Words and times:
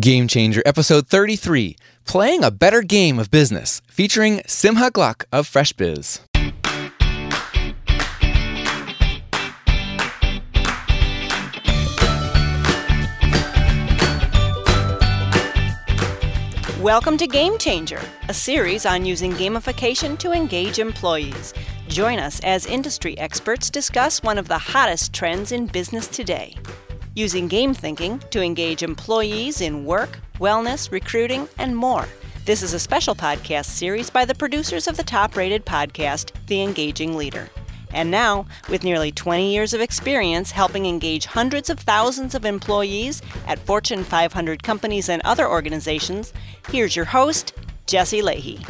Game 0.00 0.28
Changer, 0.28 0.62
episode 0.64 1.08
33 1.08 1.74
Playing 2.04 2.44
a 2.44 2.50
Better 2.52 2.82
Game 2.82 3.18
of 3.18 3.30
Business, 3.32 3.82
featuring 3.88 4.42
Simha 4.46 4.92
Gluck 4.92 5.24
of 5.32 5.48
FreshBiz. 5.48 6.20
Welcome 16.80 17.16
to 17.16 17.26
Game 17.26 17.58
Changer, 17.58 18.00
a 18.28 18.34
series 18.34 18.86
on 18.86 19.04
using 19.04 19.32
gamification 19.32 20.16
to 20.18 20.32
engage 20.32 20.78
employees. 20.78 21.52
Join 21.88 22.20
us 22.20 22.38
as 22.44 22.66
industry 22.66 23.18
experts 23.18 23.68
discuss 23.68 24.22
one 24.22 24.38
of 24.38 24.46
the 24.46 24.58
hottest 24.58 25.12
trends 25.12 25.50
in 25.50 25.66
business 25.66 26.06
today 26.06 26.54
using 27.18 27.48
game 27.48 27.74
thinking 27.74 28.20
to 28.30 28.40
engage 28.40 28.84
employees 28.84 29.60
in 29.60 29.84
work, 29.84 30.20
wellness, 30.38 30.92
recruiting, 30.92 31.48
and 31.58 31.76
more. 31.76 32.06
This 32.44 32.62
is 32.62 32.74
a 32.74 32.78
special 32.78 33.14
podcast 33.16 33.66
series 33.66 34.08
by 34.08 34.24
the 34.24 34.34
producers 34.34 34.86
of 34.86 34.96
the 34.96 35.02
top 35.02 35.36
rated 35.36 35.66
podcast, 35.66 36.30
The 36.46 36.62
Engaging 36.62 37.16
Leader. 37.16 37.50
And 37.92 38.10
now, 38.10 38.46
with 38.68 38.84
nearly 38.84 39.10
20 39.10 39.52
years 39.52 39.74
of 39.74 39.80
experience 39.80 40.52
helping 40.52 40.86
engage 40.86 41.26
hundreds 41.26 41.70
of 41.70 41.80
thousands 41.80 42.36
of 42.36 42.44
employees 42.44 43.20
at 43.46 43.58
Fortune 43.58 44.04
500 44.04 44.62
companies 44.62 45.08
and 45.08 45.20
other 45.24 45.48
organizations, 45.48 46.32
here's 46.70 46.94
your 46.94 47.06
host, 47.06 47.52
Jesse 47.86 48.22
Lahey. 48.22 48.64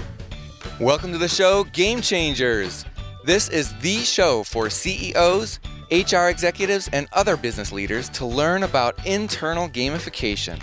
Welcome 0.81 1.13
to 1.13 1.19
the 1.19 1.29
show, 1.29 1.65
Game 1.65 2.01
Changers. 2.01 2.87
This 3.25 3.49
is 3.51 3.75
the 3.81 3.99
show 3.99 4.43
for 4.43 4.71
CEOs, 4.71 5.59
HR 5.91 6.29
executives, 6.29 6.89
and 6.93 7.09
other 7.13 7.37
business 7.37 7.73
leaders 7.73 8.09
to 8.11 8.27
learn 8.27 8.63
about 8.63 9.07
internal 9.07 9.69
gamification. 9.69 10.63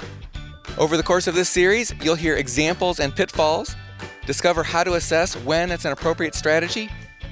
Over 0.78 0.98
the 0.98 1.04
course 1.04 1.28
of 1.28 1.36
this 1.36 1.50
series, 1.50 1.94
you'll 2.04 2.16
hear 2.16 2.36
examples 2.36 3.00
and 3.00 3.16
pitfalls, 3.16 3.76
discover 4.26 4.62
how 4.64 4.84
to 4.84 4.94
assess 4.94 5.36
when 5.36 5.72
it's 5.72 5.86
an 5.86 5.92
appropriate 5.92 6.36
strategy, 6.36 6.90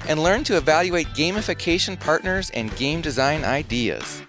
and 0.08 0.22
learn 0.22 0.44
to 0.44 0.56
evaluate 0.56 1.06
gamification 1.08 1.98
partners 1.98 2.50
and 2.50 2.74
game 2.76 3.00
design 3.00 3.44
ideas. 3.44 4.22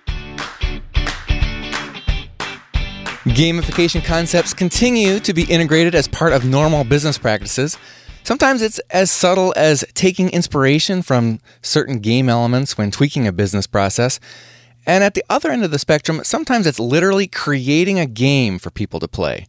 Gamification 3.26 4.06
concepts 4.06 4.54
continue 4.54 5.20
to 5.20 5.34
be 5.34 5.46
integrated 5.46 5.96
as 5.96 6.08
part 6.08 6.32
of 6.32 6.46
normal 6.46 6.84
business 6.84 7.18
practices. 7.18 7.76
Sometimes 8.26 8.64
it's 8.64 8.80
as 8.90 9.12
subtle 9.12 9.54
as 9.56 9.86
taking 9.94 10.32
inspiration 10.32 11.04
from 11.04 11.40
certain 11.62 12.00
game 12.00 12.28
elements 12.28 12.76
when 12.76 12.90
tweaking 12.90 13.28
a 13.28 13.32
business 13.32 13.68
process. 13.68 14.20
And 14.88 15.04
at 15.04 15.14
the 15.14 15.24
other 15.30 15.52
end 15.52 15.64
of 15.64 15.70
the 15.70 15.78
spectrum, 15.78 16.22
sometimes 16.24 16.66
it's 16.66 16.80
literally 16.80 17.28
creating 17.28 18.00
a 18.00 18.08
game 18.08 18.58
for 18.58 18.72
people 18.72 19.00
to 19.00 19.08
play. 19.08 19.46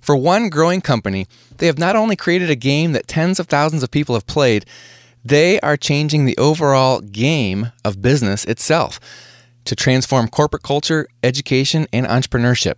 For 0.00 0.14
one 0.14 0.48
growing 0.48 0.80
company, 0.80 1.26
they 1.58 1.66
have 1.66 1.80
not 1.80 1.96
only 1.96 2.14
created 2.14 2.50
a 2.50 2.54
game 2.54 2.92
that 2.92 3.08
tens 3.08 3.40
of 3.40 3.48
thousands 3.48 3.82
of 3.82 3.90
people 3.90 4.14
have 4.14 4.28
played, 4.28 4.64
they 5.24 5.58
are 5.58 5.76
changing 5.76 6.24
the 6.24 6.38
overall 6.38 7.00
game 7.00 7.72
of 7.84 8.00
business 8.00 8.44
itself 8.44 9.00
to 9.64 9.76
transform 9.76 10.28
corporate 10.28 10.62
culture, 10.62 11.06
education, 11.22 11.86
and 11.92 12.06
entrepreneurship. 12.06 12.76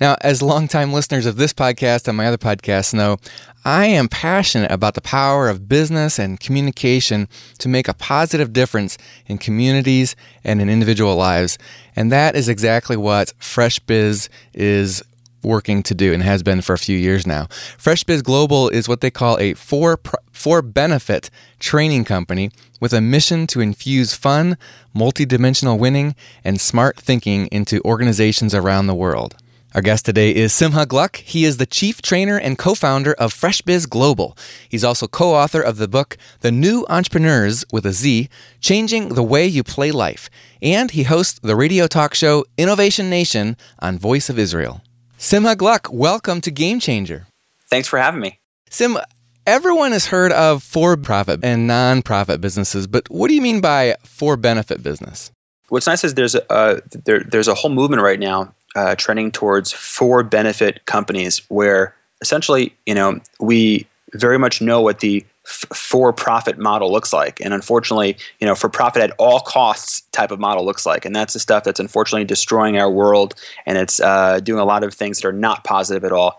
Now, 0.00 0.16
as 0.22 0.42
longtime 0.42 0.92
listeners 0.92 1.26
of 1.26 1.36
this 1.36 1.52
podcast 1.52 2.08
and 2.08 2.16
my 2.16 2.26
other 2.26 2.38
podcasts 2.38 2.92
know, 2.94 3.18
I 3.64 3.86
am 3.86 4.08
passionate 4.08 4.70
about 4.70 4.94
the 4.94 5.00
power 5.00 5.48
of 5.48 5.68
business 5.68 6.18
and 6.18 6.38
communication 6.38 7.28
to 7.58 7.68
make 7.68 7.88
a 7.88 7.94
positive 7.94 8.52
difference 8.52 8.98
in 9.26 9.38
communities 9.38 10.16
and 10.42 10.60
in 10.60 10.68
individual 10.68 11.16
lives. 11.16 11.56
And 11.96 12.12
that 12.12 12.36
is 12.36 12.48
exactly 12.48 12.96
what 12.96 13.32
Fresh 13.38 13.78
Biz 13.80 14.28
is 14.52 15.02
working 15.44 15.82
to 15.84 15.94
do 15.94 16.12
and 16.12 16.22
has 16.22 16.42
been 16.42 16.60
for 16.60 16.72
a 16.72 16.78
few 16.78 16.96
years 16.96 17.26
now. 17.26 17.44
FreshBiz 17.78 18.22
Global 18.22 18.68
is 18.68 18.88
what 18.88 19.00
they 19.00 19.10
call 19.10 19.38
a 19.38 19.54
for 19.54 20.00
for 20.32 20.62
benefit 20.62 21.30
training 21.58 22.04
company 22.04 22.50
with 22.80 22.92
a 22.92 23.00
mission 23.00 23.46
to 23.48 23.60
infuse 23.60 24.14
fun, 24.14 24.56
multidimensional 24.94 25.78
winning, 25.78 26.14
and 26.44 26.60
smart 26.60 26.96
thinking 26.96 27.46
into 27.46 27.80
organizations 27.84 28.54
around 28.54 28.86
the 28.86 28.94
world. 28.94 29.36
Our 29.74 29.82
guest 29.82 30.06
today 30.06 30.32
is 30.32 30.52
Simha 30.52 30.86
Gluck. 30.86 31.16
He 31.16 31.44
is 31.44 31.56
the 31.56 31.66
chief 31.66 32.00
trainer 32.00 32.38
and 32.38 32.56
co 32.56 32.76
founder 32.76 33.12
of 33.14 33.34
FreshBiz 33.34 33.88
Global. 33.88 34.38
He's 34.68 34.84
also 34.84 35.08
co 35.08 35.34
author 35.34 35.60
of 35.60 35.78
the 35.78 35.88
book, 35.88 36.16
The 36.42 36.52
New 36.52 36.86
Entrepreneurs 36.88 37.64
with 37.72 37.84
a 37.84 37.90
Z 37.90 38.28
Changing 38.60 39.14
the 39.14 39.24
Way 39.24 39.48
You 39.48 39.64
Play 39.64 39.90
Life. 39.90 40.30
And 40.62 40.92
he 40.92 41.02
hosts 41.02 41.40
the 41.40 41.56
radio 41.56 41.88
talk 41.88 42.14
show 42.14 42.44
Innovation 42.56 43.10
Nation 43.10 43.56
on 43.80 43.98
Voice 43.98 44.30
of 44.30 44.38
Israel. 44.38 44.80
Simha 45.24 45.56
Gluck, 45.56 45.88
welcome 45.90 46.42
to 46.42 46.50
Game 46.50 46.78
Changer. 46.78 47.26
Thanks 47.70 47.88
for 47.88 47.98
having 47.98 48.20
me. 48.20 48.40
Sim, 48.68 48.98
everyone 49.46 49.92
has 49.92 50.04
heard 50.04 50.32
of 50.32 50.62
for 50.62 50.98
profit 50.98 51.40
and 51.42 51.66
non 51.66 52.02
profit 52.02 52.42
businesses, 52.42 52.86
but 52.86 53.08
what 53.08 53.28
do 53.28 53.34
you 53.34 53.40
mean 53.40 53.62
by 53.62 53.96
for 54.04 54.36
benefit 54.36 54.82
business? 54.82 55.32
What's 55.70 55.86
nice 55.86 56.04
is 56.04 56.12
there's 56.12 56.34
a, 56.34 56.82
there, 57.06 57.20
there's 57.20 57.48
a 57.48 57.54
whole 57.54 57.70
movement 57.70 58.02
right 58.02 58.20
now 58.20 58.54
uh, 58.76 58.96
trending 58.96 59.32
towards 59.32 59.72
for 59.72 60.22
benefit 60.22 60.84
companies 60.84 61.40
where 61.48 61.94
essentially, 62.20 62.76
you 62.84 62.94
know, 62.94 63.18
we 63.40 63.86
very 64.14 64.38
much 64.38 64.60
know 64.60 64.80
what 64.80 65.00
the 65.00 65.24
f- 65.44 65.76
for 65.76 66.12
profit 66.12 66.58
model 66.58 66.90
looks 66.90 67.12
like. 67.12 67.40
And 67.40 67.52
unfortunately, 67.52 68.16
you 68.40 68.46
know, 68.46 68.54
for 68.54 68.68
profit 68.68 69.02
at 69.02 69.12
all 69.18 69.40
costs 69.40 70.02
type 70.12 70.30
of 70.30 70.40
model 70.40 70.64
looks 70.64 70.86
like. 70.86 71.04
And 71.04 71.14
that's 71.14 71.34
the 71.34 71.40
stuff 71.40 71.64
that's 71.64 71.80
unfortunately 71.80 72.24
destroying 72.24 72.78
our 72.78 72.90
world 72.90 73.34
and 73.66 73.76
it's 73.76 74.00
uh, 74.00 74.40
doing 74.40 74.60
a 74.60 74.64
lot 74.64 74.84
of 74.84 74.94
things 74.94 75.20
that 75.20 75.28
are 75.28 75.32
not 75.32 75.64
positive 75.64 76.04
at 76.04 76.12
all. 76.12 76.38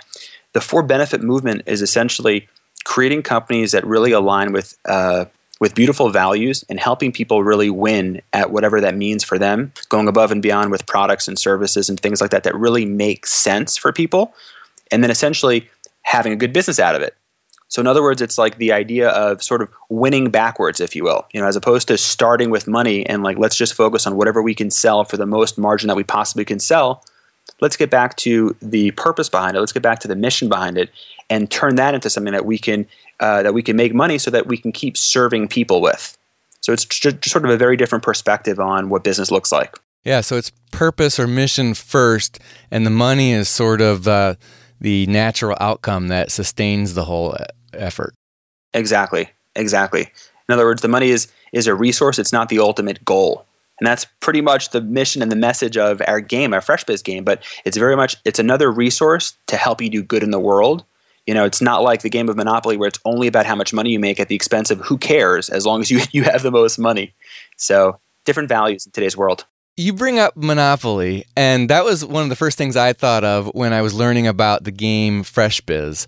The 0.54 0.62
for 0.62 0.82
benefit 0.84 1.22
movement 1.22 1.64
is 1.66 1.82
essentially 1.82 2.48
creating 2.86 3.24
companies 3.24 3.74
that 3.74 3.86
really 3.86 4.12
align 4.12 4.54
with 4.54 4.78
uh, 4.86 5.26
with 5.60 5.74
beautiful 5.74 6.10
values 6.10 6.66
and 6.70 6.80
helping 6.80 7.12
people 7.12 7.44
really 7.44 7.70
win 7.70 8.22
at 8.34 8.52
whatever 8.52 8.82
that 8.82 8.96
means 8.96 9.24
for 9.24 9.38
them, 9.38 9.72
going 9.88 10.08
above 10.08 10.32
and 10.32 10.42
beyond 10.42 10.70
with 10.70 10.86
products 10.86 11.28
and 11.28 11.40
services 11.40 11.90
and 11.90 12.00
things 12.00 12.20
like 12.20 12.32
that 12.32 12.44
that 12.44 12.56
really 12.56 12.86
make 12.86 13.26
sense 13.26 13.78
for 13.78 13.94
people, 13.94 14.34
and 14.92 15.02
then 15.02 15.10
essentially 15.12 15.70
having 16.04 16.34
a 16.34 16.36
good 16.36 16.54
business 16.54 16.80
out 16.80 16.96
of 16.96 17.02
it. 17.02 17.16
So 17.76 17.82
in 17.82 17.88
other 17.88 18.02
words, 18.02 18.22
it's 18.22 18.38
like 18.38 18.58
the 18.58 18.72
idea 18.72 19.10
of 19.10 19.44
sort 19.44 19.62
of 19.62 19.70
winning 19.90 20.30
backwards, 20.30 20.80
if 20.80 20.96
you 20.96 21.04
will, 21.04 21.26
you 21.34 21.42
know, 21.42 21.48
as 21.48 21.58
opposed 21.58 21.90
to 21.90 21.98
starting 21.98 22.50
with 22.50 22.68
money 22.70 23.06
and 23.06 23.22
like 23.22 23.38
let's 23.38 23.58
just 23.58 23.74
focus 23.74 24.08
on 24.08 24.16
whatever 24.16 24.42
we 24.42 24.56
can 24.56 24.72
sell 24.72 25.04
for 25.04 25.18
the 25.18 25.26
most 25.26 25.58
margin 25.58 25.90
that 25.90 25.98
we 25.98 26.04
possibly 26.06 26.46
can 26.46 26.58
sell. 26.58 27.04
Let's 27.60 27.76
get 27.76 27.90
back 27.90 28.16
to 28.18 28.56
the 28.62 28.92
purpose 28.92 29.28
behind 29.28 29.58
it. 29.58 29.60
Let's 29.60 29.74
get 29.74 29.84
back 29.84 30.00
to 30.00 30.08
the 30.08 30.16
mission 30.16 30.48
behind 30.48 30.78
it, 30.78 30.90
and 31.30 31.52
turn 31.52 31.76
that 31.76 31.94
into 31.94 32.10
something 32.10 32.32
that 32.32 32.46
we 32.46 32.58
can 32.58 32.88
uh, 33.20 33.44
that 33.44 33.54
we 33.54 33.62
can 33.62 33.76
make 33.76 33.94
money 33.94 34.20
so 34.20 34.32
that 34.32 34.48
we 34.48 34.56
can 34.56 34.72
keep 34.72 34.96
serving 34.96 35.50
people 35.50 35.82
with. 35.82 36.18
So 36.62 36.72
it's 36.72 36.86
just 36.86 37.28
sort 37.28 37.44
of 37.44 37.52
a 37.52 37.58
very 37.58 37.76
different 37.76 38.06
perspective 38.06 38.58
on 38.58 38.88
what 38.88 39.04
business 39.04 39.32
looks 39.32 39.52
like. 39.52 39.78
Yeah, 40.06 40.22
so 40.22 40.38
it's 40.38 40.54
purpose 40.72 41.20
or 41.20 41.28
mission 41.28 41.74
first, 41.74 42.40
and 42.72 42.86
the 42.86 42.90
money 42.90 43.34
is 43.34 43.50
sort 43.50 43.82
of 43.82 44.08
uh, 44.08 44.36
the 44.80 45.08
natural 45.08 45.58
outcome 45.60 46.08
that 46.08 46.32
sustains 46.32 46.94
the 46.94 47.04
whole 47.04 47.36
effort. 47.80 48.14
Exactly, 48.74 49.30
exactly. 49.56 50.12
In 50.48 50.54
other 50.54 50.66
words, 50.66 50.82
the 50.82 50.88
money 50.88 51.10
is 51.10 51.28
is 51.54 51.68
a 51.68 51.76
resource; 51.76 52.20
it's 52.20 52.34
not 52.34 52.50
the 52.50 52.60
ultimate 52.60 53.04
goal, 53.06 53.46
and 53.80 53.88
that's 53.88 54.06
pretty 54.20 54.42
much 54.42 54.72
the 54.72 54.82
mission 54.82 55.22
and 55.22 55.32
the 55.32 55.36
message 55.36 55.78
of 55.78 56.02
our 56.08 56.20
game, 56.20 56.54
our 56.54 56.62
FreshBiz 56.62 57.04
game. 57.04 57.24
But 57.24 57.44
it's 57.66 57.78
very 57.78 57.96
much 57.96 58.18
it's 58.26 58.40
another 58.40 58.72
resource 58.72 59.36
to 59.48 59.58
help 59.58 59.82
you 59.82 59.90
do 59.90 60.04
good 60.04 60.24
in 60.24 60.32
the 60.32 60.40
world, 60.40 60.84
you 61.26 61.34
know, 61.34 61.44
it's 61.44 61.62
not 61.62 61.82
like 61.82 62.02
the 62.02 62.10
game 62.10 62.30
of 62.30 62.36
Monopoly 62.36 62.78
where 62.78 62.88
it's 62.88 63.00
only 63.04 63.28
about 63.28 63.46
how 63.46 63.56
much 63.56 63.74
money 63.74 63.90
you 63.90 64.00
make 64.00 64.20
at 64.20 64.28
the 64.28 64.36
expense 64.36 64.70
of 64.70 64.80
who 64.82 64.98
cares 64.98 65.50
as 65.50 65.66
long 65.66 65.82
as 65.82 65.90
you, 65.90 66.02
you 66.12 66.24
have 66.24 66.44
the 66.44 66.52
most 66.52 66.78
money. 66.78 67.14
So, 67.58 68.00
different 68.26 68.50
values 68.50 68.86
in 68.86 68.92
today's 68.92 69.18
world. 69.18 69.46
You 69.78 69.92
bring 69.92 70.20
up 70.20 70.38
Monopoly, 70.38 71.26
and 71.36 71.70
that 71.70 71.84
was 71.84 72.06
one 72.06 72.24
of 72.24 72.30
the 72.30 72.36
first 72.36 72.58
things 72.58 72.78
I 72.78 72.94
thought 72.94 73.26
of 73.26 73.48
when 73.54 73.74
I 73.74 73.82
was 73.82 73.94
learning 73.94 74.26
about 74.26 74.64
the 74.64 74.72
game 74.72 75.24
FreshBiz. 75.24 76.08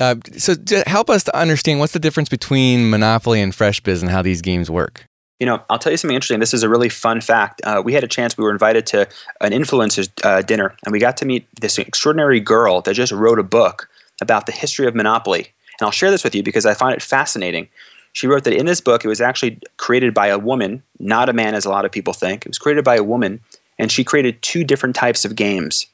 Uh, 0.00 0.16
so, 0.36 0.54
help 0.86 1.10
us 1.10 1.24
to 1.24 1.36
understand 1.36 1.80
what's 1.80 1.92
the 1.92 1.98
difference 1.98 2.28
between 2.28 2.90
Monopoly 2.90 3.40
and 3.40 3.52
FreshBiz 3.52 4.00
and 4.02 4.10
how 4.10 4.22
these 4.22 4.42
games 4.42 4.70
work. 4.70 5.06
You 5.38 5.46
know, 5.46 5.60
I'll 5.68 5.78
tell 5.78 5.90
you 5.90 5.96
something 5.96 6.14
interesting. 6.14 6.38
This 6.38 6.54
is 6.54 6.62
a 6.62 6.68
really 6.68 6.88
fun 6.88 7.20
fact. 7.20 7.60
Uh, 7.64 7.82
we 7.84 7.94
had 7.94 8.04
a 8.04 8.08
chance, 8.08 8.38
we 8.38 8.44
were 8.44 8.52
invited 8.52 8.86
to 8.88 9.08
an 9.40 9.50
influencers 9.50 10.08
uh, 10.24 10.42
dinner, 10.42 10.74
and 10.84 10.92
we 10.92 11.00
got 11.00 11.16
to 11.16 11.24
meet 11.24 11.46
this 11.60 11.78
extraordinary 11.78 12.38
girl 12.38 12.80
that 12.82 12.94
just 12.94 13.12
wrote 13.12 13.38
a 13.38 13.42
book 13.42 13.88
about 14.20 14.46
the 14.46 14.52
history 14.52 14.86
of 14.86 14.94
Monopoly. 14.94 15.52
And 15.80 15.86
I'll 15.86 15.90
share 15.90 16.10
this 16.10 16.22
with 16.22 16.34
you 16.34 16.42
because 16.42 16.64
I 16.64 16.74
find 16.74 16.94
it 16.94 17.02
fascinating. 17.02 17.68
She 18.12 18.26
wrote 18.26 18.44
that 18.44 18.52
in 18.52 18.66
this 18.66 18.80
book, 18.80 19.04
it 19.04 19.08
was 19.08 19.20
actually 19.20 19.58
created 19.78 20.14
by 20.14 20.28
a 20.28 20.38
woman, 20.38 20.82
not 21.00 21.28
a 21.28 21.32
man 21.32 21.54
as 21.54 21.64
a 21.64 21.70
lot 21.70 21.84
of 21.84 21.90
people 21.90 22.12
think. 22.12 22.46
It 22.46 22.48
was 22.50 22.58
created 22.58 22.84
by 22.84 22.96
a 22.96 23.02
woman, 23.02 23.40
and 23.78 23.90
she 23.90 24.04
created 24.04 24.42
two 24.42 24.64
different 24.64 24.94
types 24.94 25.24
of 25.24 25.34
games. 25.34 25.86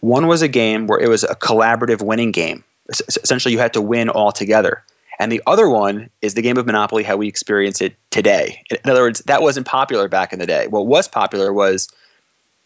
One 0.00 0.26
was 0.26 0.42
a 0.42 0.48
game 0.48 0.86
where 0.86 1.00
it 1.00 1.08
was 1.08 1.24
a 1.24 1.34
collaborative 1.34 2.02
winning 2.02 2.30
game. 2.30 2.64
Essentially, 3.00 3.52
you 3.52 3.58
had 3.58 3.72
to 3.74 3.80
win 3.80 4.08
all 4.08 4.32
together. 4.32 4.84
And 5.18 5.30
the 5.30 5.42
other 5.46 5.68
one 5.68 6.10
is 6.20 6.34
the 6.34 6.42
game 6.42 6.56
of 6.56 6.66
Monopoly, 6.66 7.04
how 7.04 7.16
we 7.16 7.28
experience 7.28 7.80
it 7.80 7.94
today. 8.10 8.62
In 8.70 8.90
other 8.90 9.02
words, 9.02 9.20
that 9.20 9.42
wasn't 9.42 9.66
popular 9.66 10.08
back 10.08 10.32
in 10.32 10.38
the 10.38 10.46
day. 10.46 10.66
What 10.66 10.86
was 10.86 11.06
popular 11.06 11.52
was 11.52 11.88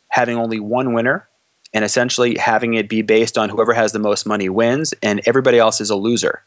having 0.08 0.38
only 0.38 0.60
one 0.60 0.94
winner 0.94 1.28
and 1.74 1.84
essentially 1.84 2.36
having 2.38 2.74
it 2.74 2.88
be 2.88 3.02
based 3.02 3.36
on 3.36 3.50
whoever 3.50 3.74
has 3.74 3.92
the 3.92 3.98
most 3.98 4.26
money 4.26 4.48
wins 4.48 4.94
and 5.02 5.20
everybody 5.26 5.58
else 5.58 5.80
is 5.80 5.90
a 5.90 5.96
loser. 5.96 6.42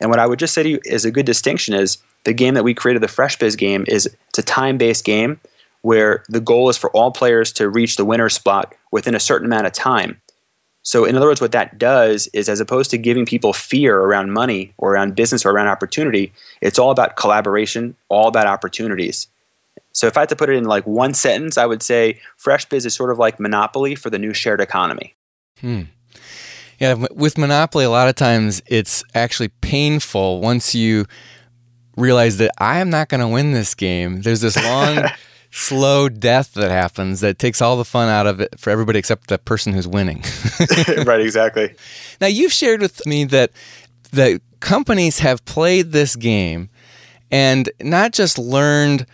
And 0.00 0.10
what 0.10 0.18
I 0.18 0.26
would 0.26 0.38
just 0.38 0.54
say 0.54 0.62
to 0.62 0.68
you 0.68 0.80
is 0.84 1.04
a 1.04 1.10
good 1.10 1.26
distinction 1.26 1.74
is 1.74 1.98
the 2.24 2.32
game 2.32 2.54
that 2.54 2.64
we 2.64 2.74
created, 2.74 3.02
the 3.02 3.08
Fresh 3.08 3.38
Biz 3.38 3.56
game, 3.56 3.84
is 3.86 4.06
it's 4.06 4.38
a 4.38 4.42
time-based 4.42 5.04
game 5.04 5.40
where 5.82 6.24
the 6.28 6.40
goal 6.40 6.68
is 6.68 6.76
for 6.76 6.90
all 6.90 7.10
players 7.10 7.52
to 7.52 7.68
reach 7.68 7.96
the 7.96 8.04
winner 8.04 8.28
spot 8.28 8.74
within 8.90 9.14
a 9.14 9.20
certain 9.20 9.46
amount 9.46 9.66
of 9.66 9.72
time. 9.72 10.20
So, 10.88 11.04
in 11.04 11.16
other 11.16 11.26
words, 11.26 11.42
what 11.42 11.52
that 11.52 11.76
does 11.76 12.28
is 12.32 12.48
as 12.48 12.60
opposed 12.60 12.90
to 12.92 12.96
giving 12.96 13.26
people 13.26 13.52
fear 13.52 13.98
around 13.98 14.32
money 14.32 14.72
or 14.78 14.94
around 14.94 15.16
business 15.16 15.44
or 15.44 15.50
around 15.50 15.66
opportunity, 15.66 16.32
it's 16.62 16.78
all 16.78 16.90
about 16.90 17.14
collaboration, 17.14 17.94
all 18.08 18.26
about 18.26 18.46
opportunities. 18.46 19.26
So, 19.92 20.06
if 20.06 20.16
I 20.16 20.20
had 20.20 20.30
to 20.30 20.36
put 20.36 20.48
it 20.48 20.54
in 20.54 20.64
like 20.64 20.86
one 20.86 21.12
sentence, 21.12 21.58
I 21.58 21.66
would 21.66 21.82
say 21.82 22.18
Fresh 22.38 22.70
Biz 22.70 22.86
is 22.86 22.94
sort 22.94 23.10
of 23.10 23.18
like 23.18 23.38
Monopoly 23.38 23.96
for 23.96 24.08
the 24.08 24.18
new 24.18 24.32
shared 24.32 24.62
economy. 24.62 25.14
Hmm. 25.60 25.82
Yeah, 26.78 26.94
with 26.94 27.36
Monopoly, 27.36 27.84
a 27.84 27.90
lot 27.90 28.08
of 28.08 28.14
times 28.14 28.62
it's 28.66 29.04
actually 29.14 29.48
painful 29.60 30.40
once 30.40 30.74
you 30.74 31.04
realize 31.98 32.38
that 32.38 32.52
I 32.56 32.78
am 32.78 32.88
not 32.88 33.10
going 33.10 33.20
to 33.20 33.28
win 33.28 33.52
this 33.52 33.74
game. 33.74 34.22
There's 34.22 34.40
this 34.40 34.56
long, 34.56 35.04
slow 35.50 36.08
death 36.08 36.54
that 36.54 36.70
happens 36.70 37.20
that 37.20 37.38
takes 37.38 37.62
all 37.62 37.76
the 37.76 37.84
fun 37.84 38.08
out 38.08 38.26
of 38.26 38.40
it 38.40 38.58
for 38.58 38.70
everybody 38.70 38.98
except 38.98 39.28
the 39.28 39.38
person 39.38 39.72
who's 39.72 39.88
winning. 39.88 40.22
right, 41.04 41.20
exactly. 41.20 41.74
Now, 42.20 42.26
you've 42.26 42.52
shared 42.52 42.80
with 42.80 43.04
me 43.06 43.24
that 43.24 43.50
the 44.10 44.40
companies 44.60 45.20
have 45.20 45.44
played 45.44 45.92
this 45.92 46.16
game 46.16 46.68
and 47.30 47.70
not 47.80 48.12
just 48.12 48.38
learned 48.38 49.06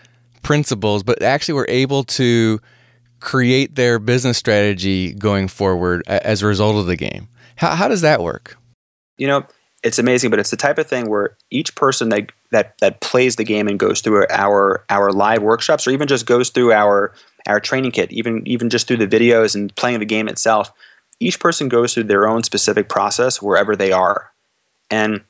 principles, 0.43 1.03
but 1.03 1.23
actually 1.23 1.55
were 1.55 1.67
able 1.69 2.05
to 2.05 2.61
create 3.21 3.75
their 3.75 3.99
business 3.99 4.37
strategy 4.37 5.15
going 5.15 5.49
forward 5.49 6.03
as 6.07 6.43
a 6.43 6.47
result 6.47 6.77
of 6.77 6.87
the 6.87 6.97
game. 6.97 7.29
How, 7.57 7.75
how 7.75 7.89
does 7.89 8.03
that 8.03 8.21
work? 8.21 8.59
You 9.17 9.27
know, 9.29 9.47
it's 9.85 9.99
amazing, 9.99 10.31
but 10.31 10.39
it's 10.39 10.51
the 10.51 10.57
type 10.57 10.79
of 10.79 10.87
thing 10.87 11.09
where 11.11 11.37
each 11.51 11.75
person 11.77 12.09
that 12.09 12.33
that 12.51 12.77
that 12.79 13.01
plays 13.01 13.37
the 13.37 13.45
game 13.45 13.69
and 13.69 13.79
goes 13.79 14.01
through 14.01 14.27
our 14.31 14.83
our 14.89 15.13
live 15.13 15.43
workshops, 15.43 15.87
or 15.87 15.91
even 15.91 16.09
just 16.09 16.27
goes 16.27 16.49
through 16.49 16.73
our 16.73 17.15
our 17.47 17.61
training 17.61 17.93
kit, 17.93 18.11
even 18.11 18.43
even 18.49 18.71
just 18.71 18.89
through 18.89 18.97
the 18.97 19.07
videos 19.07 19.55
and 19.55 19.75
playing 19.77 19.99
the 19.99 20.07
game 20.07 20.27
itself, 20.27 20.73
each 21.21 21.39
person 21.39 21.69
goes 21.69 21.93
through 21.93 22.05
their 22.05 22.27
own 22.27 22.43
specific 22.43 22.89
process 22.89 23.43
wherever 23.43 23.77
they 23.77 23.93
are. 23.93 24.33
And 24.91 25.21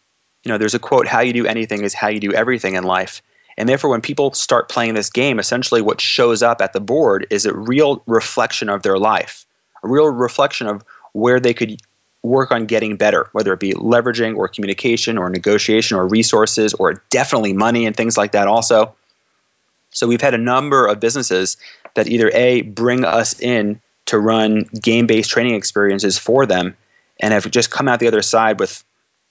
you 0.44 0.52
know, 0.52 0.56
there's 0.56 0.74
a 0.74 0.78
quote: 0.78 1.08
"How 1.08 1.20
you 1.20 1.32
do 1.32 1.46
anything 1.46 1.82
is 1.82 1.94
how 1.94 2.08
you 2.08 2.20
do 2.20 2.32
everything 2.32 2.74
in 2.74 2.84
life." 2.84 3.22
And 3.58 3.68
therefore, 3.68 3.90
when 3.90 4.00
people 4.00 4.32
start 4.34 4.68
playing 4.68 4.94
this 4.94 5.10
game, 5.10 5.40
essentially 5.40 5.82
what 5.82 6.00
shows 6.00 6.42
up 6.42 6.60
at 6.60 6.72
the 6.72 6.80
board 6.80 7.26
is 7.28 7.44
a 7.44 7.54
real 7.54 8.04
reflection 8.06 8.68
of 8.68 8.82
their 8.82 8.98
life, 8.98 9.46
a 9.82 9.88
real 9.88 10.06
reflection 10.06 10.68
of 10.68 10.84
where 11.12 11.40
they 11.40 11.54
could 11.54 11.80
work 12.24 12.50
on 12.50 12.66
getting 12.66 12.96
better, 12.96 13.28
whether 13.32 13.52
it 13.52 13.60
be 13.60 13.72
leveraging 13.74 14.36
or 14.36 14.48
communication 14.48 15.18
or 15.18 15.28
negotiation 15.28 15.96
or 15.96 16.08
resources 16.08 16.74
or 16.74 17.02
definitely 17.10 17.52
money 17.52 17.86
and 17.86 17.96
things 17.96 18.16
like 18.16 18.32
that 18.32 18.48
also. 18.48 18.94
So 19.90 20.08
we've 20.08 20.20
had 20.20 20.34
a 20.34 20.38
number 20.38 20.86
of 20.86 20.98
businesses 20.98 21.56
that 21.94 22.08
either 22.08 22.30
A, 22.34 22.62
bring 22.62 23.04
us 23.04 23.38
in 23.38 23.80
to 24.06 24.18
run 24.18 24.64
game 24.82 25.06
based 25.06 25.30
training 25.30 25.54
experiences 25.54 26.18
for 26.18 26.46
them 26.46 26.76
and 27.20 27.32
have 27.32 27.50
just 27.50 27.70
come 27.70 27.88
out 27.88 28.00
the 28.00 28.08
other 28.08 28.22
side 28.22 28.58
with 28.58 28.84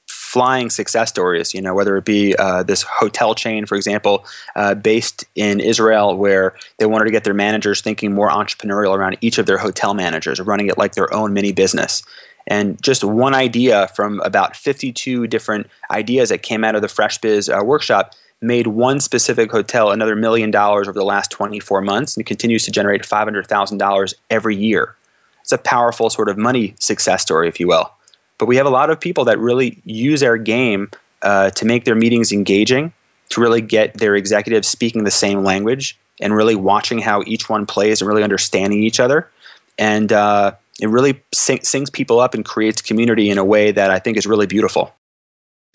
flying 0.07 0.69
success 0.69 1.09
stories, 1.09 1.53
you 1.53 1.61
know, 1.61 1.73
whether 1.73 1.95
it 1.95 2.05
be 2.05 2.35
uh, 2.37 2.63
this 2.63 2.81
hotel 2.81 3.35
chain, 3.35 3.65
for 3.65 3.75
example, 3.75 4.25
uh, 4.55 4.73
based 4.73 5.25
in 5.35 5.59
Israel, 5.59 6.17
where 6.17 6.55
they 6.77 6.85
wanted 6.85 7.05
to 7.05 7.11
get 7.11 7.23
their 7.23 7.33
managers 7.33 7.81
thinking 7.81 8.13
more 8.13 8.29
entrepreneurial 8.29 8.97
around 8.97 9.17
each 9.21 9.37
of 9.37 9.45
their 9.45 9.57
hotel 9.57 9.93
managers, 9.93 10.39
running 10.41 10.67
it 10.67 10.77
like 10.77 10.93
their 10.93 11.13
own 11.13 11.33
mini 11.33 11.51
business. 11.51 12.03
And 12.47 12.81
just 12.81 13.03
one 13.03 13.33
idea 13.33 13.87
from 13.95 14.19
about 14.21 14.55
52 14.55 15.27
different 15.27 15.67
ideas 15.91 16.29
that 16.29 16.43
came 16.43 16.63
out 16.63 16.75
of 16.75 16.81
the 16.81 16.87
FreshBiz 16.87 17.49
uh, 17.49 17.63
workshop 17.63 18.13
made 18.41 18.67
one 18.67 18.99
specific 18.99 19.51
hotel 19.51 19.91
another 19.91 20.15
million 20.15 20.51
dollars 20.51 20.87
over 20.87 20.99
the 20.99 21.05
last 21.05 21.31
24 21.31 21.81
months 21.81 22.17
and 22.17 22.25
continues 22.25 22.65
to 22.65 22.71
generate 22.71 23.03
$500,000 23.03 24.13
every 24.29 24.55
year. 24.55 24.95
It's 25.41 25.53
a 25.53 25.57
powerful 25.57 26.09
sort 26.09 26.29
of 26.29 26.37
money 26.37 26.75
success 26.79 27.21
story, 27.21 27.47
if 27.47 27.59
you 27.59 27.67
will. 27.67 27.91
But 28.37 28.47
we 28.47 28.57
have 28.57 28.65
a 28.65 28.69
lot 28.69 28.89
of 28.89 28.99
people 28.99 29.25
that 29.25 29.39
really 29.39 29.81
use 29.85 30.21
our 30.23 30.37
game 30.37 30.91
uh, 31.21 31.51
to 31.51 31.65
make 31.65 31.85
their 31.85 31.95
meetings 31.95 32.31
engaging, 32.31 32.91
to 33.29 33.41
really 33.41 33.61
get 33.61 33.93
their 33.95 34.15
executives 34.15 34.67
speaking 34.67 35.05
the 35.05 35.11
same 35.11 35.43
language 35.43 35.97
and 36.19 36.35
really 36.35 36.55
watching 36.55 36.99
how 36.99 37.23
each 37.25 37.49
one 37.49 37.65
plays 37.65 38.01
and 38.01 38.07
really 38.07 38.23
understanding 38.23 38.83
each 38.83 38.99
other. 38.99 39.29
And 39.77 40.11
uh, 40.11 40.53
it 40.79 40.87
really 40.87 41.21
sing, 41.33 41.59
sings 41.63 41.89
people 41.89 42.19
up 42.19 42.33
and 42.33 42.43
creates 42.43 42.81
community 42.81 43.29
in 43.29 43.37
a 43.37 43.45
way 43.45 43.71
that 43.71 43.91
I 43.91 43.99
think 43.99 44.17
is 44.17 44.25
really 44.25 44.47
beautiful. 44.47 44.93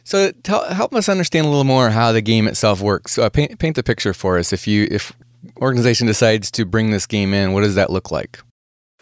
So 0.04 0.32
tell, 0.42 0.64
help 0.64 0.94
us 0.94 1.08
understand 1.08 1.46
a 1.46 1.48
little 1.50 1.64
more 1.64 1.90
how 1.90 2.12
the 2.12 2.22
game 2.22 2.48
itself 2.48 2.80
works. 2.80 3.12
So 3.12 3.24
uh, 3.24 3.28
paint, 3.28 3.58
paint 3.58 3.76
the 3.76 3.82
picture 3.82 4.14
for 4.14 4.38
us. 4.38 4.52
If 4.52 4.66
you 4.66 4.88
if 4.90 5.12
organization 5.60 6.06
decides 6.06 6.50
to 6.52 6.64
bring 6.64 6.90
this 6.90 7.06
game 7.06 7.34
in, 7.34 7.52
what 7.52 7.60
does 7.60 7.74
that 7.74 7.90
look 7.90 8.10
like? 8.10 8.38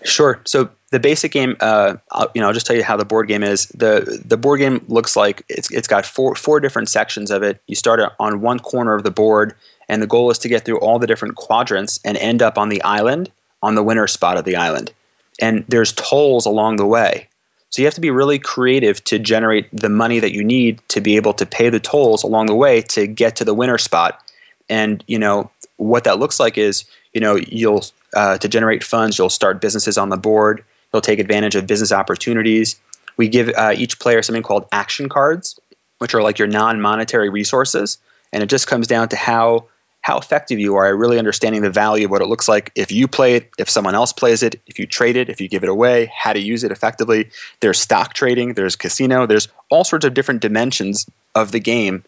Sure. 0.02 0.40
So 0.44 0.68
the 0.90 1.00
basic 1.00 1.32
game, 1.32 1.56
uh, 1.60 1.96
I'll, 2.10 2.28
you 2.34 2.40
know, 2.40 2.48
I'll 2.48 2.52
just 2.52 2.66
tell 2.66 2.76
you 2.76 2.84
how 2.84 2.96
the 2.96 3.04
board 3.04 3.28
game 3.28 3.42
is. 3.42 3.66
the 3.68 4.22
The 4.24 4.36
board 4.36 4.60
game 4.60 4.84
looks 4.88 5.16
like 5.16 5.44
it's 5.48 5.70
it's 5.70 5.88
got 5.88 6.04
four 6.04 6.34
four 6.34 6.60
different 6.60 6.88
sections 6.88 7.30
of 7.30 7.42
it. 7.42 7.62
You 7.66 7.76
start 7.76 8.00
on 8.18 8.40
one 8.40 8.58
corner 8.58 8.94
of 8.94 9.04
the 9.04 9.10
board, 9.10 9.54
and 9.88 10.02
the 10.02 10.06
goal 10.06 10.30
is 10.30 10.38
to 10.38 10.48
get 10.48 10.64
through 10.64 10.80
all 10.80 10.98
the 10.98 11.06
different 11.06 11.36
quadrants 11.36 12.00
and 12.04 12.16
end 12.18 12.42
up 12.42 12.58
on 12.58 12.68
the 12.68 12.82
island 12.82 13.30
on 13.62 13.74
the 13.74 13.82
winner 13.82 14.06
spot 14.06 14.36
of 14.36 14.44
the 14.44 14.56
island 14.56 14.92
and 15.40 15.64
there's 15.68 15.92
tolls 15.92 16.46
along 16.46 16.76
the 16.76 16.86
way. 16.86 17.28
So 17.70 17.82
you 17.82 17.86
have 17.86 17.94
to 17.94 18.00
be 18.00 18.10
really 18.10 18.38
creative 18.38 19.02
to 19.04 19.18
generate 19.18 19.68
the 19.72 19.88
money 19.88 20.18
that 20.20 20.32
you 20.32 20.42
need 20.42 20.80
to 20.88 21.00
be 21.00 21.16
able 21.16 21.34
to 21.34 21.44
pay 21.44 21.68
the 21.68 21.80
tolls 21.80 22.22
along 22.22 22.46
the 22.46 22.54
way 22.54 22.80
to 22.82 23.06
get 23.06 23.36
to 23.36 23.44
the 23.44 23.54
winner 23.54 23.78
spot. 23.78 24.22
And 24.68 25.04
you 25.06 25.18
know 25.18 25.50
what 25.76 26.04
that 26.04 26.18
looks 26.18 26.40
like 26.40 26.56
is 26.56 26.84
you 27.12 27.20
know 27.20 27.36
you'll 27.36 27.84
uh, 28.14 28.38
to 28.38 28.48
generate 28.48 28.82
funds 28.82 29.18
you'll 29.18 29.28
start 29.28 29.60
businesses 29.60 29.98
on 29.98 30.08
the 30.08 30.16
board. 30.16 30.64
You'll 30.92 31.02
take 31.02 31.18
advantage 31.18 31.54
of 31.54 31.66
business 31.66 31.92
opportunities. 31.92 32.80
We 33.16 33.28
give 33.28 33.50
uh, 33.56 33.74
each 33.76 33.98
player 33.98 34.22
something 34.22 34.42
called 34.42 34.66
action 34.72 35.08
cards, 35.08 35.58
which 35.98 36.14
are 36.14 36.22
like 36.22 36.38
your 36.38 36.48
non-monetary 36.48 37.28
resources, 37.28 37.98
and 38.32 38.42
it 38.42 38.48
just 38.48 38.66
comes 38.66 38.86
down 38.86 39.08
to 39.10 39.16
how 39.16 39.66
how 40.06 40.16
effective 40.16 40.60
you 40.60 40.76
are 40.76 40.86
at 40.86 40.94
really 40.94 41.18
understanding 41.18 41.62
the 41.62 41.70
value 41.70 42.04
of 42.04 42.12
what 42.12 42.22
it 42.22 42.28
looks 42.28 42.46
like 42.46 42.70
if 42.76 42.92
you 42.92 43.08
play 43.08 43.34
it, 43.34 43.50
if 43.58 43.68
someone 43.68 43.96
else 43.96 44.12
plays 44.12 44.40
it, 44.40 44.60
if 44.68 44.78
you 44.78 44.86
trade 44.86 45.16
it, 45.16 45.28
if 45.28 45.40
you 45.40 45.48
give 45.48 45.64
it 45.64 45.68
away, 45.68 46.12
how 46.14 46.32
to 46.32 46.38
use 46.38 46.62
it 46.62 46.70
effectively. 46.70 47.28
There's 47.58 47.80
stock 47.80 48.14
trading, 48.14 48.54
there's 48.54 48.76
casino, 48.76 49.26
there's 49.26 49.48
all 49.68 49.82
sorts 49.82 50.04
of 50.04 50.14
different 50.14 50.42
dimensions 50.42 51.06
of 51.34 51.50
the 51.50 51.58
game. 51.58 52.04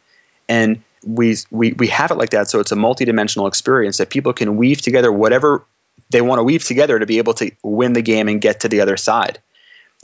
And 0.49 0.81
we, 1.05 1.39
we, 1.51 1.73
we 1.73 1.89
have 1.89 2.13
it 2.13 2.19
like 2.19 2.31
that 2.31 2.49
so 2.49 2.61
it's 2.61 2.71
a 2.71 2.77
multidimensional 2.77 3.49
experience 3.49 3.97
that 3.97 4.11
people 4.11 4.33
can 4.33 4.57
weave 4.57 4.81
together 4.81 5.11
whatever 5.11 5.65
they 6.11 6.21
want 6.21 6.39
to 6.39 6.45
weave 6.45 6.65
together 6.65 7.01
to 7.01 7.07
be 7.07 7.19
able 7.19 7.35
to 7.35 7.51
win 7.65 7.95
the 7.95 8.03
game 8.03 8.29
and 8.29 8.41
get 8.41 8.61
to 8.61 8.69
the 8.69 8.81
other 8.81 8.97
side. 8.97 9.41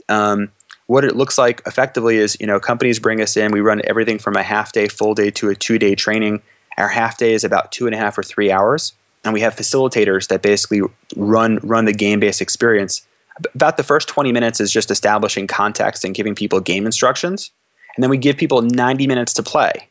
Um, 0.09 0.51
what 0.87 1.05
it 1.05 1.15
looks 1.15 1.37
like 1.37 1.61
effectively 1.65 2.17
is 2.17 2.35
you 2.41 2.45
know 2.45 2.59
companies 2.59 2.99
bring 2.99 3.21
us 3.21 3.37
in 3.37 3.51
we 3.51 3.61
run 3.61 3.81
everything 3.85 4.19
from 4.19 4.35
a 4.35 4.43
half 4.43 4.71
day 4.71 4.87
full 4.87 5.15
day 5.15 5.31
to 5.31 5.49
a 5.49 5.55
two 5.55 5.79
day 5.79 5.95
training 5.95 6.41
our 6.77 6.87
half 6.87 7.17
day 7.17 7.33
is 7.33 7.43
about 7.43 7.71
two 7.71 7.85
and 7.85 7.95
a 7.95 7.97
half 7.97 8.17
or 8.17 8.23
three 8.23 8.51
hours, 8.51 8.93
and 9.23 9.33
we 9.33 9.41
have 9.41 9.55
facilitators 9.55 10.27
that 10.27 10.41
basically 10.41 10.81
run 11.15 11.59
run 11.63 11.85
the 11.85 11.93
game 11.93 12.19
based 12.19 12.41
experience. 12.41 13.05
About 13.53 13.75
the 13.75 13.83
first 13.83 14.07
20 14.07 14.31
minutes 14.31 14.61
is 14.61 14.71
just 14.71 14.89
establishing 14.89 15.45
context 15.45 16.05
and 16.05 16.15
giving 16.15 16.35
people 16.35 16.59
game 16.59 16.85
instructions, 16.85 17.51
and 17.95 18.03
then 18.03 18.09
we 18.09 18.17
give 18.17 18.37
people 18.37 18.61
90 18.61 19.07
minutes 19.07 19.33
to 19.33 19.43
play. 19.43 19.71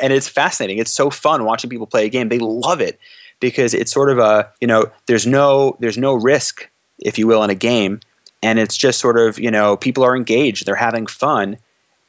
And 0.00 0.12
it's 0.12 0.28
fascinating. 0.28 0.78
It's 0.78 0.92
so 0.92 1.10
fun 1.10 1.44
watching 1.44 1.68
people 1.68 1.88
play 1.88 2.06
a 2.06 2.08
game. 2.08 2.28
They 2.28 2.38
love 2.38 2.80
it 2.80 3.00
because 3.42 3.74
it's 3.74 3.92
sort 3.92 4.08
of 4.08 4.18
a 4.18 4.50
you 4.62 4.66
know 4.66 4.90
there's 5.06 5.26
no 5.26 5.76
there's 5.80 5.98
no 5.98 6.14
risk 6.14 6.70
if 7.00 7.18
you 7.18 7.26
will 7.26 7.42
in 7.42 7.50
a 7.50 7.54
game 7.54 8.00
and 8.42 8.58
it's 8.58 8.76
just 8.76 8.98
sort 8.98 9.18
of 9.18 9.38
you 9.38 9.50
know 9.50 9.76
people 9.76 10.02
are 10.02 10.16
engaged 10.16 10.64
they're 10.64 10.76
having 10.76 11.06
fun 11.06 11.58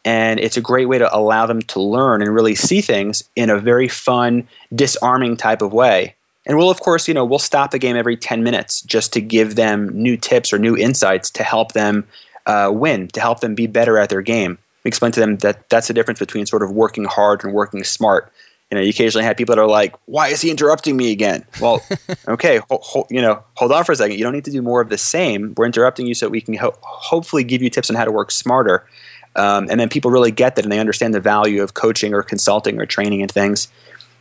and 0.05 0.39
it's 0.39 0.57
a 0.57 0.62
great 0.62 0.88
way 0.88 0.98
to 0.98 1.15
allow 1.15 1.45
them 1.45 1.62
to 1.62 1.81
learn 1.81 2.22
and 2.22 2.33
really 2.33 2.55
see 2.55 2.81
things 2.81 3.24
in 3.36 3.50
a 3.50 3.60
very 3.60 3.88
fun 3.88 4.48
disarming 4.74 5.38
type 5.38 5.62
of 5.62 5.74
way. 5.74 6.15
And 6.45 6.57
we'll 6.57 6.69
of 6.69 6.81
course 6.81 7.07
you 7.07 7.13
know 7.13 7.25
we'll 7.25 7.39
stop 7.39 7.72
the 7.72 7.79
game 7.79 7.95
every 7.95 8.17
10 8.17 8.43
minutes 8.43 8.81
just 8.81 9.13
to 9.13 9.22
give 9.22 9.55
them 9.55 9.89
new 9.89 10.17
tips 10.17 10.51
or 10.51 10.60
new 10.60 10.75
insights 10.75 11.29
to 11.31 11.43
help 11.43 11.72
them 11.72 12.05
uh, 12.45 12.69
win 12.74 13.07
to 13.10 13.22
help 13.22 13.39
them 13.39 13.55
be 13.55 13.67
better 13.67 13.98
at 13.98 14.10
their 14.10 14.22
game. 14.22 14.57
We 14.83 14.89
explain 14.89 15.13
to 15.13 15.19
them 15.22 15.38
that 15.38 15.69
that's 15.69 15.88
the 15.88 15.93
difference 15.93 16.19
between 16.19 16.45
sort 16.45 16.62
of 16.63 16.72
working 16.72 17.05
hard 17.05 17.43
and 17.43 17.53
working 17.53 17.86
smart. 17.86 18.31
You 18.69 18.75
know 18.75 18.81
you 18.81 18.89
occasionally 18.89 19.24
have 19.24 19.38
people 19.38 19.55
that 19.55 19.62
are 19.62 19.67
like 19.67 19.95
why 20.05 20.27
is 20.27 20.41
he 20.41 20.51
interrupting 20.51 20.98
me 20.98 21.12
again? 21.13 21.45
Well 21.62 21.81
okay 22.27 22.57
ho- 22.69 22.79
ho- 22.81 23.07
you 23.10 23.22
know 23.22 23.41
hold 23.53 23.72
on 23.72 23.86
for 23.86 23.93
a 23.93 23.95
second. 23.95 24.17
You 24.17 24.24
don't 24.24 24.33
need 24.33 24.45
to 24.45 24.51
do 24.51 24.62
more 24.62 24.81
of 24.81 24.89
the 24.89 24.98
same. 24.98 25.53
We're 25.55 25.67
interrupting 25.67 26.07
you 26.07 26.13
so 26.13 26.27
we 26.27 26.41
can 26.41 26.55
ho- 26.55 26.77
hopefully 26.81 27.45
give 27.45 27.62
you 27.62 27.69
tips 27.69 27.89
on 27.89 27.95
how 27.95 28.03
to 28.03 28.12
work 28.12 28.31
smarter 28.31 28.86
um, 29.35 29.67
and 29.69 29.79
then 29.79 29.89
people 29.89 30.11
really 30.11 30.31
get 30.31 30.55
that 30.55 30.65
and 30.65 30.71
they 30.71 30.79
understand 30.79 31.13
the 31.13 31.19
value 31.19 31.61
of 31.63 31.73
coaching 31.73 32.13
or 32.13 32.21
consulting 32.23 32.79
or 32.79 32.85
training 32.85 33.21
and 33.21 33.31
things. 33.31 33.67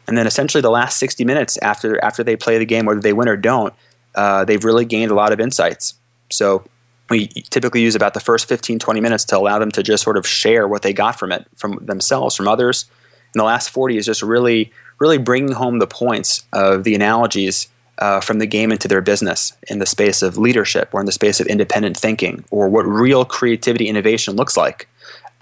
And 0.06 0.16
then 0.16 0.26
essentially 0.26 0.60
the 0.60 0.70
last 0.70 0.98
60 0.98 1.24
minutes 1.24 1.56
after 1.58 2.02
after 2.02 2.24
they 2.24 2.36
play 2.36 2.58
the 2.58 2.64
game, 2.64 2.86
whether 2.86 3.00
they 3.00 3.12
win 3.12 3.28
or 3.28 3.36
don't, 3.36 3.74
uh, 4.14 4.44
they've 4.44 4.64
really 4.64 4.84
gained 4.84 5.10
a 5.10 5.14
lot 5.14 5.32
of 5.32 5.40
insights. 5.40 5.94
So 6.30 6.64
we 7.10 7.28
typically 7.28 7.82
use 7.82 7.94
about 7.94 8.14
the 8.14 8.20
first 8.20 8.48
15, 8.48 8.78
20 8.78 9.00
minutes 9.00 9.24
to 9.26 9.38
allow 9.38 9.58
them 9.58 9.70
to 9.72 9.82
just 9.82 10.02
sort 10.02 10.16
of 10.16 10.26
share 10.26 10.66
what 10.66 10.82
they 10.82 10.92
got 10.92 11.18
from 11.18 11.30
it, 11.30 11.46
from 11.56 11.78
themselves, 11.84 12.34
from 12.34 12.48
others. 12.48 12.86
And 13.34 13.40
the 13.40 13.44
last 13.44 13.70
40 13.70 13.98
is 13.98 14.06
just 14.06 14.22
really, 14.22 14.72
really 14.98 15.18
bringing 15.18 15.52
home 15.52 15.78
the 15.78 15.86
points 15.86 16.44
of 16.52 16.84
the 16.84 16.94
analogies 16.94 17.68
uh, 17.98 18.20
from 18.20 18.38
the 18.38 18.46
game 18.46 18.72
into 18.72 18.88
their 18.88 19.00
business 19.00 19.52
in 19.68 19.78
the 19.78 19.86
space 19.86 20.22
of 20.22 20.38
leadership 20.38 20.88
or 20.92 21.00
in 21.00 21.06
the 21.06 21.12
space 21.12 21.38
of 21.38 21.46
independent 21.46 21.96
thinking 21.96 22.44
or 22.50 22.68
what 22.68 22.86
real 22.86 23.24
creativity 23.24 23.88
innovation 23.88 24.34
looks 24.34 24.56
like. 24.56 24.88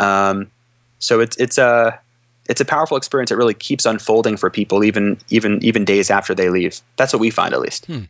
Um, 0.00 0.50
so 0.98 1.20
it's 1.20 1.36
it's 1.36 1.58
a 1.58 1.98
it's 2.48 2.60
a 2.60 2.64
powerful 2.64 2.96
experience 2.96 3.30
that 3.30 3.36
really 3.36 3.54
keeps 3.54 3.86
unfolding 3.86 4.36
for 4.36 4.50
people 4.50 4.82
even 4.82 5.18
even 5.28 5.62
even 5.62 5.84
days 5.84 6.10
after 6.10 6.34
they 6.34 6.48
leave. 6.48 6.80
That's 6.96 7.12
what 7.12 7.20
we 7.20 7.30
find 7.30 7.54
at 7.54 7.60
least. 7.60 7.86
Hmm. 7.86 8.04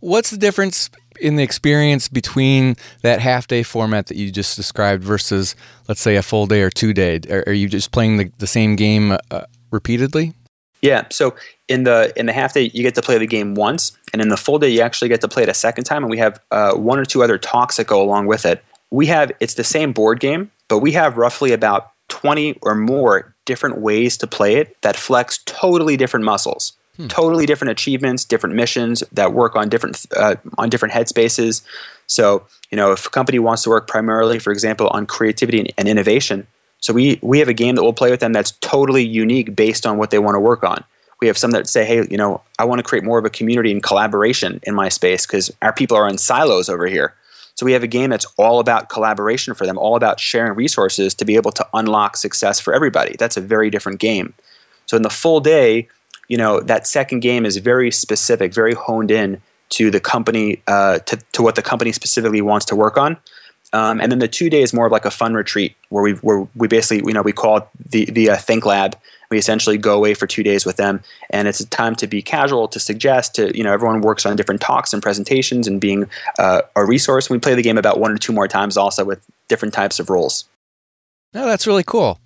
What's 0.00 0.30
the 0.30 0.36
difference 0.36 0.90
in 1.20 1.36
the 1.36 1.42
experience 1.42 2.08
between 2.08 2.76
that 3.02 3.20
half 3.20 3.46
day 3.46 3.62
format 3.62 4.06
that 4.06 4.16
you 4.16 4.30
just 4.30 4.56
described 4.56 5.02
versus, 5.02 5.56
let's 5.88 6.00
say, 6.00 6.16
a 6.16 6.22
full 6.22 6.46
day 6.46 6.62
or 6.62 6.70
two 6.70 6.92
day? 6.92 7.20
Are, 7.30 7.44
are 7.46 7.52
you 7.52 7.68
just 7.68 7.92
playing 7.92 8.18
the, 8.18 8.30
the 8.38 8.46
same 8.46 8.76
game 8.76 9.16
uh, 9.30 9.42
repeatedly? 9.70 10.34
Yeah. 10.82 11.06
So 11.10 11.34
in 11.68 11.84
the 11.84 12.12
in 12.16 12.26
the 12.26 12.32
half 12.32 12.52
day, 12.52 12.70
you 12.74 12.82
get 12.82 12.94
to 12.94 13.02
play 13.02 13.18
the 13.18 13.26
game 13.26 13.54
once, 13.54 13.96
and 14.12 14.22
in 14.22 14.28
the 14.28 14.36
full 14.36 14.58
day, 14.58 14.68
you 14.68 14.80
actually 14.82 15.08
get 15.08 15.20
to 15.22 15.28
play 15.28 15.42
it 15.42 15.48
a 15.48 15.54
second 15.54 15.84
time. 15.84 16.04
And 16.04 16.10
we 16.10 16.18
have 16.18 16.40
uh, 16.50 16.74
one 16.74 16.98
or 16.98 17.04
two 17.04 17.22
other 17.22 17.38
talks 17.38 17.78
that 17.78 17.86
go 17.86 18.00
along 18.00 18.26
with 18.26 18.46
it. 18.46 18.62
We 18.90 19.06
have 19.06 19.32
it's 19.40 19.54
the 19.54 19.64
same 19.64 19.92
board 19.92 20.20
game, 20.20 20.50
but 20.68 20.78
we 20.78 20.92
have 20.92 21.16
roughly 21.16 21.52
about 21.52 21.90
twenty 22.08 22.58
or 22.62 22.74
more 22.74 23.34
different 23.44 23.78
ways 23.78 24.16
to 24.18 24.26
play 24.26 24.56
it 24.56 24.80
that 24.82 24.96
flex 24.96 25.38
totally 25.44 25.96
different 25.96 26.24
muscles. 26.24 26.72
Hmm. 26.96 27.08
Totally 27.08 27.44
different 27.44 27.72
achievements, 27.72 28.24
different 28.24 28.54
missions 28.54 29.04
that 29.12 29.34
work 29.34 29.54
on 29.54 29.68
different 29.68 30.06
uh, 30.16 30.36
on 30.56 30.70
different 30.70 30.94
headspaces. 30.94 31.62
So, 32.06 32.46
you 32.70 32.76
know, 32.76 32.92
if 32.92 33.06
a 33.06 33.10
company 33.10 33.38
wants 33.38 33.64
to 33.64 33.70
work 33.70 33.86
primarily, 33.86 34.38
for 34.38 34.50
example, 34.50 34.88
on 34.88 35.04
creativity 35.04 35.60
and, 35.60 35.72
and 35.76 35.88
innovation, 35.88 36.46
so 36.80 36.94
we 36.94 37.18
we 37.22 37.38
have 37.38 37.48
a 37.48 37.54
game 37.54 37.74
that 37.74 37.82
we'll 37.82 37.92
play 37.92 38.10
with 38.10 38.20
them 38.20 38.32
that's 38.32 38.52
totally 38.60 39.04
unique 39.04 39.54
based 39.54 39.86
on 39.86 39.98
what 39.98 40.10
they 40.10 40.18
want 40.18 40.36
to 40.36 40.40
work 40.40 40.64
on. 40.64 40.84
We 41.20 41.26
have 41.26 41.36
some 41.36 41.50
that 41.50 41.68
say, 41.68 41.84
hey, 41.84 42.06
you 42.10 42.16
know, 42.16 42.42
I 42.58 42.64
want 42.64 42.78
to 42.78 42.82
create 42.82 43.04
more 43.04 43.18
of 43.18 43.24
a 43.24 43.30
community 43.30 43.72
and 43.72 43.82
collaboration 43.82 44.60
in 44.62 44.74
my 44.74 44.88
space 44.88 45.26
because 45.26 45.50
our 45.62 45.72
people 45.72 45.96
are 45.96 46.08
in 46.08 46.18
silos 46.18 46.68
over 46.68 46.86
here. 46.86 47.14
So 47.56 47.64
we 47.66 47.72
have 47.72 47.82
a 47.82 47.88
game 47.88 48.10
that's 48.10 48.26
all 48.36 48.60
about 48.60 48.90
collaboration 48.90 49.54
for 49.54 49.66
them, 49.66 49.78
all 49.78 49.96
about 49.96 50.20
sharing 50.20 50.54
resources 50.54 51.14
to 51.14 51.24
be 51.24 51.36
able 51.36 51.52
to 51.52 51.66
unlock 51.72 52.16
success 52.16 52.60
for 52.60 52.74
everybody. 52.74 53.16
That's 53.18 53.36
a 53.36 53.40
very 53.40 53.70
different 53.70 53.98
game. 53.98 54.34
So 54.84 54.96
in 54.96 55.02
the 55.02 55.10
full 55.10 55.40
day, 55.40 55.88
you 56.28 56.36
know 56.36 56.60
that 56.60 56.86
second 56.86 57.20
game 57.20 57.46
is 57.46 57.56
very 57.56 57.90
specific, 57.90 58.52
very 58.52 58.74
honed 58.74 59.10
in 59.10 59.40
to 59.70 59.90
the 59.90 60.00
company, 60.00 60.62
uh, 60.66 60.98
to, 61.00 61.16
to 61.32 61.42
what 61.42 61.56
the 61.56 61.62
company 61.62 61.92
specifically 61.92 62.42
wants 62.42 62.66
to 62.66 62.76
work 62.76 62.96
on. 62.96 63.16
Um, 63.76 64.00
and 64.00 64.10
then 64.10 64.20
the 64.20 64.28
two 64.28 64.48
day 64.48 64.62
is 64.62 64.72
more 64.72 64.86
of 64.86 64.92
like 64.92 65.04
a 65.04 65.10
fun 65.10 65.34
retreat 65.34 65.76
where 65.90 66.02
we 66.02 66.12
where 66.14 66.48
we 66.56 66.66
basically 66.66 67.06
you 67.06 67.12
know 67.12 67.20
we 67.20 67.32
call 67.32 67.58
it 67.58 67.64
the 67.90 68.06
the 68.06 68.30
uh, 68.30 68.36
Think 68.36 68.64
Lab. 68.64 68.96
We 69.28 69.38
essentially 69.38 69.76
go 69.76 69.94
away 69.94 70.14
for 70.14 70.26
two 70.26 70.42
days 70.42 70.64
with 70.64 70.76
them, 70.76 71.02
and 71.30 71.46
it's 71.46 71.60
a 71.60 71.66
time 71.66 71.94
to 71.96 72.06
be 72.06 72.22
casual, 72.22 72.68
to 72.68 72.80
suggest, 72.80 73.34
to 73.34 73.54
you 73.54 73.62
know 73.62 73.74
everyone 73.74 74.00
works 74.00 74.24
on 74.24 74.34
different 74.34 74.62
talks 74.62 74.94
and 74.94 75.02
presentations 75.02 75.68
and 75.68 75.78
being 75.78 76.08
uh, 76.38 76.62
a 76.74 76.86
resource. 76.86 77.28
We 77.28 77.38
play 77.38 77.54
the 77.54 77.62
game 77.62 77.76
about 77.76 78.00
one 78.00 78.12
or 78.12 78.16
two 78.16 78.32
more 78.32 78.48
times 78.48 78.78
also 78.78 79.04
with 79.04 79.22
different 79.48 79.74
types 79.74 80.00
of 80.00 80.08
roles. 80.08 80.44
No, 81.34 81.44
that's 81.44 81.66
really 81.66 81.84
cool. 81.84 82.18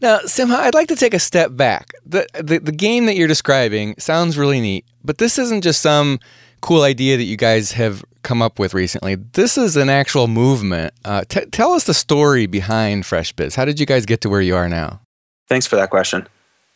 Now, 0.00 0.18
Simha, 0.24 0.56
I'd 0.56 0.74
like 0.74 0.88
to 0.88 0.96
take 0.96 1.14
a 1.14 1.20
step 1.20 1.54
back. 1.54 1.92
The, 2.06 2.26
the, 2.32 2.58
the 2.58 2.72
game 2.72 3.04
that 3.06 3.16
you're 3.16 3.28
describing 3.28 3.94
sounds 3.98 4.38
really 4.38 4.60
neat, 4.60 4.86
but 5.04 5.18
this 5.18 5.38
isn't 5.38 5.62
just 5.62 5.82
some 5.82 6.18
cool 6.60 6.82
idea 6.82 7.16
that 7.16 7.24
you 7.24 7.36
guys 7.36 7.72
have 7.72 8.04
come 8.22 8.42
up 8.42 8.58
with 8.58 8.74
recently. 8.74 9.14
This 9.14 9.56
is 9.56 9.76
an 9.76 9.88
actual 9.88 10.28
movement. 10.28 10.92
Uh, 11.04 11.24
t- 11.28 11.46
tell 11.46 11.72
us 11.72 11.84
the 11.84 11.94
story 11.94 12.46
behind 12.46 13.04
FreshBiz. 13.04 13.54
How 13.54 13.64
did 13.64 13.80
you 13.80 13.86
guys 13.86 14.06
get 14.06 14.20
to 14.22 14.28
where 14.28 14.42
you 14.42 14.56
are 14.56 14.68
now? 14.68 15.00
Thanks 15.48 15.66
for 15.66 15.76
that 15.76 15.90
question. 15.90 16.28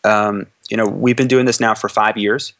Um, 0.04 0.46
you 0.70 0.76
know, 0.76 0.86
we've 0.86 1.16
been 1.16 1.28
doing 1.28 1.46
this 1.46 1.60
now 1.60 1.74
for 1.74 1.88
five 1.88 2.16
years. 2.16 2.54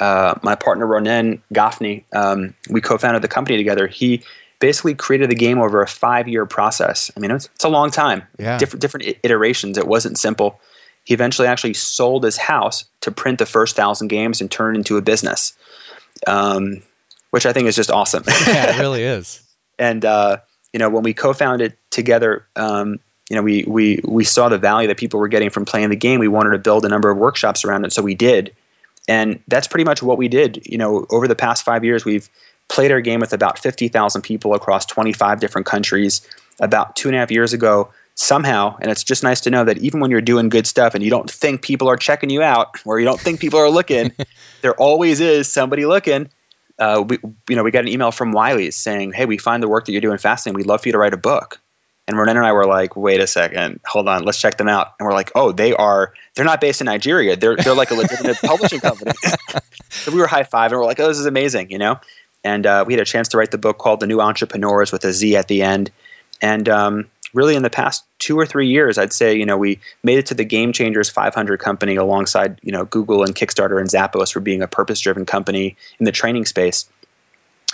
Uh, 0.00 0.34
my 0.42 0.54
partner 0.54 0.86
Ronen 0.86 1.40
Gafni, 1.52 2.04
um, 2.14 2.54
we 2.70 2.80
co-founded 2.80 3.22
the 3.22 3.28
company 3.28 3.56
together. 3.58 3.86
He 3.86 4.22
basically 4.58 4.94
created 4.94 5.28
the 5.28 5.34
game 5.34 5.58
over 5.58 5.82
a 5.82 5.86
five-year 5.86 6.46
process. 6.46 7.10
I 7.16 7.20
mean, 7.20 7.30
it's, 7.30 7.46
it's 7.54 7.64
a 7.64 7.68
long 7.68 7.90
time. 7.90 8.22
Yeah. 8.38 8.56
Different 8.58 8.80
different 8.80 9.16
iterations. 9.22 9.76
It 9.76 9.86
wasn't 9.86 10.18
simple. 10.18 10.60
He 11.04 11.12
eventually 11.12 11.48
actually 11.48 11.74
sold 11.74 12.24
his 12.24 12.36
house 12.36 12.84
to 13.00 13.10
print 13.10 13.38
the 13.38 13.46
first 13.46 13.74
thousand 13.74 14.08
games 14.08 14.40
and 14.40 14.50
turn 14.50 14.74
it 14.74 14.78
into 14.78 14.96
a 14.96 15.02
business, 15.02 15.52
um, 16.26 16.82
which 17.30 17.46
I 17.46 17.52
think 17.52 17.66
is 17.66 17.76
just 17.76 17.90
awesome. 17.90 18.24
yeah, 18.46 18.76
it 18.76 18.80
really 18.80 19.02
is. 19.02 19.42
and 19.78 20.04
uh, 20.04 20.38
you 20.72 20.78
know, 20.78 20.88
when 20.88 21.02
we 21.02 21.14
co-founded 21.14 21.76
together, 21.90 22.46
um, 22.56 22.98
you 23.28 23.36
know, 23.36 23.42
we 23.42 23.64
we 23.66 24.00
we 24.04 24.24
saw 24.24 24.48
the 24.48 24.58
value 24.58 24.88
that 24.88 24.96
people 24.96 25.18
were 25.20 25.28
getting 25.28 25.50
from 25.50 25.64
playing 25.64 25.90
the 25.90 25.96
game. 25.96 26.20
We 26.20 26.28
wanted 26.28 26.50
to 26.50 26.58
build 26.58 26.84
a 26.84 26.88
number 26.88 27.10
of 27.10 27.18
workshops 27.18 27.64
around 27.64 27.84
it, 27.84 27.92
so 27.92 28.02
we 28.02 28.14
did. 28.14 28.54
And 29.08 29.42
that's 29.48 29.66
pretty 29.66 29.84
much 29.84 30.02
what 30.02 30.16
we 30.16 30.28
did. 30.28 30.64
You 30.64 30.78
know, 30.78 31.06
over 31.10 31.26
the 31.26 31.34
past 31.34 31.64
five 31.64 31.84
years, 31.84 32.04
we've 32.04 32.28
played 32.68 32.92
our 32.92 33.00
game 33.00 33.20
with 33.20 33.32
about 33.32 33.58
50,000 33.58 34.22
people 34.22 34.54
across 34.54 34.86
25 34.86 35.40
different 35.40 35.66
countries. 35.66 36.26
About 36.60 36.94
two 36.94 37.08
and 37.08 37.16
a 37.16 37.18
half 37.18 37.30
years 37.30 37.52
ago, 37.52 37.90
somehow, 38.14 38.76
and 38.80 38.90
it's 38.90 39.04
just 39.04 39.22
nice 39.22 39.40
to 39.42 39.50
know 39.50 39.64
that 39.64 39.78
even 39.78 40.00
when 40.00 40.10
you're 40.10 40.20
doing 40.20 40.48
good 40.48 40.66
stuff 40.66 40.94
and 40.94 41.02
you 41.02 41.10
don't 41.10 41.30
think 41.30 41.62
people 41.62 41.88
are 41.88 41.96
checking 41.96 42.30
you 42.30 42.42
out 42.42 42.68
or 42.84 42.98
you 42.98 43.04
don't 43.04 43.20
think 43.20 43.40
people 43.40 43.58
are 43.58 43.70
looking, 43.70 44.12
there 44.62 44.74
always 44.74 45.20
is 45.20 45.50
somebody 45.50 45.86
looking. 45.86 46.28
Uh, 46.78 47.04
we, 47.06 47.18
you 47.48 47.56
know, 47.56 47.62
we 47.62 47.70
got 47.70 47.80
an 47.80 47.88
email 47.88 48.10
from 48.10 48.32
Wiley's 48.32 48.76
saying, 48.76 49.12
"Hey, 49.12 49.26
we 49.26 49.38
find 49.38 49.62
the 49.62 49.68
work 49.68 49.86
that 49.86 49.92
you're 49.92 50.00
doing 50.00 50.18
fascinating. 50.18 50.56
We'd 50.56 50.66
love 50.66 50.82
for 50.82 50.88
you 50.88 50.92
to 50.92 50.98
write 50.98 51.14
a 51.14 51.18
book." 51.18 51.60
And 52.08 52.16
Ronen 52.16 52.30
and 52.30 52.46
I 52.46 52.52
were 52.52 52.66
like, 52.66 52.96
"Wait 52.96 53.20
a 53.20 53.26
second, 53.26 53.80
hold 53.86 54.08
on, 54.08 54.24
let's 54.24 54.40
check 54.40 54.56
them 54.56 54.68
out." 54.68 54.94
And 54.98 55.06
we're 55.06 55.14
like, 55.14 55.30
"Oh, 55.34 55.52
they 55.52 55.74
are. 55.74 56.12
They're 56.34 56.44
not 56.44 56.60
based 56.60 56.80
in 56.80 56.86
Nigeria. 56.86 57.36
They're 57.36 57.56
they're 57.56 57.74
like 57.74 57.90
a 57.90 57.94
legitimate 57.94 58.38
publishing 58.42 58.80
company." 58.80 59.12
so 59.90 60.10
we 60.10 60.18
were 60.18 60.26
high 60.26 60.44
five 60.44 60.72
and 60.72 60.80
we're 60.80 60.86
like, 60.86 60.98
"Oh, 60.98 61.08
this 61.08 61.18
is 61.18 61.26
amazing," 61.26 61.70
you 61.70 61.78
know 61.78 62.00
and 62.44 62.66
uh, 62.66 62.84
we 62.86 62.92
had 62.92 63.00
a 63.00 63.04
chance 63.04 63.28
to 63.28 63.38
write 63.38 63.50
the 63.50 63.58
book 63.58 63.78
called 63.78 64.00
The 64.00 64.06
New 64.06 64.20
Entrepreneurs 64.20 64.92
with 64.92 65.04
a 65.04 65.12
Z 65.12 65.36
at 65.36 65.48
the 65.48 65.62
end. 65.62 65.90
And 66.40 66.68
um, 66.68 67.06
really, 67.32 67.54
in 67.54 67.62
the 67.62 67.70
past 67.70 68.04
two 68.18 68.38
or 68.38 68.46
three 68.46 68.68
years, 68.68 68.98
I'd 68.98 69.12
say 69.12 69.34
you 69.34 69.46
know 69.46 69.56
we 69.56 69.78
made 70.02 70.18
it 70.18 70.26
to 70.26 70.34
the 70.34 70.44
Game 70.44 70.72
Changers 70.72 71.08
500 71.10 71.58
company 71.58 71.96
alongside 71.96 72.60
you 72.62 72.72
know 72.72 72.84
Google 72.84 73.22
and 73.22 73.34
Kickstarter 73.34 73.80
and 73.80 73.88
Zappos 73.88 74.32
for 74.32 74.40
being 74.40 74.62
a 74.62 74.68
purpose-driven 74.68 75.26
company 75.26 75.76
in 75.98 76.04
the 76.04 76.12
training 76.12 76.46
space. 76.46 76.88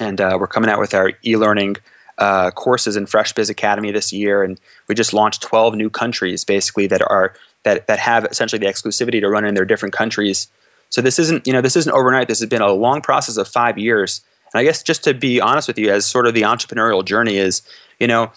And 0.01 0.21
uh, 0.21 0.37
we're 0.41 0.47
coming 0.47 0.71
out 0.71 0.79
with 0.79 0.95
our 0.95 1.13
e-learning 1.27 1.77
uh, 2.19 2.53
courses 2.53 2.97
in 2.97 3.07
FreshBiz 3.07 3.51
Academy 3.51 3.91
this 3.91 4.13
year, 4.13 4.43
and 4.43 4.61
we 4.87 4.95
just 4.95 5.13
launched 5.13 5.43
12 5.43 5.75
new 5.75 5.91
countries 5.91 6.45
basically 6.45 6.87
that 6.87 7.03
are 7.03 7.35
that 7.65 7.87
that 7.87 7.99
have 7.99 8.25
essentially 8.27 8.59
the 8.59 8.67
exclusivity 8.67 9.21
to 9.21 9.29
run 9.29 9.45
in 9.45 9.55
their 9.55 9.65
different 9.65 9.95
countries. 9.95 10.49
So 10.91 11.03
this 11.03 11.19
isn't 11.19 11.47
you 11.47 11.53
know 11.53 11.61
this 11.61 11.77
isn't 11.77 11.93
overnight. 11.93 12.29
This 12.29 12.41
has 12.41 12.49
been 12.49 12.63
a 12.63 12.73
long 12.73 13.01
process 13.01 13.37
of 13.37 13.49
five 13.49 13.79
years 13.79 14.23
and 14.53 14.61
I 14.61 14.65
guess 14.65 14.83
just 14.83 15.05
to 15.05 15.15
be 15.15 15.41
honest 15.41 15.69
with 15.69 15.79
you, 15.79 15.91
as 15.91 16.07
sort 16.07 16.27
of 16.27 16.35
the 16.35 16.43
entrepreneurial 16.43 17.05
journey 17.05 17.37
is, 17.37 17.63
you 17.99 18.07
know, 18.07 18.31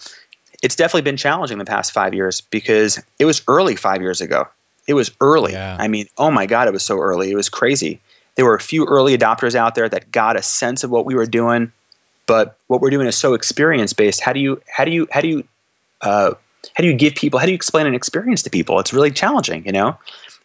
it's 0.62 0.76
definitely 0.76 1.02
been 1.02 1.16
challenging 1.16 1.58
the 1.58 1.64
past 1.64 1.92
five 1.92 2.14
years 2.14 2.40
because 2.40 3.02
it 3.18 3.24
was 3.24 3.42
early 3.48 3.76
five 3.76 4.00
years 4.00 4.20
ago. 4.20 4.46
It 4.86 4.94
was 4.94 5.10
early. 5.20 5.52
Yeah. 5.52 5.76
I 5.78 5.88
mean, 5.88 6.06
oh 6.18 6.30
my 6.30 6.46
God, 6.46 6.68
it 6.68 6.72
was 6.72 6.84
so 6.84 6.98
early. 6.98 7.30
It 7.30 7.34
was 7.34 7.48
crazy. 7.48 8.00
There 8.36 8.44
were 8.44 8.54
a 8.54 8.60
few 8.60 8.86
early 8.86 9.16
adopters 9.16 9.54
out 9.54 9.74
there 9.74 9.88
that 9.88 10.10
got 10.10 10.36
a 10.36 10.42
sense 10.42 10.84
of 10.84 10.90
what 10.90 11.04
we 11.04 11.14
were 11.14 11.26
doing, 11.26 11.72
but 12.26 12.56
what 12.68 12.80
we're 12.80 12.90
doing 12.90 13.06
is 13.06 13.16
so 13.16 13.34
experience 13.34 13.92
based. 13.92 14.20
How 14.20 14.32
do 14.32 14.40
you 14.40 14.62
how 14.68 14.84
do 14.84 14.90
you 14.90 15.06
how 15.10 15.20
do 15.20 15.28
you 15.28 15.44
uh, 16.00 16.32
how 16.76 16.82
do 16.82 16.86
you 16.86 16.94
give 16.94 17.14
people 17.14 17.38
how 17.38 17.46
do 17.46 17.52
you 17.52 17.56
explain 17.56 17.86
an 17.86 17.94
experience 17.94 18.42
to 18.44 18.50
people? 18.50 18.78
It's 18.78 18.92
really 18.92 19.10
challenging, 19.10 19.66
you 19.66 19.72
know. 19.72 19.98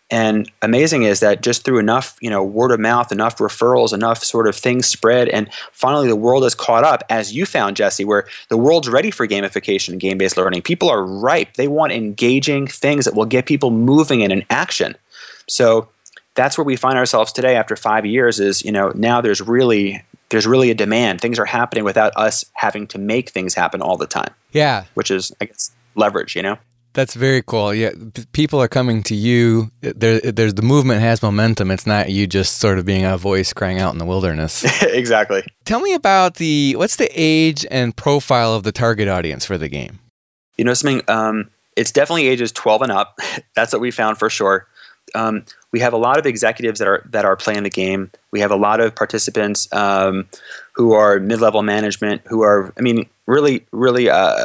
And 0.09 0.49
amazing 0.61 1.03
is 1.03 1.19
that 1.19 1.41
just 1.41 1.65
through 1.65 1.79
enough, 1.79 2.17
you 2.21 2.29
know, 2.29 2.41
word 2.41 2.71
of 2.71 2.79
mouth, 2.79 3.11
enough 3.11 3.37
referrals, 3.39 3.93
enough 3.93 4.23
sort 4.23 4.47
of 4.47 4.55
things 4.55 4.87
spread, 4.87 5.27
and 5.27 5.51
finally 5.73 6.07
the 6.07 6.15
world 6.15 6.43
has 6.43 6.55
caught 6.55 6.85
up, 6.85 7.03
as 7.09 7.35
you 7.35 7.45
found, 7.45 7.75
Jesse, 7.75 8.05
where 8.05 8.25
the 8.47 8.57
world's 8.57 8.87
ready 8.87 9.11
for 9.11 9.27
gamification 9.27 9.89
and 9.89 9.99
game-based 9.99 10.37
learning. 10.37 10.61
People 10.61 10.89
are 10.89 11.03
ripe. 11.03 11.55
They 11.55 11.67
want 11.67 11.91
engaging 11.91 12.67
things 12.67 13.03
that 13.03 13.15
will 13.15 13.25
get 13.25 13.45
people 13.45 13.69
moving 13.69 14.23
and 14.23 14.31
in 14.31 14.45
action. 14.49 14.95
So 15.49 15.89
that's 16.35 16.57
where 16.57 16.65
we 16.65 16.77
find 16.77 16.97
ourselves 16.97 17.33
today 17.33 17.55
after 17.55 17.75
five 17.75 18.05
years 18.05 18.39
is, 18.39 18.63
you 18.63 18.71
know, 18.71 18.91
now 18.95 19.19
there's 19.19 19.41
really 19.41 20.03
there's 20.29 20.47
really 20.47 20.69
a 20.69 20.75
demand. 20.75 21.21
Things 21.21 21.39
are 21.39 21.45
happening 21.45 21.83
without 21.83 22.11
us 22.15 22.45
having 22.53 22.85
to 22.87 22.97
make 22.97 23.29
things 23.29 23.53
happen 23.53 23.81
all 23.81 23.97
the 23.97 24.07
time. 24.07 24.33
Yeah. 24.51 24.85
Which 24.93 25.09
is 25.09 25.33
I 25.41 25.45
guess 25.45 25.71
leverage, 25.95 26.35
you 26.35 26.43
know? 26.43 26.57
That's 26.97 27.13
very 27.13 27.43
cool. 27.43 27.75
Yeah, 27.75 27.91
people 28.31 28.59
are 28.59 28.67
coming 28.67 29.03
to 29.03 29.13
you. 29.13 29.69
There, 29.81 30.19
there's 30.19 30.55
the 30.55 30.63
movement 30.63 31.01
has 31.01 31.21
momentum. 31.21 31.69
It's 31.69 31.85
not 31.85 32.09
you 32.09 32.25
just 32.25 32.57
sort 32.57 32.79
of 32.79 32.85
being 32.85 33.05
a 33.05 33.19
voice 33.19 33.53
crying 33.53 33.77
out 33.77 33.93
in 33.93 33.99
the 33.99 34.05
wilderness. 34.05 34.63
exactly. 34.81 35.43
Tell 35.63 35.79
me 35.79 35.93
about 35.93 36.37
the 36.37 36.75
what's 36.75 36.95
the 36.95 37.07
age 37.13 37.67
and 37.69 37.95
profile 37.95 38.55
of 38.55 38.63
the 38.63 38.71
target 38.71 39.07
audience 39.07 39.45
for 39.45 39.59
the 39.59 39.69
game. 39.69 39.99
You 40.57 40.65
know 40.65 40.73
something? 40.73 41.03
Um, 41.07 41.51
it's 41.75 41.91
definitely 41.91 42.29
ages 42.29 42.51
12 42.51 42.81
and 42.81 42.91
up. 42.91 43.19
That's 43.55 43.71
what 43.73 43.79
we 43.79 43.91
found 43.91 44.17
for 44.17 44.31
sure. 44.31 44.65
Um, 45.13 45.45
we 45.71 45.79
have 45.81 45.93
a 45.93 45.97
lot 45.97 46.17
of 46.17 46.25
executives 46.25 46.79
that 46.79 46.87
are 46.87 47.03
that 47.11 47.25
are 47.25 47.35
playing 47.35 47.61
the 47.61 47.69
game. 47.69 48.09
We 48.31 48.39
have 48.39 48.49
a 48.49 48.55
lot 48.55 48.79
of 48.79 48.95
participants 48.95 49.71
um, 49.71 50.27
who 50.73 50.93
are 50.93 51.19
mid-level 51.19 51.61
management, 51.61 52.23
who 52.25 52.41
are, 52.41 52.73
I 52.75 52.81
mean, 52.81 53.07
really, 53.27 53.67
really 53.71 54.09
uh, 54.09 54.35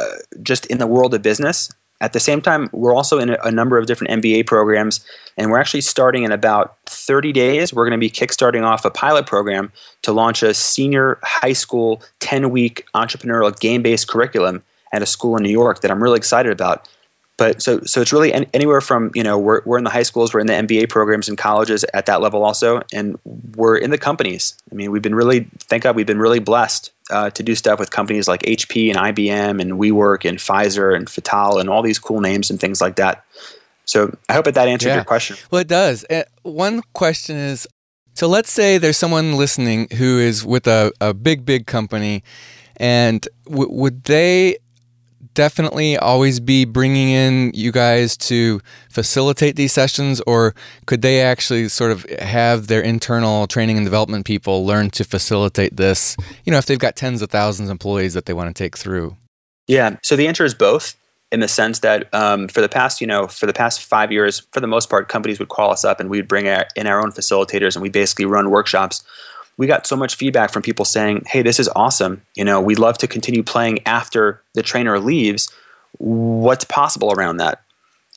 just 0.43 0.67
in 0.67 0.77
the 0.77 0.85
world 0.85 1.15
of 1.15 1.23
business. 1.23 1.71
At 2.01 2.13
the 2.13 2.19
same 2.19 2.41
time, 2.41 2.69
we're 2.73 2.93
also 2.93 3.19
in 3.19 3.29
a, 3.29 3.37
a 3.43 3.51
number 3.51 3.77
of 3.77 3.85
different 3.85 4.21
MBA 4.21 4.45
programs, 4.45 5.05
and 5.37 5.51
we're 5.51 5.59
actually 5.59 5.81
starting 5.81 6.23
in 6.23 6.31
about 6.31 6.77
30 6.85 7.31
days. 7.31 7.73
We're 7.73 7.85
going 7.85 7.97
to 7.97 8.03
be 8.03 8.09
kickstarting 8.09 8.63
off 8.63 8.83
a 8.83 8.91
pilot 8.91 9.25
program 9.25 9.71
to 10.01 10.11
launch 10.11 10.43
a 10.43 10.53
senior 10.53 11.19
high 11.23 11.53
school 11.53 12.03
10-week 12.19 12.85
entrepreneurial 12.93 13.57
game-based 13.57 14.07
curriculum 14.07 14.63
at 14.91 15.01
a 15.01 15.05
school 15.05 15.37
in 15.37 15.43
New 15.43 15.49
York 15.49 15.81
that 15.81 15.91
I'm 15.91 16.03
really 16.03 16.17
excited 16.17 16.51
about 16.51 16.87
but 17.37 17.61
so 17.61 17.79
so 17.81 18.01
it's 18.01 18.13
really 18.13 18.33
any, 18.33 18.47
anywhere 18.53 18.81
from 18.81 19.11
you 19.13 19.23
know 19.23 19.37
we're, 19.37 19.61
we're 19.65 19.77
in 19.77 19.83
the 19.83 19.89
high 19.89 20.03
schools 20.03 20.33
we're 20.33 20.39
in 20.39 20.47
the 20.47 20.53
mba 20.53 20.89
programs 20.89 21.27
and 21.27 21.37
colleges 21.37 21.83
at 21.93 22.05
that 22.05 22.21
level 22.21 22.43
also 22.43 22.81
and 22.93 23.17
we're 23.55 23.77
in 23.77 23.89
the 23.89 23.97
companies. 23.97 24.55
I 24.71 24.75
mean 24.75 24.91
we've 24.91 25.01
been 25.01 25.15
really 25.15 25.47
thank 25.59 25.83
god 25.83 25.95
we've 25.95 26.05
been 26.07 26.19
really 26.19 26.39
blessed 26.39 26.91
uh, 27.09 27.29
to 27.31 27.43
do 27.43 27.55
stuff 27.55 27.79
with 27.79 27.91
companies 27.91 28.27
like 28.27 28.41
hp 28.43 28.89
and 28.89 28.97
ibm 28.97 29.61
and 29.61 29.73
wework 29.73 30.27
and 30.27 30.37
pfizer 30.37 30.95
and 30.95 31.09
fatal 31.09 31.59
and 31.59 31.69
all 31.69 31.81
these 31.81 31.99
cool 31.99 32.21
names 32.21 32.49
and 32.49 32.59
things 32.59 32.81
like 32.81 32.95
that. 32.97 33.25
So 33.85 34.15
i 34.29 34.33
hope 34.33 34.45
that 34.45 34.55
that 34.55 34.67
answered 34.67 34.89
yeah. 34.89 34.95
your 34.95 35.03
question. 35.03 35.37
Well 35.51 35.61
it 35.61 35.67
does. 35.67 36.05
Uh, 36.09 36.23
one 36.43 36.81
question 36.93 37.35
is 37.35 37.67
so 38.15 38.27
let's 38.27 38.51
say 38.51 38.77
there's 38.77 38.97
someone 38.97 39.33
listening 39.33 39.87
who 39.97 40.19
is 40.19 40.45
with 40.45 40.67
a, 40.67 40.91
a 41.01 41.13
big 41.13 41.45
big 41.45 41.65
company 41.65 42.23
and 42.77 43.27
w- 43.45 43.71
would 43.71 44.03
they 44.03 44.57
definitely 45.33 45.97
always 45.97 46.39
be 46.39 46.65
bringing 46.65 47.09
in 47.09 47.51
you 47.53 47.71
guys 47.71 48.15
to 48.17 48.61
facilitate 48.89 49.55
these 49.55 49.73
sessions, 49.73 50.21
or 50.27 50.53
could 50.85 51.01
they 51.01 51.21
actually 51.21 51.67
sort 51.69 51.91
of 51.91 52.03
have 52.19 52.67
their 52.67 52.81
internal 52.81 53.47
training 53.47 53.77
and 53.77 53.85
development 53.85 54.25
people 54.25 54.65
learn 54.65 54.89
to 54.91 55.03
facilitate 55.03 55.77
this? 55.77 56.15
You 56.45 56.51
know, 56.51 56.57
if 56.57 56.65
they've 56.65 56.79
got 56.79 56.95
tens 56.95 57.21
of 57.21 57.29
thousands 57.29 57.69
of 57.69 57.71
employees 57.71 58.13
that 58.13 58.25
they 58.25 58.33
want 58.33 58.55
to 58.55 58.63
take 58.63 58.77
through. 58.77 59.15
Yeah. 59.67 59.97
So 60.01 60.15
the 60.15 60.27
answer 60.27 60.45
is 60.45 60.53
both. 60.53 60.95
In 61.31 61.39
the 61.39 61.47
sense 61.47 61.79
that 61.79 62.13
um, 62.13 62.47
for 62.47 62.61
the 62.61 62.69
past, 62.69 63.01
you 63.01 63.07
know, 63.07 63.25
for 63.25 63.47
the 63.47 63.53
past 63.53 63.83
five 63.83 64.11
years, 64.11 64.41
for 64.51 64.59
the 64.59 64.67
most 64.67 64.87
part, 64.87 65.09
companies 65.09 65.39
would 65.39 65.49
call 65.49 65.71
us 65.71 65.83
up 65.83 65.99
and 65.99 66.07
we'd 66.07 66.27
bring 66.27 66.47
our, 66.47 66.67
in 66.75 66.85
our 66.85 66.99
own 66.99 67.11
facilitators 67.11 67.75
and 67.75 67.81
we 67.81 67.89
basically 67.89 68.25
run 68.25 68.51
workshops 68.51 69.03
we 69.57 69.67
got 69.67 69.85
so 69.85 69.95
much 69.95 70.15
feedback 70.15 70.51
from 70.51 70.61
people 70.61 70.85
saying, 70.85 71.23
"Hey, 71.27 71.41
this 71.41 71.59
is 71.59 71.69
awesome. 71.75 72.21
You 72.35 72.45
know, 72.45 72.61
we'd 72.61 72.79
love 72.79 72.97
to 72.99 73.07
continue 73.07 73.43
playing 73.43 73.85
after 73.85 74.41
the 74.53 74.63
trainer 74.63 74.99
leaves. 74.99 75.49
What's 75.97 76.65
possible 76.65 77.11
around 77.13 77.37
that?" 77.37 77.61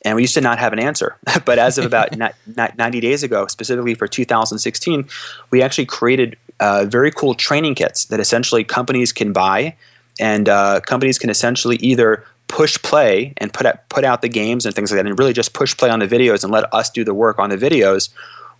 And 0.05 0.15
we 0.15 0.23
used 0.23 0.35
to 0.35 0.41
not 0.41 0.59
have 0.59 0.73
an 0.73 0.79
answer. 0.79 1.17
but 1.45 1.59
as 1.59 1.77
of 1.77 1.85
about 1.85 2.15
90 2.77 2.99
days 2.99 3.23
ago, 3.23 3.47
specifically 3.47 3.93
for 3.93 4.07
2016, 4.07 5.07
we 5.51 5.61
actually 5.61 5.85
created 5.85 6.37
uh, 6.59 6.85
very 6.85 7.11
cool 7.11 7.33
training 7.33 7.75
kits 7.75 8.05
that 8.05 8.19
essentially 8.19 8.63
companies 8.63 9.11
can 9.11 9.33
buy, 9.33 9.75
and 10.19 10.49
uh, 10.49 10.81
companies 10.81 11.19
can 11.19 11.29
essentially 11.29 11.75
either 11.77 12.23
push 12.47 12.81
play 12.81 13.33
and 13.37 13.53
put 13.53 13.65
out, 13.65 13.87
put 13.89 14.03
out 14.03 14.21
the 14.21 14.29
games 14.29 14.65
and 14.65 14.73
things 14.73 14.91
like 14.91 14.97
that, 14.97 15.05
and 15.05 15.19
really 15.19 15.33
just 15.33 15.53
push 15.53 15.75
play 15.75 15.89
on 15.89 15.99
the 15.99 16.07
videos 16.07 16.43
and 16.43 16.51
let 16.51 16.71
us 16.73 16.89
do 16.89 17.03
the 17.03 17.13
work 17.13 17.37
on 17.39 17.49
the 17.49 17.57
videos, 17.57 18.09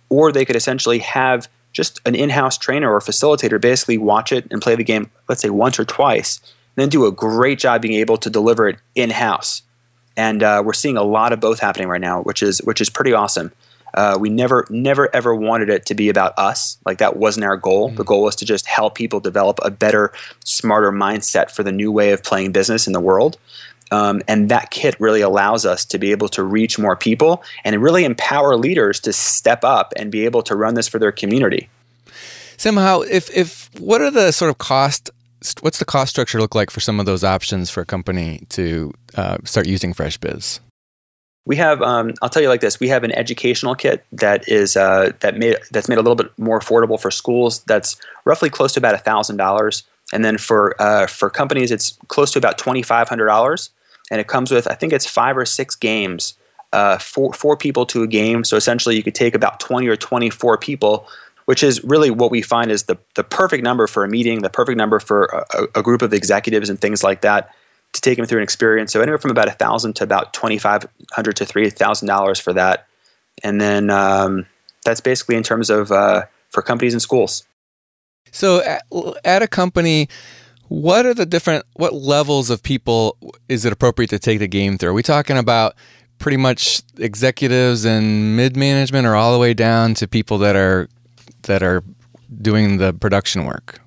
or 0.08 0.30
they 0.30 0.44
could 0.44 0.56
essentially 0.56 0.98
have 0.98 1.48
just 1.78 2.00
an 2.04 2.16
in-house 2.16 2.58
trainer 2.58 2.92
or 2.92 2.98
facilitator 2.98 3.60
basically 3.60 3.96
watch 3.96 4.32
it 4.32 4.44
and 4.50 4.60
play 4.60 4.74
the 4.74 4.82
game 4.82 5.08
let's 5.28 5.40
say 5.40 5.48
once 5.48 5.78
or 5.78 5.84
twice 5.84 6.40
and 6.42 6.82
then 6.82 6.88
do 6.88 7.06
a 7.06 7.12
great 7.12 7.60
job 7.60 7.80
being 7.80 7.94
able 7.94 8.16
to 8.16 8.28
deliver 8.28 8.68
it 8.68 8.78
in-house. 8.96 9.62
And 10.16 10.42
uh, 10.42 10.60
we're 10.66 10.72
seeing 10.72 10.96
a 10.96 11.04
lot 11.04 11.32
of 11.32 11.38
both 11.38 11.60
happening 11.60 11.86
right 11.86 12.00
now 12.00 12.20
which 12.22 12.42
is 12.42 12.58
which 12.64 12.80
is 12.80 12.90
pretty 12.90 13.12
awesome. 13.12 13.52
Uh, 13.94 14.18
we 14.20 14.28
never 14.28 14.66
never 14.70 15.08
ever 15.14 15.36
wanted 15.36 15.70
it 15.70 15.86
to 15.86 15.94
be 15.94 16.08
about 16.08 16.36
us. 16.36 16.78
Like 16.84 16.98
that 16.98 17.16
wasn't 17.16 17.44
our 17.44 17.56
goal. 17.56 17.86
Mm-hmm. 17.86 17.96
the 17.96 18.04
goal 18.04 18.22
was 18.24 18.34
to 18.36 18.44
just 18.44 18.66
help 18.66 18.96
people 18.96 19.20
develop 19.20 19.60
a 19.62 19.70
better 19.70 20.12
smarter 20.44 20.90
mindset 20.90 21.52
for 21.52 21.62
the 21.62 21.70
new 21.70 21.92
way 21.92 22.10
of 22.10 22.24
playing 22.24 22.50
business 22.50 22.88
in 22.88 22.92
the 22.92 23.00
world 23.00 23.38
um, 23.90 24.22
and 24.28 24.48
that 24.48 24.70
kit 24.70 24.98
really 25.00 25.20
allows 25.20 25.64
us 25.64 25.84
to 25.86 25.98
be 25.98 26.10
able 26.10 26.28
to 26.30 26.42
reach 26.42 26.78
more 26.78 26.96
people 26.96 27.42
and 27.64 27.82
really 27.82 28.04
empower 28.04 28.56
leaders 28.56 29.00
to 29.00 29.12
step 29.12 29.64
up 29.64 29.92
and 29.96 30.10
be 30.10 30.24
able 30.24 30.42
to 30.42 30.54
run 30.54 30.74
this 30.74 30.88
for 30.88 30.98
their 30.98 31.12
community. 31.12 31.68
Simha, 32.56 33.02
if 33.08 33.34
if 33.36 33.70
what 33.78 34.00
are 34.00 34.10
the 34.10 34.32
sort 34.32 34.50
of 34.50 34.58
cost? 34.58 35.10
What's 35.60 35.78
the 35.78 35.84
cost 35.84 36.10
structure 36.10 36.40
look 36.40 36.56
like 36.56 36.70
for 36.70 36.80
some 36.80 36.98
of 36.98 37.06
those 37.06 37.22
options 37.22 37.70
for 37.70 37.80
a 37.80 37.86
company 37.86 38.44
to 38.50 38.92
uh, 39.14 39.38
start 39.44 39.68
using 39.68 39.94
FreshBiz? 39.94 40.58
We 41.46 41.54
have, 41.56 41.80
um, 41.80 42.12
I'll 42.20 42.28
tell 42.28 42.42
you 42.42 42.48
like 42.48 42.60
this: 42.60 42.80
we 42.80 42.88
have 42.88 43.04
an 43.04 43.12
educational 43.12 43.76
kit 43.76 44.04
that 44.10 44.48
is 44.48 44.76
uh, 44.76 45.12
that 45.20 45.38
made 45.38 45.56
that's 45.70 45.88
made 45.88 45.98
a 45.98 46.02
little 46.02 46.16
bit 46.16 46.36
more 46.36 46.58
affordable 46.58 47.00
for 47.00 47.12
schools. 47.12 47.60
That's 47.60 47.96
roughly 48.24 48.50
close 48.50 48.72
to 48.72 48.80
about 48.80 48.94
a 48.94 48.98
thousand 48.98 49.36
dollars, 49.36 49.84
and 50.12 50.24
then 50.24 50.36
for 50.36 50.74
uh, 50.82 51.06
for 51.06 51.30
companies, 51.30 51.70
it's 51.70 51.96
close 52.08 52.32
to 52.32 52.38
about 52.40 52.58
twenty 52.58 52.82
five 52.82 53.08
hundred 53.08 53.26
dollars 53.26 53.70
and 54.10 54.20
it 54.20 54.26
comes 54.26 54.50
with 54.50 54.66
I 54.70 54.74
think 54.74 54.92
it's 54.92 55.06
five 55.06 55.36
or 55.36 55.44
six 55.44 55.74
games, 55.74 56.34
uh, 56.72 56.98
four 56.98 57.32
four 57.32 57.56
people 57.56 57.86
to 57.86 58.02
a 58.02 58.06
game. 58.06 58.44
So 58.44 58.56
essentially, 58.56 58.96
you 58.96 59.02
could 59.02 59.14
take 59.14 59.34
about 59.34 59.60
twenty 59.60 59.88
or 59.88 59.96
twenty 59.96 60.30
four 60.30 60.58
people, 60.58 61.06
which 61.44 61.62
is 61.62 61.82
really 61.84 62.10
what 62.10 62.30
we 62.30 62.42
find 62.42 62.70
is 62.70 62.84
the 62.84 62.98
the 63.14 63.24
perfect 63.24 63.64
number 63.64 63.86
for 63.86 64.04
a 64.04 64.08
meeting, 64.08 64.42
the 64.42 64.50
perfect 64.50 64.76
number 64.76 65.00
for 65.00 65.24
a, 65.54 65.80
a 65.80 65.82
group 65.82 66.02
of 66.02 66.12
executives 66.12 66.70
and 66.70 66.80
things 66.80 67.02
like 67.02 67.20
that 67.22 67.50
to 67.92 68.00
take 68.00 68.16
them 68.16 68.26
through 68.26 68.38
an 68.38 68.44
experience. 68.44 68.92
So 68.92 69.00
anywhere 69.00 69.18
from 69.18 69.30
about 69.30 69.48
a 69.48 69.52
thousand 69.52 69.94
to 69.96 70.04
about 70.04 70.32
twenty 70.32 70.58
five 70.58 70.86
hundred 71.12 71.36
to 71.36 71.46
three 71.46 71.70
thousand 71.70 72.08
dollars 72.08 72.38
for 72.38 72.52
that, 72.52 72.86
and 73.42 73.60
then 73.60 73.90
um, 73.90 74.46
that's 74.84 75.00
basically 75.00 75.36
in 75.36 75.42
terms 75.42 75.70
of 75.70 75.90
uh, 75.90 76.24
for 76.50 76.62
companies 76.62 76.94
and 76.94 77.02
schools. 77.02 77.46
So 78.30 78.62
at, 78.62 78.82
at 79.24 79.42
a 79.42 79.48
company 79.48 80.08
what 80.68 81.06
are 81.06 81.14
the 81.14 81.26
different 81.26 81.64
what 81.74 81.94
levels 81.94 82.50
of 82.50 82.62
people 82.62 83.16
is 83.48 83.64
it 83.64 83.72
appropriate 83.72 84.08
to 84.08 84.18
take 84.18 84.38
the 84.38 84.48
game 84.48 84.78
through? 84.78 84.90
Are 84.90 84.94
we 84.94 85.02
talking 85.02 85.36
about 85.36 85.74
pretty 86.18 86.36
much 86.36 86.82
executives 86.98 87.84
and 87.84 88.36
mid 88.36 88.56
management 88.56 89.06
or 89.06 89.14
all 89.14 89.32
the 89.32 89.38
way 89.38 89.54
down 89.54 89.94
to 89.94 90.08
people 90.08 90.38
that 90.38 90.56
are 90.56 90.88
that 91.42 91.62
are 91.62 91.82
doing 92.40 92.78
the 92.78 92.92
production 92.92 93.44
work? 93.44 93.80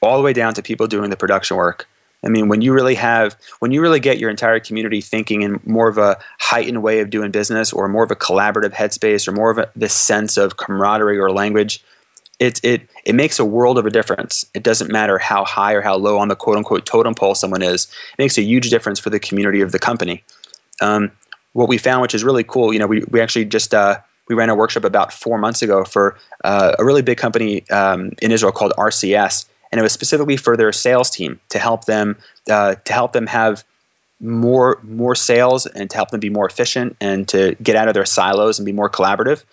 All 0.00 0.16
the 0.16 0.22
way 0.22 0.32
down 0.32 0.54
to 0.54 0.62
people 0.62 0.86
doing 0.86 1.10
the 1.10 1.16
production 1.16 1.56
work. 1.56 1.88
I 2.24 2.28
mean, 2.28 2.48
when 2.48 2.62
you 2.62 2.72
really 2.72 2.96
have, 2.96 3.36
when 3.60 3.70
you 3.70 3.80
really 3.80 4.00
get 4.00 4.18
your 4.18 4.28
entire 4.28 4.58
community 4.58 5.00
thinking 5.00 5.42
in 5.42 5.60
more 5.64 5.88
of 5.88 5.98
a 5.98 6.18
heightened 6.40 6.82
way 6.82 6.98
of 7.00 7.10
doing 7.10 7.30
business, 7.30 7.72
or 7.72 7.88
more 7.88 8.02
of 8.02 8.10
a 8.10 8.16
collaborative 8.16 8.72
headspace, 8.72 9.28
or 9.28 9.32
more 9.32 9.50
of 9.50 9.58
a, 9.58 9.70
this 9.76 9.94
sense 9.94 10.36
of 10.36 10.56
camaraderie 10.56 11.18
or 11.18 11.30
language, 11.30 11.82
it 12.38 12.60
it 12.62 12.88
it 13.04 13.14
makes 13.14 13.38
a 13.38 13.44
world 13.44 13.78
of 13.78 13.86
a 13.86 13.90
difference. 13.90 14.44
It 14.54 14.62
doesn't 14.62 14.90
matter 14.90 15.18
how 15.18 15.44
high 15.44 15.72
or 15.72 15.80
how 15.80 15.96
low 15.96 16.18
on 16.18 16.28
the 16.28 16.36
quote 16.36 16.56
unquote 16.56 16.86
totem 16.86 17.14
pole 17.14 17.34
someone 17.34 17.62
is. 17.62 17.84
It 17.84 18.18
makes 18.18 18.38
a 18.38 18.42
huge 18.42 18.70
difference 18.70 18.98
for 19.00 19.10
the 19.10 19.18
community 19.18 19.60
of 19.60 19.72
the 19.72 19.78
company. 19.78 20.22
Um, 20.80 21.10
what 21.52 21.68
we 21.68 21.78
found, 21.78 22.02
which 22.02 22.14
is 22.14 22.22
really 22.22 22.44
cool, 22.44 22.72
you 22.72 22.78
know, 22.78 22.86
we 22.86 23.02
we 23.10 23.20
actually 23.20 23.46
just 23.46 23.74
uh, 23.74 23.98
we 24.28 24.34
ran 24.34 24.50
a 24.50 24.54
workshop 24.54 24.84
about 24.84 25.12
four 25.12 25.38
months 25.38 25.62
ago 25.62 25.84
for 25.84 26.16
uh, 26.44 26.76
a 26.78 26.84
really 26.84 27.02
big 27.02 27.18
company 27.18 27.68
um, 27.70 28.12
in 28.22 28.30
Israel 28.30 28.52
called 28.52 28.72
RCS, 28.78 29.46
and 29.72 29.80
it 29.80 29.82
was 29.82 29.92
specifically 29.92 30.36
for 30.36 30.56
their 30.56 30.72
sales 30.72 31.10
team 31.10 31.40
to 31.48 31.58
help 31.58 31.86
them 31.86 32.16
uh, 32.48 32.76
to 32.76 32.92
help 32.92 33.12
them 33.12 33.26
have 33.26 33.64
more 34.20 34.78
more 34.82 35.14
sales 35.14 35.66
and 35.66 35.90
to 35.90 35.96
help 35.96 36.10
them 36.10 36.20
be 36.20 36.30
more 36.30 36.46
efficient 36.46 36.96
and 37.00 37.28
to 37.28 37.56
get 37.62 37.76
out 37.76 37.88
of 37.88 37.94
their 37.94 38.04
silos 38.04 38.58
and 38.58 38.66
be 38.66 38.72
more 38.72 38.90
collaborative 38.90 39.44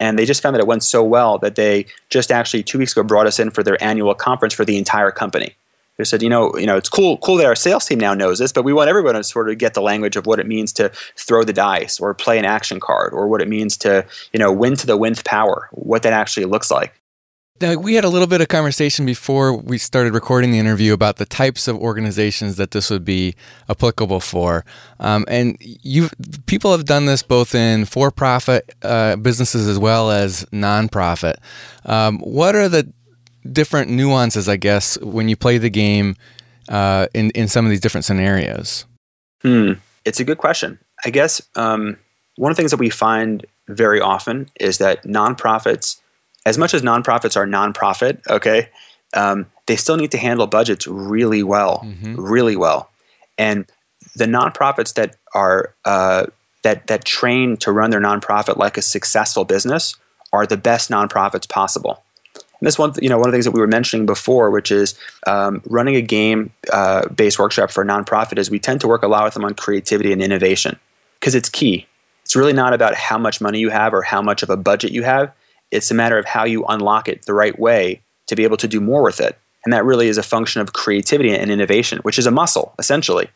and 0.00 0.18
they 0.18 0.24
just 0.24 0.42
found 0.42 0.54
that 0.54 0.60
it 0.60 0.66
went 0.66 0.82
so 0.82 1.02
well 1.02 1.38
that 1.38 1.54
they 1.54 1.86
just 2.10 2.32
actually 2.32 2.62
two 2.62 2.78
weeks 2.78 2.92
ago 2.92 3.02
brought 3.02 3.26
us 3.26 3.38
in 3.38 3.50
for 3.50 3.62
their 3.62 3.82
annual 3.82 4.14
conference 4.14 4.54
for 4.54 4.64
the 4.64 4.76
entire 4.76 5.10
company. 5.10 5.54
They 5.96 6.04
said, 6.04 6.22
you 6.22 6.28
know, 6.28 6.56
you 6.56 6.66
know, 6.66 6.76
it's 6.76 6.88
cool, 6.88 7.18
cool 7.18 7.36
that 7.36 7.46
our 7.46 7.54
sales 7.54 7.86
team 7.86 8.00
now 8.00 8.14
knows 8.14 8.40
this, 8.40 8.52
but 8.52 8.64
we 8.64 8.72
want 8.72 8.88
everyone 8.88 9.14
to 9.14 9.22
sort 9.22 9.48
of 9.48 9.58
get 9.58 9.74
the 9.74 9.80
language 9.80 10.16
of 10.16 10.26
what 10.26 10.40
it 10.40 10.46
means 10.46 10.72
to 10.74 10.90
throw 11.16 11.44
the 11.44 11.52
dice 11.52 12.00
or 12.00 12.12
play 12.14 12.38
an 12.38 12.44
action 12.44 12.80
card, 12.80 13.12
or 13.12 13.28
what 13.28 13.40
it 13.40 13.48
means 13.48 13.76
to, 13.78 14.04
you 14.32 14.40
know, 14.40 14.50
win 14.50 14.74
to 14.74 14.86
the 14.86 14.96
winth 14.96 15.24
power, 15.24 15.68
what 15.70 16.02
that 16.02 16.12
actually 16.12 16.46
looks 16.46 16.70
like. 16.70 16.92
Now, 17.60 17.76
we 17.76 17.94
had 17.94 18.02
a 18.02 18.08
little 18.08 18.26
bit 18.26 18.40
of 18.40 18.48
conversation 18.48 19.06
before 19.06 19.56
we 19.56 19.78
started 19.78 20.12
recording 20.12 20.50
the 20.50 20.58
interview 20.58 20.92
about 20.92 21.18
the 21.18 21.24
types 21.24 21.68
of 21.68 21.76
organizations 21.76 22.56
that 22.56 22.72
this 22.72 22.90
would 22.90 23.04
be 23.04 23.36
applicable 23.68 24.18
for, 24.18 24.64
um, 24.98 25.24
and 25.28 25.56
you 25.60 26.08
people 26.46 26.72
have 26.72 26.84
done 26.84 27.06
this 27.06 27.22
both 27.22 27.54
in 27.54 27.84
for-profit 27.84 28.74
uh, 28.82 29.14
businesses 29.14 29.68
as 29.68 29.78
well 29.78 30.10
as 30.10 30.44
nonprofit. 30.46 31.36
Um, 31.84 32.18
what 32.18 32.56
are 32.56 32.68
the 32.68 32.92
different 33.52 33.88
nuances, 33.88 34.48
I 34.48 34.56
guess, 34.56 34.98
when 34.98 35.28
you 35.28 35.36
play 35.36 35.56
the 35.56 35.70
game 35.70 36.16
uh, 36.68 37.06
in 37.14 37.30
in 37.30 37.46
some 37.46 37.64
of 37.64 37.70
these 37.70 37.80
different 37.80 38.04
scenarios? 38.04 38.84
Hmm, 39.42 39.74
it's 40.04 40.18
a 40.18 40.24
good 40.24 40.38
question. 40.38 40.80
I 41.04 41.10
guess 41.10 41.40
um, 41.54 41.98
one 42.34 42.50
of 42.50 42.56
the 42.56 42.60
things 42.60 42.72
that 42.72 42.80
we 42.80 42.90
find 42.90 43.46
very 43.68 44.00
often 44.00 44.48
is 44.58 44.78
that 44.78 45.04
nonprofits 45.04 46.00
as 46.46 46.58
much 46.58 46.74
as 46.74 46.82
nonprofits 46.82 47.36
are 47.36 47.46
nonprofit, 47.46 48.20
okay, 48.28 48.68
um, 49.14 49.46
they 49.66 49.76
still 49.76 49.96
need 49.96 50.10
to 50.10 50.18
handle 50.18 50.46
budgets 50.46 50.86
really 50.86 51.42
well, 51.42 51.82
mm-hmm. 51.84 52.16
really 52.20 52.56
well. 52.56 52.90
And 53.38 53.66
the 54.14 54.26
nonprofits 54.26 54.94
that 54.94 55.16
are 55.34 55.74
uh, 55.84 56.26
that 56.62 56.86
that 56.86 57.04
train 57.04 57.56
to 57.58 57.72
run 57.72 57.90
their 57.90 58.00
nonprofit 58.00 58.56
like 58.56 58.76
a 58.76 58.82
successful 58.82 59.44
business 59.44 59.96
are 60.32 60.46
the 60.46 60.56
best 60.56 60.90
nonprofits 60.90 61.48
possible. 61.48 62.02
And 62.34 62.66
this 62.66 62.78
one, 62.78 62.92
you 63.00 63.08
know, 63.08 63.18
one 63.18 63.28
of 63.28 63.32
the 63.32 63.36
things 63.36 63.44
that 63.44 63.50
we 63.52 63.60
were 63.60 63.66
mentioning 63.66 64.06
before, 64.06 64.50
which 64.50 64.70
is 64.70 64.98
um, 65.26 65.60
running 65.66 65.96
a 65.96 66.00
game-based 66.00 67.38
uh, 67.38 67.42
workshop 67.42 67.70
for 67.70 67.82
a 67.82 67.86
nonprofit, 67.86 68.38
is 68.38 68.50
we 68.50 68.58
tend 68.58 68.80
to 68.80 68.88
work 68.88 69.02
a 69.02 69.08
lot 69.08 69.24
with 69.24 69.34
them 69.34 69.44
on 69.44 69.54
creativity 69.54 70.12
and 70.12 70.22
innovation 70.22 70.78
because 71.20 71.34
it's 71.34 71.48
key. 71.48 71.86
It's 72.24 72.34
really 72.34 72.52
not 72.52 72.72
about 72.72 72.94
how 72.94 73.18
much 73.18 73.40
money 73.40 73.58
you 73.58 73.70
have 73.70 73.92
or 73.92 74.02
how 74.02 74.22
much 74.22 74.42
of 74.42 74.50
a 74.50 74.56
budget 74.56 74.92
you 74.92 75.02
have. 75.02 75.32
It's 75.70 75.90
a 75.90 75.94
matter 75.94 76.18
of 76.18 76.26
how 76.26 76.44
you 76.44 76.64
unlock 76.68 77.08
it 77.08 77.26
the 77.26 77.34
right 77.34 77.58
way 77.58 78.02
to 78.26 78.36
be 78.36 78.44
able 78.44 78.56
to 78.58 78.68
do 78.68 78.80
more 78.80 79.02
with 79.02 79.20
it. 79.20 79.38
And 79.64 79.72
that 79.72 79.84
really 79.84 80.08
is 80.08 80.18
a 80.18 80.22
function 80.22 80.60
of 80.60 80.72
creativity 80.72 81.34
and 81.34 81.50
innovation, 81.50 81.98
which 81.98 82.18
is 82.18 82.26
a 82.26 82.30
muscle, 82.30 82.74
essentially. 82.78 83.28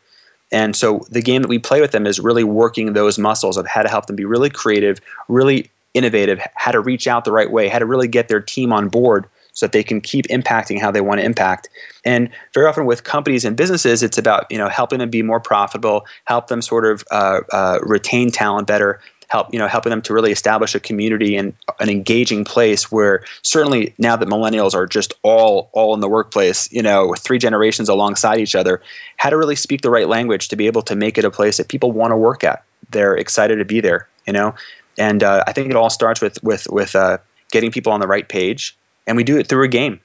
And 0.50 0.74
so 0.74 1.06
the 1.10 1.22
game 1.22 1.42
that 1.42 1.48
we 1.48 1.58
play 1.58 1.80
with 1.80 1.92
them 1.92 2.06
is 2.06 2.20
really 2.20 2.44
working 2.44 2.92
those 2.92 3.18
muscles 3.18 3.56
of 3.56 3.66
how 3.66 3.82
to 3.82 3.88
help 3.88 4.06
them 4.06 4.16
be 4.16 4.24
really 4.24 4.50
creative, 4.50 5.00
really 5.28 5.70
innovative, 5.94 6.40
how 6.54 6.70
to 6.70 6.80
reach 6.80 7.06
out 7.06 7.24
the 7.24 7.32
right 7.32 7.50
way, 7.50 7.68
how 7.68 7.78
to 7.78 7.86
really 7.86 8.08
get 8.08 8.28
their 8.28 8.40
team 8.40 8.72
on 8.72 8.88
board 8.88 9.26
so 9.52 9.66
that 9.66 9.72
they 9.72 9.82
can 9.82 10.00
keep 10.00 10.26
impacting 10.28 10.80
how 10.80 10.90
they 10.90 11.00
want 11.00 11.18
to 11.18 11.24
impact. 11.24 11.68
And 12.04 12.30
very 12.54 12.66
often 12.66 12.86
with 12.86 13.02
companies 13.02 13.44
and 13.44 13.56
businesses, 13.56 14.02
it's 14.02 14.16
about 14.16 14.46
you 14.50 14.56
know 14.56 14.68
helping 14.68 15.00
them 15.00 15.10
be 15.10 15.22
more 15.22 15.40
profitable, 15.40 16.06
help 16.24 16.46
them 16.46 16.62
sort 16.62 16.86
of 16.86 17.02
uh, 17.10 17.40
uh, 17.52 17.78
retain 17.82 18.30
talent 18.30 18.68
better, 18.68 19.00
help 19.28 19.52
you 19.52 19.58
know 19.58 19.68
helping 19.68 19.90
them 19.90 20.02
to 20.02 20.12
really 20.12 20.32
establish 20.32 20.74
a 20.74 20.80
community 20.80 21.36
and 21.36 21.54
an 21.80 21.88
engaging 21.88 22.44
place 22.44 22.90
where 22.90 23.24
certainly 23.42 23.94
now 23.98 24.16
that 24.16 24.28
millennials 24.28 24.74
are 24.74 24.86
just 24.86 25.14
all 25.22 25.70
all 25.72 25.94
in 25.94 26.00
the 26.00 26.08
workplace 26.08 26.70
you 26.72 26.82
know 26.82 27.14
three 27.18 27.38
generations 27.38 27.88
alongside 27.88 28.38
each 28.38 28.54
other 28.54 28.82
how 29.16 29.30
to 29.30 29.36
really 29.36 29.56
speak 29.56 29.82
the 29.82 29.90
right 29.90 30.08
language 30.08 30.48
to 30.48 30.56
be 30.56 30.66
able 30.66 30.82
to 30.82 30.96
make 30.96 31.16
it 31.16 31.24
a 31.24 31.30
place 31.30 31.56
that 31.56 31.68
people 31.68 31.92
want 31.92 32.10
to 32.10 32.16
work 32.16 32.42
at. 32.44 32.64
They're 32.90 33.16
excited 33.16 33.56
to 33.56 33.64
be 33.64 33.80
there 33.80 34.08
you 34.28 34.32
know? 34.32 34.54
And 34.98 35.22
uh, 35.22 35.42
i 35.46 35.52
think 35.52 35.70
it 35.70 35.76
all 35.76 35.90
starts 35.90 36.20
with 36.20 36.40
with 36.44 36.68
with 36.70 36.94
uh, 36.94 37.18
getting 37.50 37.72
people 37.72 37.92
on 37.92 38.00
the 38.00 38.06
right 38.06 38.28
page 38.28 38.76
and 39.06 39.16
we 39.16 39.24
do 39.24 39.38
it 39.38 39.48
through 39.48 39.64
a 39.64 39.68
game. 39.68 40.00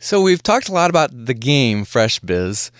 So 0.00 0.20
we've 0.20 0.42
talked 0.42 0.68
a 0.68 0.72
lot 0.72 0.90
about 0.90 1.10
the 1.12 1.34
game 1.34 1.84
fresh 1.84 2.18
biz 2.18 2.72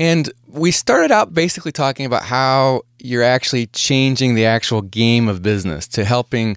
and 0.00 0.32
we 0.48 0.70
started 0.70 1.12
out 1.12 1.34
basically 1.34 1.72
talking 1.72 2.06
about 2.06 2.22
how 2.22 2.82
you're 2.98 3.22
actually 3.22 3.66
changing 3.66 4.34
the 4.34 4.46
actual 4.46 4.80
game 4.80 5.28
of 5.28 5.42
business 5.42 5.86
to 5.88 6.06
helping 6.06 6.56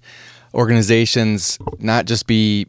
organizations 0.53 1.59
not 1.77 2.05
just 2.05 2.25
be 2.25 2.65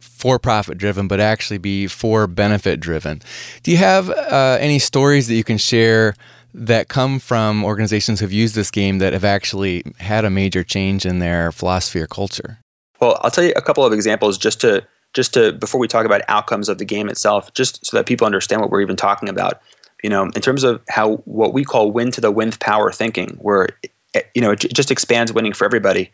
for 0.00 0.38
profit 0.38 0.78
driven, 0.78 1.08
but 1.08 1.18
actually 1.18 1.58
be 1.58 1.88
for 1.88 2.28
benefit 2.28 2.78
driven. 2.78 3.20
Do 3.64 3.72
you 3.72 3.78
have 3.78 4.10
uh, 4.10 4.58
any 4.60 4.78
stories 4.78 5.26
that 5.26 5.34
you 5.34 5.42
can 5.42 5.58
share 5.58 6.14
that 6.54 6.86
come 6.86 7.18
from 7.18 7.64
organizations 7.64 8.20
who've 8.20 8.32
used 8.32 8.54
this 8.54 8.70
game 8.70 8.98
that 8.98 9.14
have 9.14 9.24
actually 9.24 9.82
had 9.98 10.24
a 10.24 10.30
major 10.30 10.62
change 10.62 11.04
in 11.04 11.18
their 11.18 11.50
philosophy 11.50 11.98
or 11.98 12.06
culture? 12.06 12.58
Well, 13.00 13.18
I'll 13.22 13.32
tell 13.32 13.42
you 13.42 13.54
a 13.56 13.62
couple 13.62 13.84
of 13.84 13.92
examples 13.92 14.38
just 14.38 14.60
to 14.60 14.86
just 15.14 15.34
to 15.34 15.52
before 15.52 15.80
we 15.80 15.88
talk 15.88 16.06
about 16.06 16.22
outcomes 16.28 16.68
of 16.68 16.78
the 16.78 16.84
game 16.84 17.08
itself, 17.08 17.52
just 17.54 17.84
so 17.84 17.96
that 17.96 18.06
people 18.06 18.24
understand 18.24 18.60
what 18.60 18.70
we're 18.70 18.82
even 18.82 18.96
talking 18.96 19.28
about 19.28 19.60
you 20.02 20.10
know, 20.10 20.24
in 20.24 20.42
terms 20.42 20.64
of 20.64 20.82
how 20.88 21.16
what 21.24 21.52
we 21.54 21.64
call 21.64 21.92
win 21.92 22.10
to 22.12 22.20
the 22.20 22.30
win 22.30 22.50
power 22.52 22.90
thinking, 22.92 23.38
where 23.40 23.68
you 24.34 24.42
know 24.42 24.50
it 24.50 24.58
just 24.58 24.90
expands 24.90 25.32
winning 25.32 25.52
for 25.52 25.64
everybody. 25.64 26.10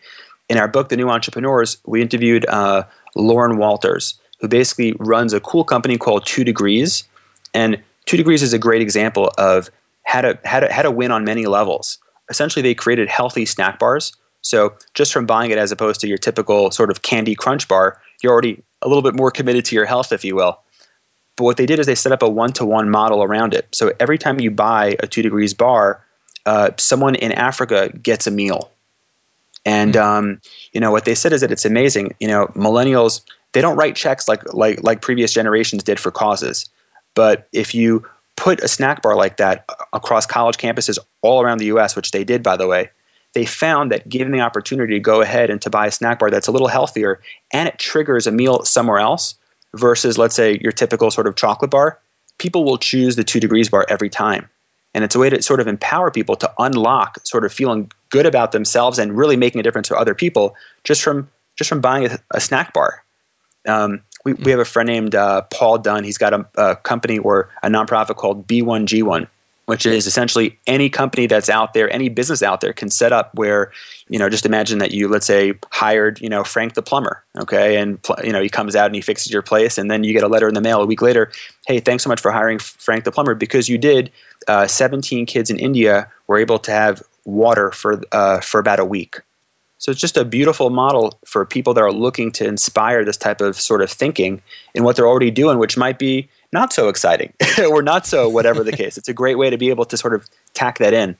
In 0.49 0.57
our 0.57 0.69
book, 0.69 0.89
The 0.89 0.97
New 0.97 1.11
Entrepreneurs, 1.11 1.79
we 1.87 2.01
interviewed 2.01 2.47
uh, 2.47 2.85
Lauren 3.15 3.59
Walters, 3.59 4.19
who 4.41 4.49
basically 4.49 4.95
runs 4.99 5.33
a 5.33 5.41
cool 5.41 5.65
company 5.65 5.99
called 5.99 6.27
Two 6.27 6.45
Degrees, 6.45 7.05
and 7.55 7.83
Two 8.07 8.17
Degrees 8.17 8.43
is 8.43 8.53
a 8.53 8.59
great 8.59 8.83
example 8.83 9.33
of 9.37 9.71
how 10.05 10.21
to 10.21 10.39
how 10.45 10.61
to 10.61 10.73
how 10.73 10.83
to 10.83 10.91
win 10.91 11.11
on 11.11 11.25
many 11.25 11.47
levels. 11.47 11.99
Essentially, 12.31 12.63
they 12.63 12.75
created 12.75 13.09
healthy 13.09 13.47
snack 13.47 13.79
bars. 13.79 14.15
So 14.41 14.75
just 14.95 15.13
from 15.13 15.27
buying 15.27 15.51
it 15.51 15.59
as 15.59 15.73
opposed 15.73 16.01
to 16.01 16.09
your 16.09 16.19
typical 16.19 16.71
sort 16.71 16.91
of 16.91 17.03
candy 17.03 17.35
crunch 17.35 17.69
bar, 17.69 18.01
you're 18.23 18.33
already 18.33 18.63
a 18.83 18.89
little 18.89 19.03
bit 19.03 19.15
more 19.15 19.31
committed 19.31 19.65
to 19.67 19.75
your 19.75 19.85
health, 19.85 20.13
if 20.13 20.25
you 20.25 20.37
will. 20.37 20.61
But 21.39 21.45
what 21.45 21.57
they 21.57 21.67
did 21.67 21.79
is 21.79 21.87
they 21.87 21.95
set 21.95 22.11
up 22.11 22.21
a 22.21 22.29
one 22.29 22.53
to 22.55 22.67
one 22.67 22.91
model 22.91 23.23
around 23.23 23.55
it. 23.55 23.69
So 23.71 23.93
every 24.01 24.19
time 24.19 24.41
you 24.41 24.51
buy 24.51 24.97
a 24.99 25.07
two 25.07 25.23
degrees 25.23 25.55
bar, 25.55 26.05
uh, 26.45 26.71
someone 26.77 27.15
in 27.15 27.31
Africa 27.31 27.91
gets 28.03 28.27
a 28.27 28.31
meal. 28.33 28.73
And 29.65 29.95
hmm. 29.95 30.01
um, 30.01 30.41
you 30.73 30.81
know 30.81 30.91
what 30.91 31.05
they 31.05 31.15
said 31.15 31.33
is 31.33 31.41
that 31.41 31.53
it's 31.53 31.65
amazing. 31.65 32.15
You 32.19 32.27
know, 32.27 32.49
millennials 32.49 33.23
they 33.53 33.61
don't 33.61 33.77
write 33.77 33.95
checks 33.95 34.27
like 34.27 34.53
like 34.53 34.83
like 34.83 35.01
previous 35.01 35.33
generations 35.33 35.85
did 35.85 36.01
for 36.01 36.11
causes. 36.11 36.69
But 37.15 37.49
if 37.53 37.73
you 37.73 38.05
put 38.37 38.61
a 38.61 38.69
snack 38.69 39.03
bar 39.03 39.15
like 39.15 39.37
that 39.37 39.65
across 39.93 40.27
college 40.27 40.57
campuses 40.57 40.99
all 41.23 41.41
around 41.41 41.59
the 41.59 41.67
U.S., 41.67 41.95
which 41.95 42.11
they 42.11 42.25
did 42.25 42.43
by 42.43 42.57
the 42.57 42.67
way, 42.67 42.91
they 43.35 43.45
found 43.45 43.93
that 43.93 44.09
given 44.09 44.33
the 44.33 44.41
opportunity 44.41 44.95
to 44.95 45.01
go 45.01 45.21
ahead 45.21 45.51
and 45.51 45.63
to 45.63 45.71
buy 45.71 45.87
a 45.87 45.93
snack 45.93 46.19
bar 46.19 46.31
that's 46.31 46.49
a 46.49 46.53
little 46.53 46.69
healthier 46.69 47.21
and 47.53 47.69
it 47.69 47.79
triggers 47.79 48.27
a 48.27 48.33
meal 48.33 48.65
somewhere 48.65 48.99
else, 48.99 49.37
versus, 49.75 50.19
let's 50.19 50.35
say, 50.35 50.59
your 50.61 50.73
typical 50.73 51.11
sort 51.11 51.27
of 51.27 51.37
chocolate 51.37 51.71
bar, 51.71 52.01
people 52.39 52.65
will 52.65 52.79
choose 52.79 53.17
the 53.17 53.25
two 53.25 53.41
degrees 53.41 53.69
bar 53.69 53.85
every 53.89 54.09
time. 54.09 54.49
And 54.95 55.05
it's 55.05 55.15
a 55.15 55.19
way 55.19 55.31
to 55.31 55.43
sort 55.43 55.61
of 55.61 55.67
empower 55.67 56.11
people 56.11 56.35
to 56.37 56.53
unlock 56.59 57.19
sort 57.27 57.45
of 57.45 57.53
feeling 57.53 57.91
good 58.11 58.27
about 58.27 58.53
themselves 58.53 58.99
and 58.99 59.17
really 59.17 59.37
making 59.37 59.61
a 59.61 59.63
difference 59.63 59.89
for 59.89 59.99
other 59.99 60.15
people 60.15 60.57
just 60.85 61.03
from 61.03 61.31
just 61.57 61.69
from 61.69 61.81
buying 61.81 62.07
a, 62.07 62.19
a 62.31 62.41
snack 62.41 62.73
bar. 62.73 63.03
Um, 63.67 64.03
we, 64.25 64.35
we 64.35 64.51
have 64.51 64.61
a 64.61 64.65
friend 64.65 64.87
named 64.87 65.15
uh, 65.15 65.43
Paul 65.53 65.79
Dunn. 65.79 66.05
He's 66.05 66.19
got 66.19 66.33
a, 66.33 66.49
a 66.57 66.77
company 66.77 67.19
or 67.19 67.51
a 67.63 67.69
nonprofit 67.69 68.17
called 68.17 68.47
B1G1, 68.47 69.29
which 69.69 69.85
is 69.85 70.07
essentially 70.07 70.59
any 70.67 70.89
company 70.89 71.27
that's 71.27 71.51
out 71.51 71.75
there, 71.75 71.93
any 71.93 72.09
business 72.09 72.43
out 72.43 72.63
there 72.63 72.73
can 72.73 72.89
set 72.89 73.13
up 73.13 73.35
where, 73.35 73.71
you 74.09 74.19
know, 74.19 74.31
just 74.31 74.47
imagine 74.47 74.79
that 74.79 74.93
you, 74.93 75.09
let's 75.09 75.27
say, 75.27 75.53
hired, 75.71 76.19
you 76.23 76.29
know, 76.31 76.43
Frank 76.43 76.73
the 76.73 76.81
plumber, 76.81 77.23
okay, 77.39 77.77
and 77.77 77.99
you 78.25 78.33
know 78.33 78.41
he 78.41 78.49
comes 78.49 78.75
out 78.75 78.87
and 78.87 78.95
he 78.95 79.03
fixes 79.03 79.31
your 79.31 79.43
place, 79.43 79.77
and 79.77 79.91
then 79.91 80.05
you 80.05 80.15
get 80.15 80.23
a 80.23 80.27
letter 80.27 80.49
in 80.49 80.55
the 80.55 80.63
mail 80.63 80.81
a 80.81 80.87
week 80.87 81.03
later, 81.03 81.31
hey, 81.67 81.81
thanks 81.81 82.03
so 82.03 82.09
much 82.09 82.19
for 82.19 82.31
hiring 82.31 82.59
Frank 82.59 83.05
the 83.05 83.13
plumber 83.13 83.35
because 83.35 83.69
you 83.69 83.77
did. 83.77 84.11
Uh, 84.47 84.67
17 84.67 85.27
kids 85.27 85.51
in 85.51 85.59
India 85.59 86.11
were 86.29 86.39
able 86.39 86.59
to 86.61 86.71
have 86.71 87.03
water 87.27 87.71
for 87.71 88.01
uh, 88.13 88.41
for 88.41 88.61
about 88.61 88.81
a 88.81 88.87
week. 88.87 89.17
So 89.77 89.91
it's 89.91 90.01
just 90.01 90.17
a 90.17 90.25
beautiful 90.25 90.71
model 90.71 91.19
for 91.27 91.45
people 91.45 91.75
that 91.75 91.83
are 91.83 91.93
looking 91.93 92.33
to 92.33 92.47
inspire 92.47 93.05
this 93.05 93.19
type 93.19 93.43
of 93.43 93.61
sort 93.61 93.83
of 93.83 93.91
thinking 93.91 94.41
in 94.75 94.83
what 94.83 94.97
they're 94.97 95.07
already 95.07 95.31
doing, 95.31 95.59
which 95.59 95.77
might 95.77 95.99
be 95.99 96.31
not 96.53 96.73
so 96.73 96.89
exciting 96.89 97.33
or 97.71 97.83
not 97.83 98.07
so 98.07 98.29
whatever 98.29 98.65
the 98.65 98.73
case. 98.73 98.97
It's 98.99 99.09
a 99.09 99.15
great 99.15 99.39
way 99.39 99.51
to 99.51 99.59
be 99.59 99.71
able 99.71 99.85
to 99.87 99.97
sort 99.97 100.15
of 100.15 100.29
tack 100.55 100.79
that 100.79 100.95
in. 100.95 101.17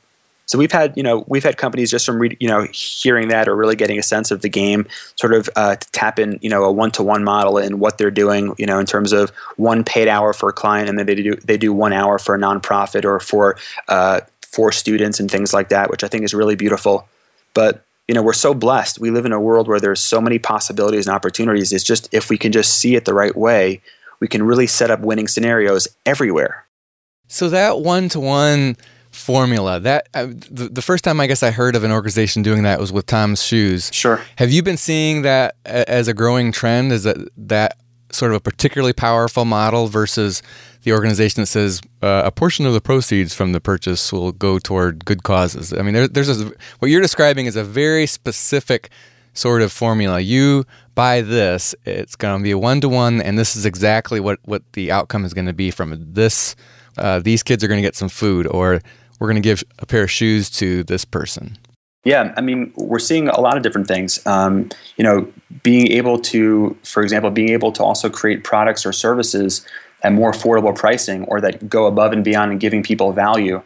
So 0.49 0.57
we've 0.57 0.73
had, 0.73 0.97
you 0.97 1.03
know, 1.03 1.27
we've 1.29 1.45
had 1.45 1.59
companies 1.59 1.91
just 1.91 2.07
from, 2.07 2.23
you 2.23 2.49
know, 2.49 2.67
hearing 2.73 3.29
that 3.29 3.49
or 3.49 3.55
really 3.55 3.77
getting 3.77 3.99
a 3.99 4.03
sense 4.03 4.31
of 4.31 4.41
the 4.41 4.49
game, 4.49 4.87
sort 5.17 5.35
of 5.35 5.51
uh, 5.57 5.77
to 5.77 5.91
tap 5.93 6.19
in, 6.19 6.39
you 6.41 6.49
know, 6.49 6.65
a 6.65 6.73
one-to-one 6.73 7.23
model 7.23 7.59
in 7.59 7.79
what 7.79 7.99
they're 7.99 8.11
doing, 8.11 8.55
you 8.57 8.65
know, 8.65 8.79
in 8.79 8.87
terms 8.87 9.13
of 9.13 9.29
one 9.57 9.85
paid 9.85 10.09
hour 10.09 10.33
for 10.33 10.49
a 10.49 10.53
client, 10.55 10.89
and 10.89 10.99
then 10.99 11.05
they 11.05 11.15
do 11.15 11.35
they 11.45 11.59
do 11.59 11.75
one 11.75 11.93
hour 11.93 12.19
for 12.19 12.35
a 12.35 12.39
nonprofit 12.39 13.05
or 13.05 13.21
for 13.21 13.59
uh, 13.89 14.21
for 14.41 14.73
students 14.73 15.21
and 15.21 15.31
things 15.31 15.53
like 15.53 15.69
that, 15.69 15.91
which 15.91 16.03
I 16.03 16.09
think 16.09 16.25
is 16.25 16.33
really 16.33 16.57
beautiful. 16.57 17.07
But 17.53 17.85
you 18.09 18.15
know, 18.15 18.23
we're 18.23 18.33
so 18.33 18.55
blessed. 18.55 18.99
We 18.99 19.11
live 19.11 19.27
in 19.27 19.33
a 19.33 19.41
world 19.41 19.69
where 19.69 19.81
there's 19.81 20.01
so 20.01 20.19
many 20.19 20.39
possibilities 20.39 21.07
and 21.07 21.15
opportunities. 21.15 21.75
It's 21.75 21.85
just 21.85 22.09
if 22.11 22.31
we 22.31 22.39
can 22.39 22.53
just 22.53 22.79
see 22.79 22.97
it 22.97 23.05
the 23.05 23.13
right 23.13 23.37
way, 23.37 23.83
we 24.21 24.29
can 24.29 24.43
really 24.43 24.67
set 24.67 24.91
up 24.91 25.01
winning 25.01 25.29
scenarios 25.29 25.89
everywhere. 26.07 26.67
So 27.29 27.49
that 27.51 27.81
one 27.81 28.09
to 28.11 28.21
one 28.21 28.77
formula 29.11 29.81
that 29.81 30.09
uh, 30.15 30.27
the, 30.27 30.69
the, 30.71 30.83
first 30.83 31.03
time 31.03 31.19
I 31.19 31.27
guess 31.27 31.43
I 31.43 31.51
heard 31.51 31.75
of 31.75 31.83
an 31.83 31.91
organization 31.91 32.43
doing 32.43 32.63
that 32.63 32.79
was 32.79 32.93
with 32.93 33.07
Tom's 33.07 33.43
Shoes. 33.43 33.91
Sure. 33.93 34.23
Have 34.37 34.53
you 34.53 34.63
been 34.63 34.77
seeing 34.77 35.23
that 35.23 35.57
as 35.65 36.09
a 36.09 36.15
growing 36.15 36.53
trend? 36.53 36.93
Is 36.93 37.05
that 37.05 37.17
that 37.37 37.79
sort 38.11 38.33
of 38.33 38.37
a 38.37 38.41
particularly 38.41 38.93
powerful 38.93 39.45
model 39.45 39.87
versus 39.89 40.43
the 40.83 40.93
organization 40.93 41.43
that 41.43 41.47
says 41.47 41.81
uh, 42.03 42.23
a 42.25 42.31
portion 42.31 42.65
of 42.65 42.73
the 42.73 42.81
proceeds 42.81 43.35
from 43.35 43.53
the 43.53 43.61
purchase 43.61 44.13
will 44.13 44.33
go 44.33 44.59
toward 44.59 45.05
good 45.05 45.23
causes? 45.23 45.73
I 45.73 45.83
mean, 45.83 45.95
there, 45.95 46.09
there's 46.09 46.41
a, 46.41 46.53
what 46.79 46.91
you're 46.91 47.03
describing 47.03 47.47
is 47.47 47.57
a 47.57 47.65
very 47.65 48.07
specific 48.07 48.91
sort 49.39 49.63
of 49.63 49.73
formula. 49.73 50.21
You 50.21 50.65
buy 50.95 51.21
this, 51.23 51.75
it's 51.85 52.17
going 52.17 52.39
to 52.39 52.43
be 52.43 52.51
a 52.51 52.59
one 52.59 52.81
to 52.81 52.89
one, 52.89 53.23
and 53.23 53.39
this 53.39 53.57
is 53.57 53.65
exactly 53.65 54.21
what 54.21 54.39
what 54.45 54.63
the 54.73 54.91
outcome 54.91 55.25
is 55.25 55.33
going 55.33 55.47
to 55.47 55.53
be 55.53 55.71
from 55.71 55.95
this. 56.13 56.57
Uh, 56.97 57.21
these 57.21 57.43
kids 57.43 57.63
are 57.63 57.69
going 57.69 57.79
to 57.79 57.87
get 57.87 57.95
some 57.95 58.09
food, 58.09 58.47
or 58.49 58.81
we're 59.19 59.29
going 59.29 59.43
to 59.43 59.49
give 59.49 59.63
a 59.79 59.87
pair 59.87 60.03
of 60.03 60.11
shoes 60.11 60.51
to 60.51 60.83
this 60.85 61.05
person. 61.05 61.57
Yeah, 62.05 62.33
I 62.37 62.41
mean, 62.41 62.73
we're 62.77 62.99
seeing 62.99 63.29
a 63.29 63.41
lot 63.41 63.57
of 63.57 63.63
different 63.63 63.87
things. 63.87 64.25
Um, 64.27 64.71
you 64.97 65.05
know, 65.05 65.31
being 65.63 65.93
able 65.93 66.19
to, 66.21 66.77
for 66.83 67.03
example, 67.03 67.31
being 67.31 67.51
able 67.51 67.73
to 67.73 67.85
also 67.85 68.09
create 68.09 68.45
products 68.45 68.87
or 68.87 68.93
services 68.93 69.67
at 70.03 70.13
more 70.13 70.33
affordable 70.33 70.75
pricing, 70.75 71.25
or 71.25 71.41
that 71.41 71.69
go 71.69 71.87
above 71.87 72.13
and 72.13 72.25
beyond 72.25 72.53
and 72.53 72.61
giving 72.61 72.83
people 72.83 73.13
value, 73.13 73.63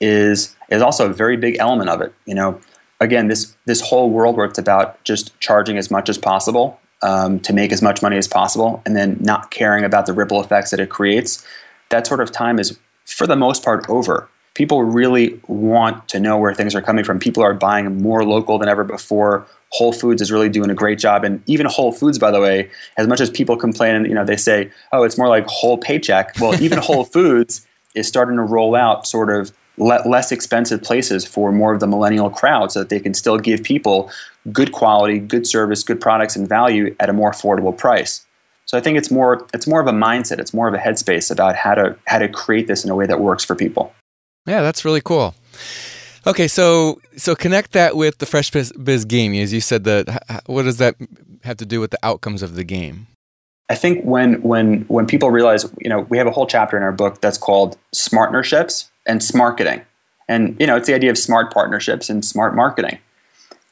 is 0.00 0.54
is 0.68 0.82
also 0.82 1.10
a 1.10 1.12
very 1.12 1.36
big 1.36 1.56
element 1.58 1.88
of 1.88 2.00
it. 2.00 2.12
You 2.26 2.34
know, 2.34 2.60
again, 3.00 3.28
this 3.28 3.56
this 3.66 3.80
whole 3.80 4.10
world 4.10 4.36
where 4.36 4.46
it's 4.46 4.58
about 4.58 5.02
just 5.04 5.38
charging 5.40 5.78
as 5.78 5.90
much 5.90 6.08
as 6.08 6.18
possible 6.18 6.80
um, 7.02 7.40
to 7.40 7.52
make 7.52 7.72
as 7.72 7.82
much 7.82 8.02
money 8.02 8.16
as 8.16 8.28
possible, 8.28 8.82
and 8.86 8.96
then 8.96 9.18
not 9.20 9.50
caring 9.50 9.84
about 9.84 10.06
the 10.06 10.12
ripple 10.12 10.40
effects 10.40 10.70
that 10.70 10.80
it 10.80 10.88
creates. 10.88 11.46
That 11.90 12.06
sort 12.06 12.20
of 12.20 12.32
time 12.32 12.58
is, 12.58 12.78
for 13.04 13.26
the 13.26 13.36
most 13.36 13.64
part, 13.64 13.88
over. 13.88 14.28
people 14.54 14.82
really 14.82 15.38
want 15.48 16.08
to 16.08 16.18
know 16.18 16.38
where 16.38 16.54
things 16.54 16.74
are 16.74 16.80
coming 16.80 17.04
from. 17.04 17.18
People 17.18 17.42
are 17.42 17.52
buying 17.52 18.00
more 18.00 18.24
local 18.24 18.58
than 18.58 18.70
ever 18.70 18.84
before. 18.84 19.46
Whole 19.70 19.92
Foods 19.92 20.22
is 20.22 20.32
really 20.32 20.48
doing 20.48 20.70
a 20.70 20.74
great 20.74 20.98
job, 20.98 21.24
and 21.24 21.42
even 21.46 21.66
Whole 21.66 21.92
Foods, 21.92 22.18
by 22.18 22.30
the 22.30 22.40
way, 22.40 22.70
as 22.96 23.06
much 23.06 23.20
as 23.20 23.28
people 23.28 23.56
complain, 23.56 24.06
you 24.06 24.14
know, 24.14 24.24
they 24.24 24.36
say, 24.36 24.70
"Oh, 24.92 25.02
it's 25.02 25.18
more 25.18 25.28
like 25.28 25.46
whole 25.46 25.76
paycheck." 25.76 26.34
Well, 26.40 26.60
even 26.62 26.78
Whole 26.88 27.04
Foods 27.04 27.66
is 27.94 28.08
starting 28.08 28.36
to 28.36 28.42
roll 28.42 28.74
out 28.74 29.06
sort 29.06 29.30
of 29.30 29.52
less 29.78 30.32
expensive 30.32 30.82
places 30.82 31.26
for 31.26 31.52
more 31.52 31.74
of 31.74 31.80
the 31.80 31.86
millennial 31.86 32.30
crowd, 32.30 32.72
so 32.72 32.80
that 32.80 32.88
they 32.88 33.00
can 33.00 33.14
still 33.14 33.38
give 33.38 33.62
people 33.62 34.10
good 34.52 34.72
quality, 34.72 35.18
good 35.18 35.46
service, 35.46 35.82
good 35.82 36.00
products, 36.00 36.36
and 36.36 36.48
value 36.48 36.94
at 37.00 37.08
a 37.08 37.12
more 37.12 37.30
affordable 37.30 37.76
price. 37.76 38.24
So 38.64 38.76
I 38.76 38.80
think 38.80 38.98
it's 38.98 39.10
more 39.10 39.46
it's 39.54 39.66
more 39.66 39.80
of 39.80 39.86
a 39.86 39.92
mindset. 39.92 40.38
It's 40.38 40.52
more 40.52 40.66
of 40.68 40.74
a 40.74 40.78
headspace 40.78 41.30
about 41.30 41.54
how 41.56 41.74
to 41.74 41.96
how 42.06 42.18
to 42.18 42.28
create 42.28 42.66
this 42.66 42.84
in 42.84 42.90
a 42.90 42.94
way 42.94 43.06
that 43.06 43.20
works 43.20 43.44
for 43.44 43.54
people. 43.54 43.94
Yeah, 44.46 44.62
that's 44.62 44.84
really 44.84 45.00
cool. 45.00 45.34
Okay, 46.26 46.48
so 46.48 47.00
so 47.16 47.36
connect 47.36 47.72
that 47.72 47.96
with 47.96 48.18
the 48.18 48.26
Fresh 48.26 48.50
Biz, 48.50 48.72
Biz 48.72 49.04
game. 49.04 49.34
As 49.34 49.52
you 49.52 49.60
said, 49.60 49.84
that 49.84 50.42
what 50.46 50.64
does 50.64 50.78
that 50.78 50.96
have 51.44 51.56
to 51.58 51.66
do 51.66 51.80
with 51.80 51.92
the 51.92 51.98
outcomes 52.02 52.42
of 52.42 52.56
the 52.56 52.64
game? 52.64 53.06
I 53.68 53.76
think 53.76 54.04
when 54.04 54.42
when 54.42 54.82
when 54.82 55.06
people 55.06 55.30
realize, 55.30 55.64
you 55.80 55.88
know, 55.88 56.00
we 56.00 56.18
have 56.18 56.26
a 56.26 56.32
whole 56.32 56.46
chapter 56.46 56.76
in 56.76 56.82
our 56.82 56.92
book 56.92 57.20
that's 57.20 57.38
called 57.38 57.76
Smartnerships 57.94 58.88
and 59.06 59.20
Smarketing, 59.20 59.84
and 60.28 60.56
you 60.58 60.66
know, 60.66 60.76
it's 60.76 60.86
the 60.86 60.94
idea 60.94 61.10
of 61.10 61.18
smart 61.18 61.52
partnerships 61.52 62.10
and 62.10 62.24
smart 62.24 62.54
marketing. 62.54 62.98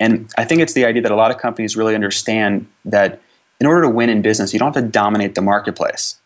And 0.00 0.30
I 0.36 0.44
think 0.44 0.60
it's 0.60 0.72
the 0.72 0.84
idea 0.84 1.02
that 1.02 1.12
a 1.12 1.16
lot 1.16 1.30
of 1.30 1.38
companies 1.38 1.76
really 1.76 1.94
understand 1.94 2.66
that 2.84 3.20
in 3.60 3.66
order 3.66 3.82
to 3.82 3.88
win 3.88 4.10
in 4.10 4.22
business, 4.22 4.52
you 4.52 4.58
don't 4.58 4.74
have 4.74 4.84
to 4.84 4.90
dominate 4.90 5.34
the 5.34 5.42
marketplace. 5.42 6.18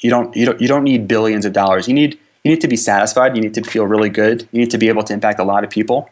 You 0.00 0.10
don't 0.10 0.36
you 0.36 0.46
don't 0.46 0.60
you 0.60 0.68
don't 0.68 0.84
need 0.84 1.06
billions 1.06 1.44
of 1.44 1.52
dollars. 1.52 1.86
You 1.86 1.94
need 1.94 2.18
you 2.44 2.50
need 2.50 2.60
to 2.60 2.68
be 2.68 2.76
satisfied. 2.76 3.36
You 3.36 3.42
need 3.42 3.54
to 3.54 3.62
feel 3.62 3.86
really 3.86 4.08
good. 4.08 4.48
You 4.52 4.60
need 4.60 4.70
to 4.70 4.78
be 4.78 4.88
able 4.88 5.04
to 5.04 5.12
impact 5.12 5.38
a 5.38 5.44
lot 5.44 5.64
of 5.64 5.70
people. 5.70 6.10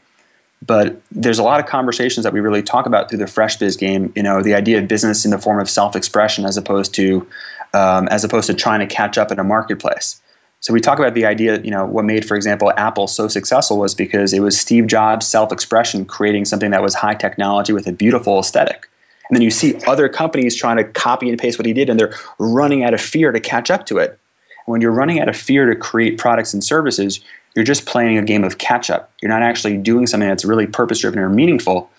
But 0.65 1.01
there's 1.11 1.39
a 1.39 1.43
lot 1.43 1.59
of 1.59 1.67
conversations 1.67 2.25
that 2.25 2.33
we 2.33 2.41
really 2.41 2.63
talk 2.63 2.87
about 2.87 3.09
through 3.09 3.19
the 3.19 3.27
Fresh 3.27 3.57
Biz 3.57 3.77
game. 3.77 4.13
You 4.15 4.23
know, 4.23 4.43
the 4.43 4.55
idea 4.55 4.79
of 4.79 4.87
business 4.87 5.25
in 5.25 5.31
the 5.31 5.39
form 5.39 5.59
of 5.59 5.71
self-expression 5.71 6.45
as 6.45 6.57
opposed 6.57 6.95
to 6.95 7.27
um, 7.73 8.09
as 8.09 8.25
opposed 8.25 8.47
to 8.49 8.55
trying 8.55 8.81
to 8.81 8.87
catch 8.87 9.19
up 9.19 9.33
in 9.33 9.39
a 9.39 9.45
marketplace. 9.45 10.21
So 10.61 10.73
we 10.73 10.81
talk 10.81 10.99
about 10.99 11.15
the 11.15 11.25
idea. 11.25 11.61
You 11.63 11.71
know, 11.71 11.87
what 11.87 12.05
made, 12.05 12.27
for 12.27 12.37
example, 12.37 12.73
Apple 12.77 13.07
so 13.07 13.29
successful 13.29 13.79
was 13.79 13.95
because 13.95 14.33
it 14.33 14.41
was 14.41 14.61
Steve 14.61 14.87
Jobs' 14.87 15.27
self-expression 15.27 16.05
creating 16.05 16.45
something 16.45 16.71
that 16.71 16.83
was 16.83 16.95
high 16.95 17.15
technology 17.15 17.73
with 17.73 17.87
a 17.87 17.93
beautiful 17.93 18.39
aesthetic. 18.39 18.89
And 19.29 19.37
then 19.37 19.43
you 19.43 19.51
see 19.51 19.77
other 19.87 20.09
companies 20.09 20.57
trying 20.57 20.77
to 20.77 20.85
copy 20.85 21.29
and 21.29 21.39
paste 21.39 21.59
what 21.59 21.65
he 21.65 21.73
did, 21.73 21.89
and 21.89 21.99
they're 21.99 22.15
running 22.39 22.85
out 22.85 22.95
of 22.95 23.01
fear 23.01 23.33
to 23.33 23.41
catch 23.41 23.71
up 23.71 23.87
to 23.87 23.99
it 23.99 24.19
And 24.67 24.73
when 24.73 24.81
you're 24.81 24.93
running 24.93 25.21
out 25.21 25.29
of 25.29 25.37
fear 25.37 25.67
to 25.67 25.77
create 25.77 26.19
products 26.19 26.53
and 26.55 26.63
services, 26.63 27.21
you're 27.55 27.65
just 27.65 27.87
playing 27.87 28.19
a 28.19 28.23
game 28.23 28.45
of 28.45 28.59
catch 28.59 28.91
up. 28.91 29.13
You're 29.21 29.31
not 29.31 29.43
actually 29.43 29.77
doing 29.77 30.07
something 30.07 30.29
that's 30.29 30.45
really 30.45 30.67
purpose 30.67 31.01
driven 31.01 31.19
or 31.19 31.29
meaningful. 31.29 31.91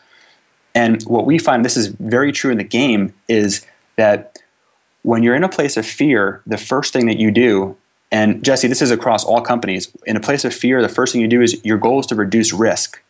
And 0.73 1.03
what 1.03 1.25
we 1.25 1.37
find, 1.37 1.65
this 1.65 1.75
is 1.75 1.87
very 1.87 2.31
true 2.31 2.51
in 2.51 2.57
the 2.57 2.63
game, 2.63 3.13
is 3.27 3.65
that 3.97 4.39
when 5.01 5.23
you're 5.23 5.35
in 5.35 5.43
a 5.43 5.49
place 5.49 5.75
of 5.75 5.85
fear, 5.85 6.41
the 6.45 6.57
first 6.57 6.93
thing 6.93 7.07
that 7.07 7.17
you 7.17 7.31
do, 7.31 7.75
and 8.11 8.43
Jesse, 8.43 8.67
this 8.67 8.81
is 8.81 8.91
across 8.91 9.23
all 9.23 9.41
companies, 9.41 9.91
in 10.05 10.17
a 10.17 10.19
place 10.19 10.43
of 10.43 10.53
fear, 10.53 10.81
the 10.81 10.89
first 10.89 11.13
thing 11.13 11.21
you 11.21 11.27
do 11.27 11.41
is 11.41 11.63
your 11.63 11.77
goal 11.77 11.99
is 11.99 12.05
to 12.07 12.15
reduce 12.15 12.51
risk. 12.51 13.01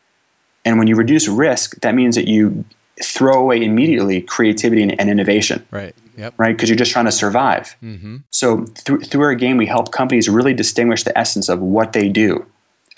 And 0.64 0.78
when 0.78 0.88
you 0.88 0.96
reduce 0.96 1.28
risk, 1.28 1.80
that 1.82 1.96
means 1.96 2.16
that 2.16 2.28
you 2.28 2.66
throw 3.04 3.40
away 3.40 3.64
immediately 3.64 4.22
creativity 4.22 4.84
and, 4.84 5.00
and 5.00 5.10
innovation. 5.10 5.66
Right. 5.72 5.96
Yep. 6.18 6.36
Right. 6.38 6.56
Because 6.56 6.70
you're 6.70 6.78
just 6.78 6.92
trying 6.92 7.06
to 7.06 7.12
survive. 7.12 7.76
Mm-hmm. 7.82 8.18
So 8.30 8.66
through, 8.66 9.02
through 9.02 9.24
our 9.24 9.34
game, 9.34 9.58
we 9.58 9.66
help 9.66 9.92
companies 9.92 10.30
really 10.30 10.54
distinguish 10.54 11.04
the 11.04 11.18
essence 11.18 11.50
of 11.50 11.60
what 11.60 11.94
they 11.94 12.08
do 12.08 12.46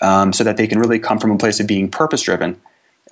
um, 0.02 0.34
so 0.34 0.44
that 0.44 0.58
they 0.58 0.66
can 0.66 0.78
really 0.78 0.98
come 0.98 1.18
from 1.18 1.30
a 1.30 1.38
place 1.38 1.58
of 1.58 1.66
being 1.66 1.90
purpose 1.90 2.22
driven. 2.22 2.60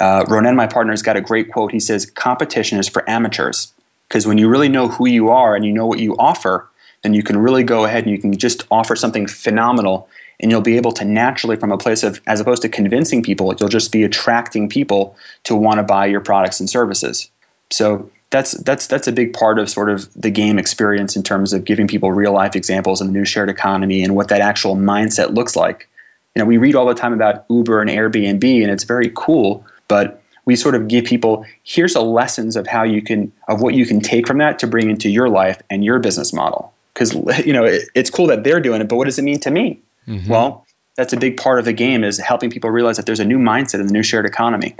Uh, 0.00 0.24
Ronen, 0.24 0.54
my 0.54 0.66
partner, 0.66 0.92
has 0.92 1.00
got 1.00 1.16
a 1.16 1.20
great 1.22 1.50
quote. 1.50 1.72
He 1.72 1.80
says, 1.80 2.04
Competition 2.04 2.78
is 2.78 2.88
for 2.88 3.08
amateurs. 3.08 3.72
Because 4.08 4.26
when 4.26 4.36
you 4.36 4.48
really 4.48 4.68
know 4.68 4.88
who 4.88 5.06
you 5.06 5.30
are 5.30 5.56
and 5.56 5.64
you 5.64 5.72
know 5.72 5.86
what 5.86 5.98
you 5.98 6.14
offer, 6.18 6.68
then 7.02 7.14
you 7.14 7.22
can 7.22 7.36
really 7.36 7.64
go 7.64 7.84
ahead 7.84 8.04
and 8.04 8.12
you 8.12 8.18
can 8.18 8.36
just 8.36 8.66
offer 8.70 8.96
something 8.96 9.26
phenomenal 9.26 10.08
and 10.40 10.50
you'll 10.50 10.60
be 10.60 10.76
able 10.76 10.92
to 10.92 11.04
naturally 11.04 11.56
from 11.56 11.72
a 11.72 11.78
place 11.78 12.02
of 12.02 12.20
as 12.26 12.40
opposed 12.40 12.62
to 12.62 12.68
convincing 12.68 13.22
people 13.22 13.54
you'll 13.58 13.68
just 13.68 13.92
be 13.92 14.02
attracting 14.02 14.68
people 14.68 15.16
to 15.44 15.54
want 15.54 15.78
to 15.78 15.82
buy 15.82 16.06
your 16.06 16.20
products 16.20 16.60
and 16.60 16.68
services. 16.68 17.30
So 17.70 18.10
that's 18.30 18.52
that's 18.52 18.86
that's 18.86 19.06
a 19.06 19.12
big 19.12 19.32
part 19.32 19.58
of 19.58 19.68
sort 19.68 19.90
of 19.90 20.12
the 20.14 20.30
game 20.30 20.58
experience 20.58 21.16
in 21.16 21.22
terms 21.22 21.52
of 21.52 21.64
giving 21.64 21.86
people 21.86 22.12
real 22.12 22.32
life 22.32 22.56
examples 22.56 23.00
in 23.00 23.08
the 23.08 23.12
new 23.12 23.24
shared 23.24 23.50
economy 23.50 24.02
and 24.02 24.16
what 24.16 24.28
that 24.28 24.40
actual 24.40 24.74
mindset 24.76 25.34
looks 25.34 25.54
like. 25.54 25.88
You 26.34 26.40
know 26.40 26.46
we 26.46 26.56
read 26.56 26.74
all 26.74 26.86
the 26.86 26.94
time 26.94 27.12
about 27.12 27.44
uber 27.50 27.80
and 27.80 27.90
airbnb 27.90 28.62
and 28.62 28.70
it's 28.70 28.84
very 28.84 29.12
cool 29.14 29.64
but 29.86 30.22
we 30.44 30.56
sort 30.56 30.74
of 30.74 30.88
give 30.88 31.04
people 31.04 31.44
here's 31.62 31.92
the 31.92 32.02
lessons 32.02 32.56
of 32.56 32.66
how 32.66 32.82
you 32.82 33.02
can 33.02 33.30
of 33.48 33.60
what 33.60 33.74
you 33.74 33.84
can 33.84 34.00
take 34.00 34.26
from 34.26 34.38
that 34.38 34.58
to 34.60 34.66
bring 34.66 34.88
into 34.88 35.10
your 35.10 35.28
life 35.28 35.60
and 35.68 35.84
your 35.84 35.98
business 35.98 36.32
model 36.32 36.71
because 36.94 37.14
you 37.46 37.52
know 37.52 37.64
it, 37.64 37.88
it's 37.94 38.10
cool 38.10 38.26
that 38.26 38.44
they're 38.44 38.60
doing 38.60 38.80
it 38.80 38.88
but 38.88 38.96
what 38.96 39.04
does 39.04 39.18
it 39.18 39.22
mean 39.22 39.40
to 39.40 39.50
me 39.50 39.80
Mm-hmm. 40.06 40.30
Well, 40.30 40.66
that's 40.96 41.12
a 41.12 41.16
big 41.16 41.36
part 41.36 41.58
of 41.58 41.64
the 41.64 41.72
game 41.72 42.04
is 42.04 42.18
helping 42.18 42.50
people 42.50 42.70
realize 42.70 42.96
that 42.96 43.06
there's 43.06 43.20
a 43.20 43.24
new 43.24 43.38
mindset 43.38 43.80
in 43.80 43.86
the 43.86 43.92
new 43.92 44.02
shared 44.02 44.26
economy. 44.26 44.76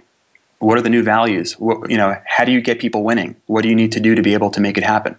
What 0.58 0.78
are 0.78 0.82
the 0.82 0.90
new 0.90 1.02
values? 1.02 1.54
What, 1.54 1.90
you 1.90 1.96
know, 1.96 2.14
how 2.26 2.44
do 2.44 2.52
you 2.52 2.60
get 2.60 2.78
people 2.78 3.02
winning? 3.02 3.36
What 3.46 3.62
do 3.62 3.68
you 3.68 3.74
need 3.74 3.92
to 3.92 4.00
do 4.00 4.14
to 4.14 4.22
be 4.22 4.34
able 4.34 4.50
to 4.50 4.60
make 4.60 4.78
it 4.78 4.84
happen? 4.84 5.16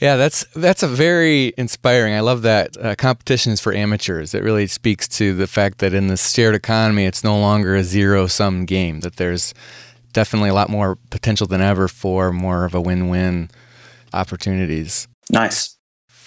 Yeah, 0.00 0.16
that's 0.16 0.46
that's 0.56 0.82
a 0.82 0.88
very 0.88 1.52
inspiring. 1.58 2.14
I 2.14 2.20
love 2.20 2.40
that 2.42 2.74
uh, 2.78 2.94
competition 2.94 3.52
is 3.52 3.60
for 3.60 3.74
amateurs. 3.74 4.32
It 4.32 4.42
really 4.42 4.66
speaks 4.66 5.06
to 5.08 5.34
the 5.34 5.46
fact 5.46 5.78
that 5.78 5.92
in 5.92 6.06
the 6.06 6.16
shared 6.16 6.54
economy, 6.54 7.04
it's 7.04 7.22
no 7.22 7.38
longer 7.38 7.76
a 7.76 7.84
zero 7.84 8.26
sum 8.26 8.64
game. 8.64 9.00
That 9.00 9.16
there's 9.16 9.52
definitely 10.14 10.48
a 10.48 10.54
lot 10.54 10.70
more 10.70 10.96
potential 11.10 11.46
than 11.46 11.60
ever 11.60 11.86
for 11.86 12.32
more 12.32 12.64
of 12.64 12.74
a 12.74 12.80
win 12.80 13.08
win 13.08 13.50
opportunities. 14.14 15.06
Nice. 15.28 15.76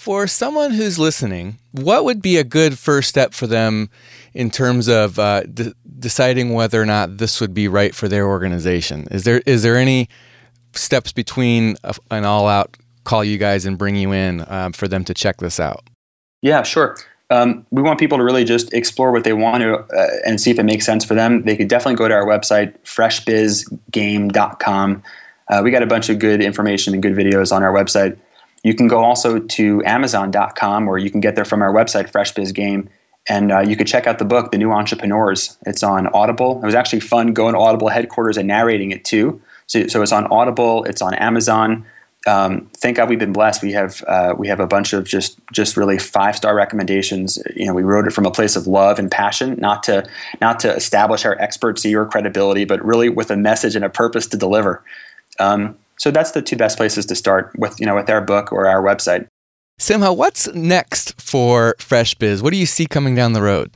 For 0.04 0.26
someone 0.26 0.72
who's 0.72 0.98
listening, 0.98 1.56
what 1.72 2.04
would 2.04 2.20
be 2.20 2.36
a 2.36 2.44
good 2.44 2.78
first 2.78 3.08
step 3.08 3.32
for 3.32 3.46
them 3.46 3.88
in 4.34 4.50
terms 4.50 4.86
of 4.86 5.18
uh, 5.18 5.44
de- 5.44 5.72
deciding 5.98 6.52
whether 6.52 6.82
or 6.82 6.84
not 6.84 7.16
this 7.16 7.40
would 7.40 7.54
be 7.54 7.68
right 7.68 7.94
for 7.94 8.06
their 8.06 8.26
organization? 8.26 9.08
Is 9.10 9.24
there 9.24 9.40
is 9.46 9.62
there 9.62 9.78
any 9.78 10.10
steps 10.74 11.10
between 11.10 11.76
a, 11.84 11.94
an 12.10 12.26
all 12.26 12.46
out 12.46 12.76
call 13.04 13.24
you 13.24 13.38
guys 13.38 13.64
and 13.64 13.78
bring 13.78 13.96
you 13.96 14.12
in 14.12 14.44
um, 14.48 14.74
for 14.74 14.88
them 14.88 15.04
to 15.04 15.14
check 15.14 15.38
this 15.38 15.58
out? 15.58 15.88
Yeah, 16.42 16.64
sure. 16.64 16.98
Um, 17.30 17.64
we 17.70 17.80
want 17.80 17.98
people 17.98 18.18
to 18.18 18.24
really 18.24 18.44
just 18.44 18.74
explore 18.74 19.10
what 19.10 19.24
they 19.24 19.32
want 19.32 19.62
to 19.62 19.76
uh, 19.76 20.06
and 20.26 20.38
see 20.38 20.50
if 20.50 20.58
it 20.58 20.64
makes 20.64 20.84
sense 20.84 21.06
for 21.06 21.14
them. 21.14 21.44
They 21.44 21.56
could 21.56 21.68
definitely 21.68 21.96
go 21.96 22.08
to 22.08 22.14
our 22.14 22.26
website, 22.26 22.74
freshbizgame.com. 22.84 25.02
Uh, 25.48 25.60
we 25.64 25.70
got 25.70 25.82
a 25.82 25.86
bunch 25.86 26.10
of 26.10 26.18
good 26.18 26.42
information 26.42 26.92
and 26.92 27.02
good 27.02 27.14
videos 27.14 27.56
on 27.56 27.62
our 27.62 27.72
website. 27.72 28.18
You 28.64 28.74
can 28.74 28.88
go 28.88 29.04
also 29.04 29.38
to 29.38 29.82
Amazon.com, 29.84 30.88
or 30.88 30.98
you 30.98 31.10
can 31.10 31.20
get 31.20 31.36
there 31.36 31.44
from 31.44 31.62
our 31.62 31.72
website, 31.72 32.10
Fresh 32.10 32.34
Biz 32.34 32.50
Game, 32.50 32.88
and 33.28 33.52
uh, 33.52 33.60
you 33.60 33.76
could 33.76 33.86
check 33.86 34.06
out 34.06 34.18
the 34.18 34.24
book, 34.24 34.50
The 34.50 34.58
New 34.58 34.72
Entrepreneurs. 34.72 35.56
It's 35.66 35.82
on 35.82 36.08
Audible. 36.08 36.60
It 36.62 36.66
was 36.66 36.74
actually 36.74 37.00
fun 37.00 37.32
going 37.32 37.54
to 37.54 37.60
Audible 37.60 37.88
headquarters 37.88 38.36
and 38.36 38.48
narrating 38.48 38.90
it 38.90 39.04
too. 39.04 39.40
So, 39.66 39.86
so 39.86 40.02
it's 40.02 40.12
on 40.12 40.26
Audible. 40.26 40.84
It's 40.84 41.00
on 41.00 41.14
Amazon. 41.14 41.86
Um, 42.26 42.70
thank 42.78 42.96
God 42.96 43.10
we've 43.10 43.18
been 43.18 43.34
blessed. 43.34 43.62
We 43.62 43.72
have 43.72 44.02
uh, 44.06 44.34
we 44.36 44.48
have 44.48 44.60
a 44.60 44.66
bunch 44.66 44.94
of 44.94 45.04
just 45.04 45.38
just 45.52 45.76
really 45.76 45.98
five 45.98 46.34
star 46.34 46.54
recommendations. 46.54 47.38
You 47.54 47.66
know, 47.66 47.74
we 47.74 47.82
wrote 47.82 48.06
it 48.06 48.14
from 48.14 48.24
a 48.24 48.30
place 48.30 48.56
of 48.56 48.66
love 48.66 48.98
and 48.98 49.10
passion, 49.10 49.56
not 49.58 49.82
to 49.84 50.08
not 50.40 50.58
to 50.60 50.74
establish 50.74 51.26
our 51.26 51.38
expertise 51.38 51.94
or 51.94 52.06
credibility, 52.06 52.64
but 52.64 52.82
really 52.82 53.10
with 53.10 53.30
a 53.30 53.36
message 53.36 53.76
and 53.76 53.84
a 53.84 53.90
purpose 53.90 54.26
to 54.28 54.38
deliver. 54.38 54.82
Um, 55.38 55.76
so 55.98 56.10
that's 56.10 56.32
the 56.32 56.42
two 56.42 56.56
best 56.56 56.76
places 56.76 57.06
to 57.06 57.14
start 57.14 57.52
with, 57.56 57.78
you 57.78 57.86
know, 57.86 57.94
with 57.94 58.10
our 58.10 58.20
book 58.20 58.52
or 58.52 58.66
our 58.66 58.82
website. 58.82 59.26
Simha, 59.78 60.12
what's 60.12 60.52
next 60.54 61.20
for 61.20 61.74
FreshBiz? 61.78 62.42
What 62.42 62.52
do 62.52 62.56
you 62.58 62.66
see 62.66 62.86
coming 62.86 63.14
down 63.14 63.32
the 63.32 63.42
road? 63.42 63.72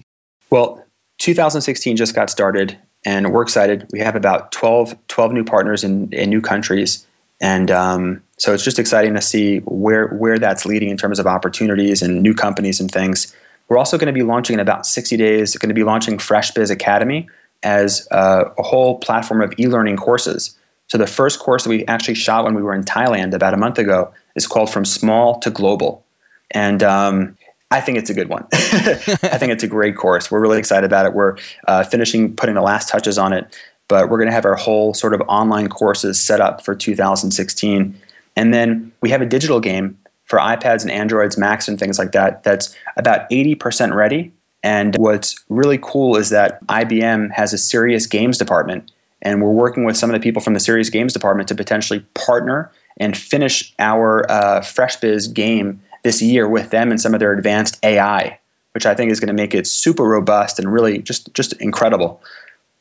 Well, 0.50 0.84
2016 1.18 1.96
just 1.96 2.14
got 2.14 2.30
started, 2.30 2.78
and 3.04 3.32
we're 3.32 3.42
excited. 3.42 3.88
We 3.92 3.98
have 4.00 4.14
about 4.14 4.52
12, 4.52 4.96
12 5.08 5.32
new 5.32 5.44
partners 5.44 5.82
in, 5.82 6.12
in 6.12 6.30
new 6.30 6.40
countries, 6.40 7.06
and 7.40 7.70
um, 7.70 8.22
so 8.38 8.54
it's 8.54 8.64
just 8.64 8.78
exciting 8.78 9.14
to 9.14 9.20
see 9.20 9.58
where 9.58 10.08
where 10.08 10.38
that's 10.38 10.64
leading 10.64 10.88
in 10.88 10.96
terms 10.96 11.18
of 11.18 11.26
opportunities 11.26 12.02
and 12.02 12.22
new 12.22 12.34
companies 12.34 12.80
and 12.80 12.90
things. 12.90 13.34
We're 13.68 13.78
also 13.78 13.98
going 13.98 14.06
to 14.06 14.12
be 14.12 14.22
launching 14.22 14.54
in 14.54 14.60
about 14.60 14.86
60 14.86 15.16
days. 15.16 15.56
Going 15.56 15.68
to 15.68 15.74
be 15.74 15.84
launching 15.84 16.16
FreshBiz 16.16 16.70
Academy 16.70 17.28
as 17.62 18.06
a 18.10 18.62
whole 18.62 18.98
platform 18.98 19.42
of 19.42 19.52
e-learning 19.58 19.96
courses 19.96 20.56
so 20.88 20.98
the 20.98 21.06
first 21.06 21.38
course 21.38 21.64
that 21.64 21.70
we 21.70 21.84
actually 21.86 22.14
shot 22.14 22.44
when 22.44 22.54
we 22.54 22.62
were 22.62 22.74
in 22.74 22.82
Thailand 22.82 23.34
about 23.34 23.54
a 23.54 23.58
month 23.58 23.78
ago 23.78 24.12
is 24.34 24.46
called 24.46 24.70
From 24.70 24.84
Small 24.84 25.38
to 25.40 25.50
Global. 25.50 26.04
And 26.50 26.82
um, 26.82 27.36
I 27.70 27.80
think 27.80 27.98
it's 27.98 28.08
a 28.08 28.14
good 28.14 28.28
one. 28.28 28.46
I 28.52 29.36
think 29.38 29.52
it's 29.52 29.62
a 29.62 29.68
great 29.68 29.96
course. 29.96 30.30
We're 30.30 30.40
really 30.40 30.58
excited 30.58 30.86
about 30.86 31.04
it. 31.04 31.12
We're 31.12 31.36
uh, 31.66 31.84
finishing 31.84 32.34
putting 32.34 32.54
the 32.54 32.62
last 32.62 32.88
touches 32.88 33.18
on 33.18 33.34
it, 33.34 33.54
but 33.86 34.08
we're 34.08 34.16
going 34.16 34.28
to 34.28 34.34
have 34.34 34.46
our 34.46 34.54
whole 34.54 34.94
sort 34.94 35.12
of 35.12 35.20
online 35.28 35.68
courses 35.68 36.18
set 36.18 36.40
up 36.40 36.64
for 36.64 36.74
2016. 36.74 38.00
And 38.36 38.54
then 38.54 38.92
we 39.02 39.10
have 39.10 39.20
a 39.20 39.26
digital 39.26 39.60
game 39.60 39.98
for 40.24 40.38
iPads 40.38 40.82
and 40.82 40.90
Androids, 40.90 41.36
Macs, 41.36 41.68
and 41.68 41.78
things 41.78 41.98
like 41.98 42.12
that 42.12 42.42
that's 42.44 42.74
about 42.96 43.28
80% 43.30 43.94
ready 43.94 44.32
And 44.62 44.96
what's 44.96 45.44
really 45.48 45.78
cool 45.80 46.16
is 46.16 46.30
that 46.30 46.64
IBM 46.66 47.32
has 47.32 47.52
a 47.52 47.58
serious 47.58 48.06
games 48.06 48.38
department, 48.38 48.90
and 49.22 49.42
we're 49.42 49.50
working 49.50 49.84
with 49.84 49.96
some 49.96 50.10
of 50.10 50.14
the 50.14 50.20
people 50.20 50.40
from 50.40 50.54
the 50.54 50.60
serious 50.60 50.90
games 50.90 51.12
department 51.12 51.48
to 51.48 51.54
potentially 51.54 52.00
partner 52.14 52.70
and 52.98 53.16
finish 53.16 53.72
our 53.78 54.30
uh, 54.30 54.60
FreshBiz 54.60 55.32
game 55.32 55.80
this 56.02 56.22
year 56.22 56.48
with 56.48 56.70
them 56.70 56.90
and 56.90 57.00
some 57.00 57.14
of 57.14 57.20
their 57.20 57.32
advanced 57.32 57.78
AI, 57.82 58.38
which 58.72 58.86
I 58.86 58.94
think 58.94 59.10
is 59.10 59.20
going 59.20 59.28
to 59.28 59.34
make 59.34 59.54
it 59.54 59.66
super 59.66 60.04
robust 60.04 60.58
and 60.58 60.72
really 60.72 60.98
just 60.98 61.32
just 61.34 61.52
incredible. 61.54 62.22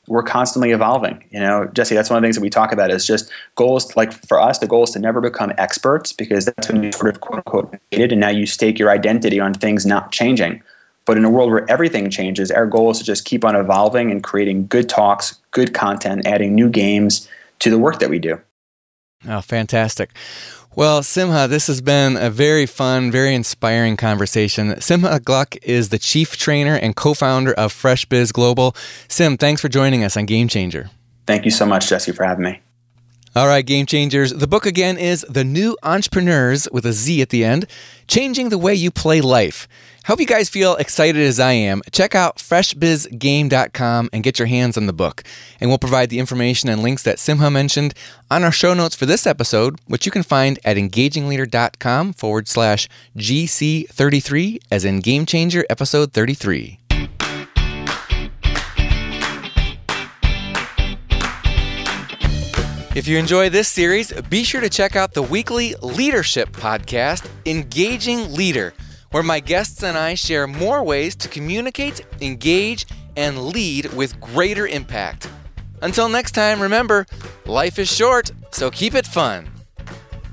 We're 0.07 0.23
constantly 0.23 0.71
evolving. 0.71 1.25
You 1.31 1.41
know, 1.41 1.65
Jesse, 1.73 1.93
that's 1.93 2.09
one 2.09 2.15
of 2.15 2.21
the 2.21 2.27
things 2.27 2.37
that 2.37 2.41
we 2.41 2.49
talk 2.49 2.71
about 2.71 2.91
is 2.91 3.05
just 3.05 3.29
goals. 3.55 3.93
Like 3.97 4.13
for 4.13 4.39
us, 4.39 4.59
the 4.59 4.67
goal 4.67 4.83
is 4.83 4.91
to 4.91 4.99
never 4.99 5.19
become 5.19 5.51
experts 5.57 6.13
because 6.13 6.45
that's 6.45 6.69
when 6.69 6.81
you 6.81 6.93
sort 6.93 7.13
of 7.13 7.19
quote 7.19 7.39
unquote 7.39 7.75
it, 7.91 8.11
and 8.11 8.21
now 8.21 8.29
you 8.29 8.45
stake 8.45 8.79
your 8.79 8.89
identity 8.89 9.39
on 9.39 9.53
things 9.53 9.85
not 9.85 10.11
changing. 10.11 10.63
But 11.07 11.17
in 11.17 11.25
a 11.25 11.29
world 11.29 11.49
where 11.49 11.67
everything 11.71 12.09
changes, 12.11 12.51
our 12.51 12.67
goal 12.67 12.91
is 12.91 12.99
to 12.99 13.03
just 13.05 13.23
keep 13.25 13.45
on 13.45 13.55
evolving 13.55 14.11
and 14.11 14.21
creating 14.21 14.67
good 14.67 14.89
talks, 14.89 15.39
good 15.51 15.73
content, 15.73 16.27
adding 16.27 16.53
new 16.53 16.69
games 16.69 17.27
to 17.59 17.71
the 17.71 17.79
work 17.79 17.99
that 17.99 18.09
we 18.09 18.19
do. 18.19 18.41
Oh, 19.27 19.41
fantastic. 19.41 20.11
Well, 20.75 21.01
Simha, 21.01 21.47
this 21.47 21.67
has 21.67 21.81
been 21.81 22.17
a 22.17 22.29
very 22.29 22.67
fun, 22.67 23.09
very 23.09 23.33
inspiring 23.33 23.97
conversation. 23.97 24.79
Simha 24.79 25.19
Gluck 25.19 25.55
is 25.63 25.89
the 25.89 25.97
chief 25.97 26.37
trainer 26.37 26.75
and 26.75 26.95
co 26.95 27.15
founder 27.15 27.53
of 27.53 27.71
Fresh 27.71 28.05
Biz 28.05 28.31
Global. 28.31 28.75
Sim, 29.07 29.37
thanks 29.37 29.61
for 29.61 29.69
joining 29.69 30.03
us 30.03 30.17
on 30.17 30.25
Game 30.25 30.47
Changer. 30.47 30.91
Thank 31.25 31.45
you 31.45 31.51
so 31.51 31.65
much, 31.65 31.89
Jesse, 31.89 32.11
for 32.11 32.25
having 32.25 32.43
me. 32.43 32.61
All 33.35 33.47
right, 33.47 33.65
Game 33.65 33.85
Changers. 33.85 34.33
The 34.33 34.47
book 34.47 34.65
again 34.65 34.97
is 34.97 35.25
The 35.29 35.43
New 35.43 35.77
Entrepreneurz 35.83 36.71
with 36.71 36.85
a 36.85 36.91
Z 36.91 37.21
at 37.21 37.29
the 37.29 37.45
end 37.45 37.65
Changing 38.07 38.49
the 38.49 38.57
Way 38.57 38.75
You 38.75 38.91
Play 38.91 39.21
Life. 39.21 39.67
Hope 40.07 40.21
you 40.21 40.25
guys 40.25 40.47
feel 40.47 40.77
excited 40.77 41.21
as 41.21 41.37
I 41.37 41.51
am. 41.51 41.81
Check 41.91 42.15
out 42.15 42.37
freshbizgame.com 42.37 44.09
and 44.13 44.23
get 44.23 44.39
your 44.39 44.45
hands 44.45 44.77
on 44.77 44.85
the 44.85 44.93
book. 44.93 45.21
And 45.59 45.69
we'll 45.69 45.79
provide 45.79 46.09
the 46.09 46.19
information 46.19 46.69
and 46.69 46.81
links 46.81 47.03
that 47.03 47.19
Simha 47.19 47.51
mentioned 47.51 47.93
on 48.31 48.45
our 48.45 48.51
show 48.53 48.73
notes 48.73 48.95
for 48.95 49.05
this 49.05 49.27
episode, 49.27 49.81
which 49.85 50.05
you 50.05 50.11
can 50.13 50.23
find 50.23 50.59
at 50.63 50.77
engagingleader.com 50.77 52.13
forward 52.13 52.47
slash 52.47 52.87
GC33, 53.17 54.59
as 54.71 54.85
in 54.85 55.01
Game 55.01 55.25
Changer 55.25 55.65
episode 55.69 56.13
33. 56.13 56.79
If 62.95 63.09
you 63.09 63.17
enjoy 63.17 63.49
this 63.49 63.67
series, 63.67 64.13
be 64.29 64.45
sure 64.45 64.61
to 64.61 64.69
check 64.69 64.95
out 64.95 65.13
the 65.13 65.21
weekly 65.21 65.75
leadership 65.81 66.51
podcast, 66.51 67.29
Engaging 67.45 68.33
Leader 68.33 68.73
where 69.11 69.23
my 69.23 69.39
guests 69.39 69.83
and 69.83 69.97
I 69.97 70.15
share 70.15 70.47
more 70.47 70.83
ways 70.83 71.15
to 71.17 71.27
communicate, 71.27 72.05
engage, 72.21 72.85
and 73.15 73.47
lead 73.47 73.93
with 73.93 74.19
greater 74.19 74.67
impact. 74.67 75.29
Until 75.81 76.09
next 76.09 76.31
time, 76.31 76.61
remember, 76.61 77.05
life 77.45 77.79
is 77.79 77.93
short, 77.93 78.31
so 78.51 78.71
keep 78.71 78.95
it 78.95 79.05
fun. 79.05 79.49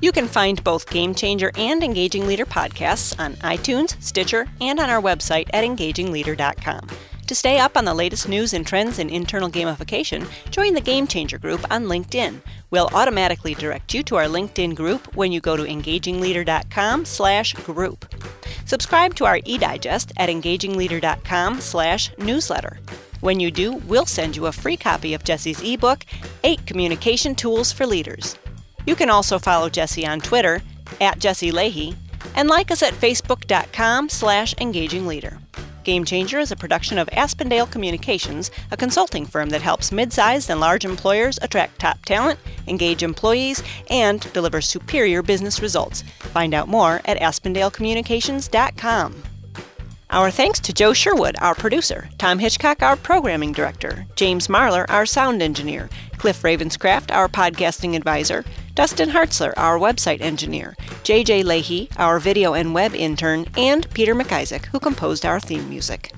You 0.00 0.12
can 0.12 0.28
find 0.28 0.62
both 0.64 0.90
Game 0.90 1.14
Changer 1.14 1.50
and 1.56 1.82
Engaging 1.82 2.26
Leader 2.26 2.44
podcasts 2.44 3.18
on 3.18 3.34
iTunes, 3.36 4.00
Stitcher, 4.02 4.46
and 4.60 4.78
on 4.78 4.90
our 4.90 5.00
website 5.00 5.48
at 5.52 5.64
engagingleader.com. 5.64 6.88
To 7.26 7.34
stay 7.34 7.58
up 7.58 7.78
on 7.78 7.86
the 7.86 7.94
latest 7.94 8.28
news 8.28 8.52
and 8.52 8.66
trends 8.66 8.98
in 8.98 9.08
internal 9.08 9.48
gamification, 9.48 10.28
join 10.50 10.74
the 10.74 10.82
Game 10.82 11.06
Changer 11.06 11.38
group 11.38 11.64
on 11.70 11.86
LinkedIn. 11.86 12.42
We'll 12.70 12.90
automatically 12.92 13.54
direct 13.54 13.94
you 13.94 14.02
to 14.02 14.16
our 14.16 14.26
LinkedIn 14.26 14.74
group 14.74 15.16
when 15.16 15.32
you 15.32 15.40
go 15.40 15.56
to 15.56 15.62
engagingleader.com/group. 15.62 18.43
Subscribe 18.64 19.14
to 19.16 19.24
our 19.24 19.40
e-digest 19.44 20.12
at 20.16 20.28
engagingleader.com 20.28 21.60
slash 21.60 22.10
newsletter. 22.18 22.78
When 23.20 23.40
you 23.40 23.50
do, 23.50 23.76
we'll 23.86 24.06
send 24.06 24.36
you 24.36 24.46
a 24.46 24.52
free 24.52 24.76
copy 24.76 25.14
of 25.14 25.24
Jesse's 25.24 25.62
ebook, 25.62 26.04
8 26.42 26.66
Communication 26.66 27.34
Tools 27.34 27.72
for 27.72 27.86
Leaders. 27.86 28.36
You 28.86 28.94
can 28.94 29.10
also 29.10 29.38
follow 29.38 29.68
Jesse 29.68 30.06
on 30.06 30.20
Twitter 30.20 30.62
at 31.00 31.18
Jesse 31.18 31.52
Lahey 31.52 31.96
and 32.34 32.48
like 32.48 32.70
us 32.70 32.82
at 32.82 32.94
facebook.com 32.94 34.08
slash 34.08 34.54
engagingleader. 34.54 35.38
Game 35.84 36.04
Changer 36.04 36.38
is 36.38 36.50
a 36.50 36.56
production 36.56 36.98
of 36.98 37.08
Aspendale 37.10 37.70
Communications, 37.70 38.50
a 38.70 38.76
consulting 38.76 39.26
firm 39.26 39.50
that 39.50 39.62
helps 39.62 39.92
mid-sized 39.92 40.50
and 40.50 40.58
large 40.58 40.84
employers 40.84 41.38
attract 41.42 41.78
top 41.78 42.04
talent, 42.04 42.40
engage 42.66 43.02
employees, 43.02 43.62
and 43.90 44.32
deliver 44.32 44.60
superior 44.60 45.22
business 45.22 45.60
results. 45.60 46.02
Find 46.18 46.54
out 46.54 46.68
more 46.68 47.00
at 47.04 47.18
aspendalecommunications.com. 47.18 49.33
Our 50.14 50.30
thanks 50.30 50.60
to 50.60 50.72
Joe 50.72 50.92
Sherwood, 50.92 51.34
our 51.40 51.56
producer, 51.56 52.08
Tom 52.18 52.38
Hitchcock, 52.38 52.84
our 52.84 52.94
programming 52.94 53.50
director, 53.50 54.06
James 54.14 54.46
Marlar, 54.46 54.86
our 54.88 55.06
sound 55.06 55.42
engineer, 55.42 55.90
Cliff 56.18 56.40
Ravenscraft, 56.42 57.12
our 57.12 57.28
podcasting 57.28 57.96
advisor, 57.96 58.44
Dustin 58.76 59.10
Hartzler, 59.10 59.52
our 59.56 59.76
website 59.76 60.20
engineer, 60.20 60.76
JJ 61.02 61.42
Lahey, 61.42 61.88
our 61.98 62.20
video 62.20 62.54
and 62.54 62.72
web 62.72 62.94
intern, 62.94 63.46
and 63.56 63.90
Peter 63.92 64.14
McIsaac, 64.14 64.66
who 64.66 64.78
composed 64.78 65.26
our 65.26 65.40
theme 65.40 65.68
music. 65.68 66.12